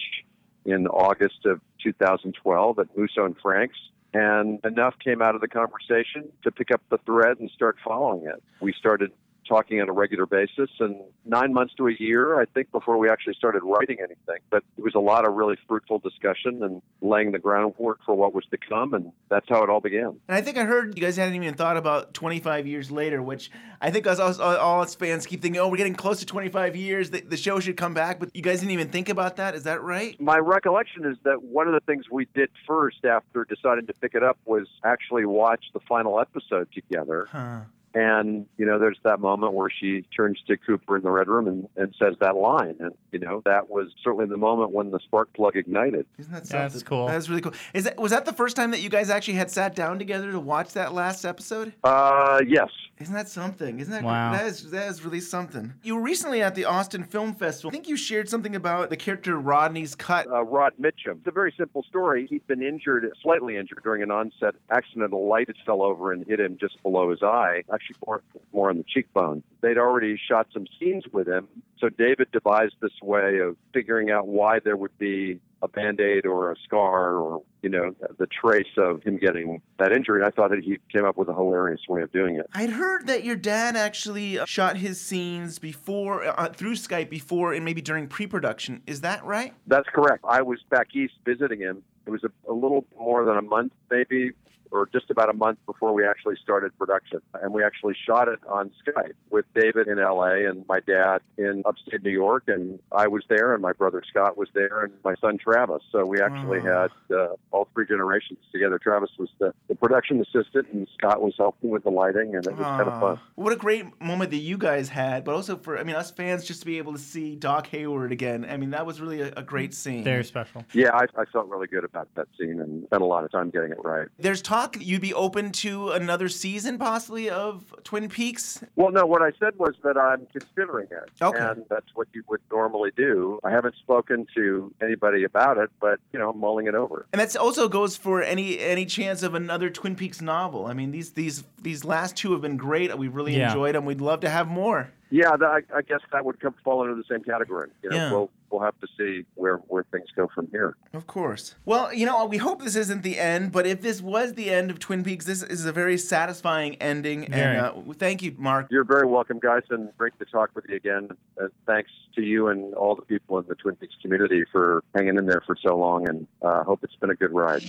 [0.66, 3.78] in August of 2012 at Musso and Frank's.
[4.14, 8.26] And enough came out of the conversation to pick up the thread and start following
[8.26, 8.42] it.
[8.60, 9.12] We started
[9.50, 10.96] talking on a regular basis and
[11.26, 14.38] nine months to a year, I think, before we actually started writing anything.
[14.50, 18.34] But it was a lot of really fruitful discussion and laying the groundwork for what
[18.34, 18.94] was to come.
[18.94, 20.20] And that's how it all began.
[20.28, 23.50] And I think I heard you guys hadn't even thought about 25 years later, which
[23.82, 26.76] I think us, us all us fans keep thinking, oh, we're getting close to 25
[26.76, 27.10] years.
[27.10, 28.20] The, the show should come back.
[28.20, 29.56] But you guys didn't even think about that.
[29.56, 30.20] Is that right?
[30.22, 34.14] My recollection is that one of the things we did first after deciding to pick
[34.14, 37.28] it up was actually watch the final episode together.
[37.32, 37.62] Huh.
[37.94, 41.48] And, you know, there's that moment where she turns to Cooper in the Red Room
[41.48, 42.76] and, and says that line.
[42.80, 46.06] And, you know, that was certainly the moment when the spark plug ignited.
[46.20, 47.08] Isn't that That's cool.
[47.08, 47.54] That's really cool.
[47.74, 50.32] Is that was that the first time that you guys actually had sat down together
[50.32, 51.74] to watch that last episode?
[51.84, 52.70] Uh, yes.
[53.00, 53.80] Isn't that something?
[53.80, 54.34] Isn't that Wow.
[54.34, 55.74] that is that is really something?
[55.84, 57.70] You were recently at the Austin Film Festival.
[57.70, 60.28] I think you shared something about the character Rodney's cut.
[60.28, 61.18] Uh, Rod Mitchum.
[61.20, 62.28] It's a very simple story.
[62.28, 65.14] He'd been injured, slightly injured, during an onset accident.
[65.14, 68.22] A light had fell over and hit him just below his eye, actually more,
[68.54, 69.44] more on the cheekbone.
[69.62, 71.48] They'd already shot some scenes with him,
[71.80, 76.52] so David devised this way of figuring out why there would be a band-aid or
[76.52, 80.24] a scar or you know the trace of him getting that injury.
[80.24, 82.46] I thought that he came up with a hilarious way of doing it.
[82.54, 87.54] I'd heard that your dad actually uh, shot his scenes before uh, through Skype before
[87.54, 88.82] and maybe during pre-production.
[88.88, 89.54] Is that right?
[89.68, 90.24] That's correct.
[90.28, 91.84] I was back east visiting him.
[92.06, 94.32] It was a, a little more than a month, maybe,
[94.72, 97.22] or just about a month before we actually started production.
[97.42, 101.64] And we actually shot it on Skype with David in LA and my dad in
[101.66, 102.44] upstate New York.
[102.48, 105.82] And I was there, and my brother Scott was there, and my son Travis.
[105.92, 108.80] So we actually had uh, all three generations together.
[108.80, 112.56] Travis was the, the production assistant, and Scott was helping with the lighting, and it
[112.56, 113.20] was kind of fun.
[113.36, 116.46] What a great moment that you guys had, but also for I mean us fans
[116.46, 118.46] just to be able to see Doc Hayward again.
[118.50, 120.04] I mean that was really a, a great scene.
[120.04, 120.66] Very special.
[120.74, 123.50] Yeah, I, I felt really good about that scene and spent a lot of time
[123.50, 124.08] getting it right.
[124.18, 128.64] There's talk you'd be open to another season possibly of Twin Peaks.
[128.76, 131.10] Well, no, what I said was that I'm considering it.
[131.22, 131.40] Okay.
[131.40, 133.40] And that's what you would normally do.
[133.44, 137.06] I haven't spoken to anybody about it, but, you know, I'm mulling it over.
[137.14, 140.66] And that also goes for any any chance of another Twin Peaks novel.
[140.66, 142.96] I mean these these these last two have been great.
[142.98, 143.50] We really Yeah.
[143.50, 143.86] enjoyed them.
[143.86, 144.92] We'd love to have more.
[145.12, 147.70] Yeah, that, I, I guess that would come fall under the same category.
[147.82, 148.12] You know, Yeah.
[148.12, 150.76] we'll we'll have to see where where things go from here.
[150.94, 151.56] Of course.
[151.66, 154.70] Well, you know, we hope this isn't the end, but if this was the end
[154.70, 157.26] of Twin Peaks, this is a very satisfying ending.
[157.30, 157.58] Very.
[157.58, 158.68] And uh, thank you, Mark.
[158.70, 161.10] You're very welcome, guys, and great to talk with you again.
[161.38, 165.18] And thanks to you and all the people in the Twin Peaks community for hanging
[165.18, 166.08] in there for so long.
[166.08, 167.64] And uh, hope it's been a good ride.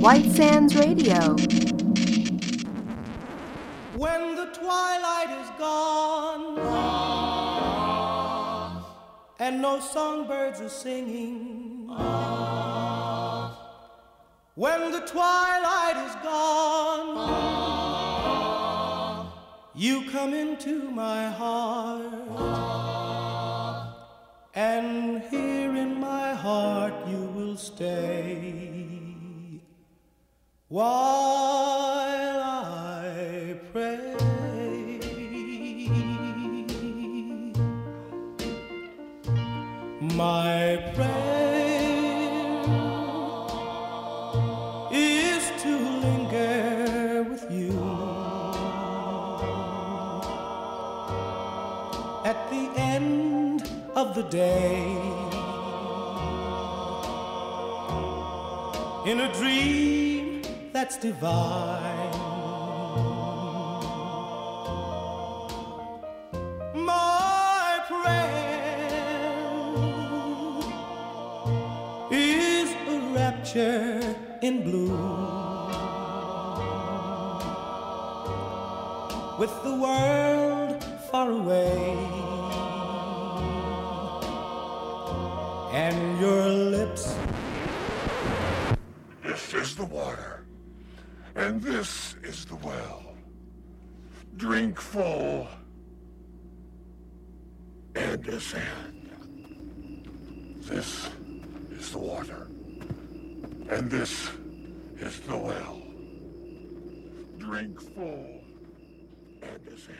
[0.00, 1.36] White Sands Radio.
[3.96, 5.25] When the twilight
[5.58, 6.56] gone.
[9.38, 11.88] And no songbirds are singing,
[14.54, 17.18] when the twilight is gone,
[19.74, 22.12] you come into my heart,
[24.54, 29.60] and here in my heart you will stay.
[30.68, 34.05] While I pray.
[40.16, 41.12] My prayer
[44.90, 45.72] is to
[46.04, 47.76] linger with you
[52.24, 54.86] at the end of the day
[59.04, 60.40] in a dream
[60.72, 61.95] that's divine.
[74.46, 74.96] In blue.
[79.40, 81.98] With the world far away.
[85.72, 87.16] And your lips.
[89.24, 90.46] This is the water,
[91.34, 93.02] and this is the well.
[94.36, 95.48] Drink full.
[97.96, 99.10] And ascend.
[100.60, 101.10] This
[101.72, 102.45] is the water,
[103.68, 104.30] and this
[104.98, 105.82] is the well.
[107.38, 108.40] Drink full
[109.42, 109.98] and is ascend.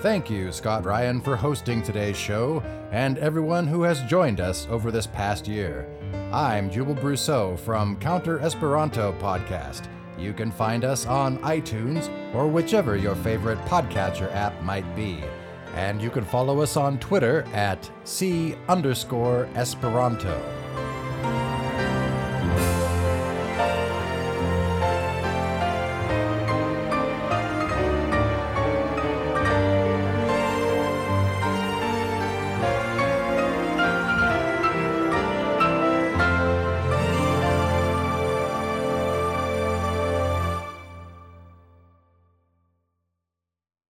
[0.00, 4.92] Thank you, Scott Ryan, for hosting today's show, and everyone who has joined us over
[4.92, 5.88] this past year.
[6.32, 9.88] I'm Jubal Brousseau from Counter Esperanto Podcast.
[10.18, 15.22] You can find us on iTunes or whichever your favorite podcatcher app might be.
[15.74, 20.57] And you can follow us on Twitter at C underscore Esperanto.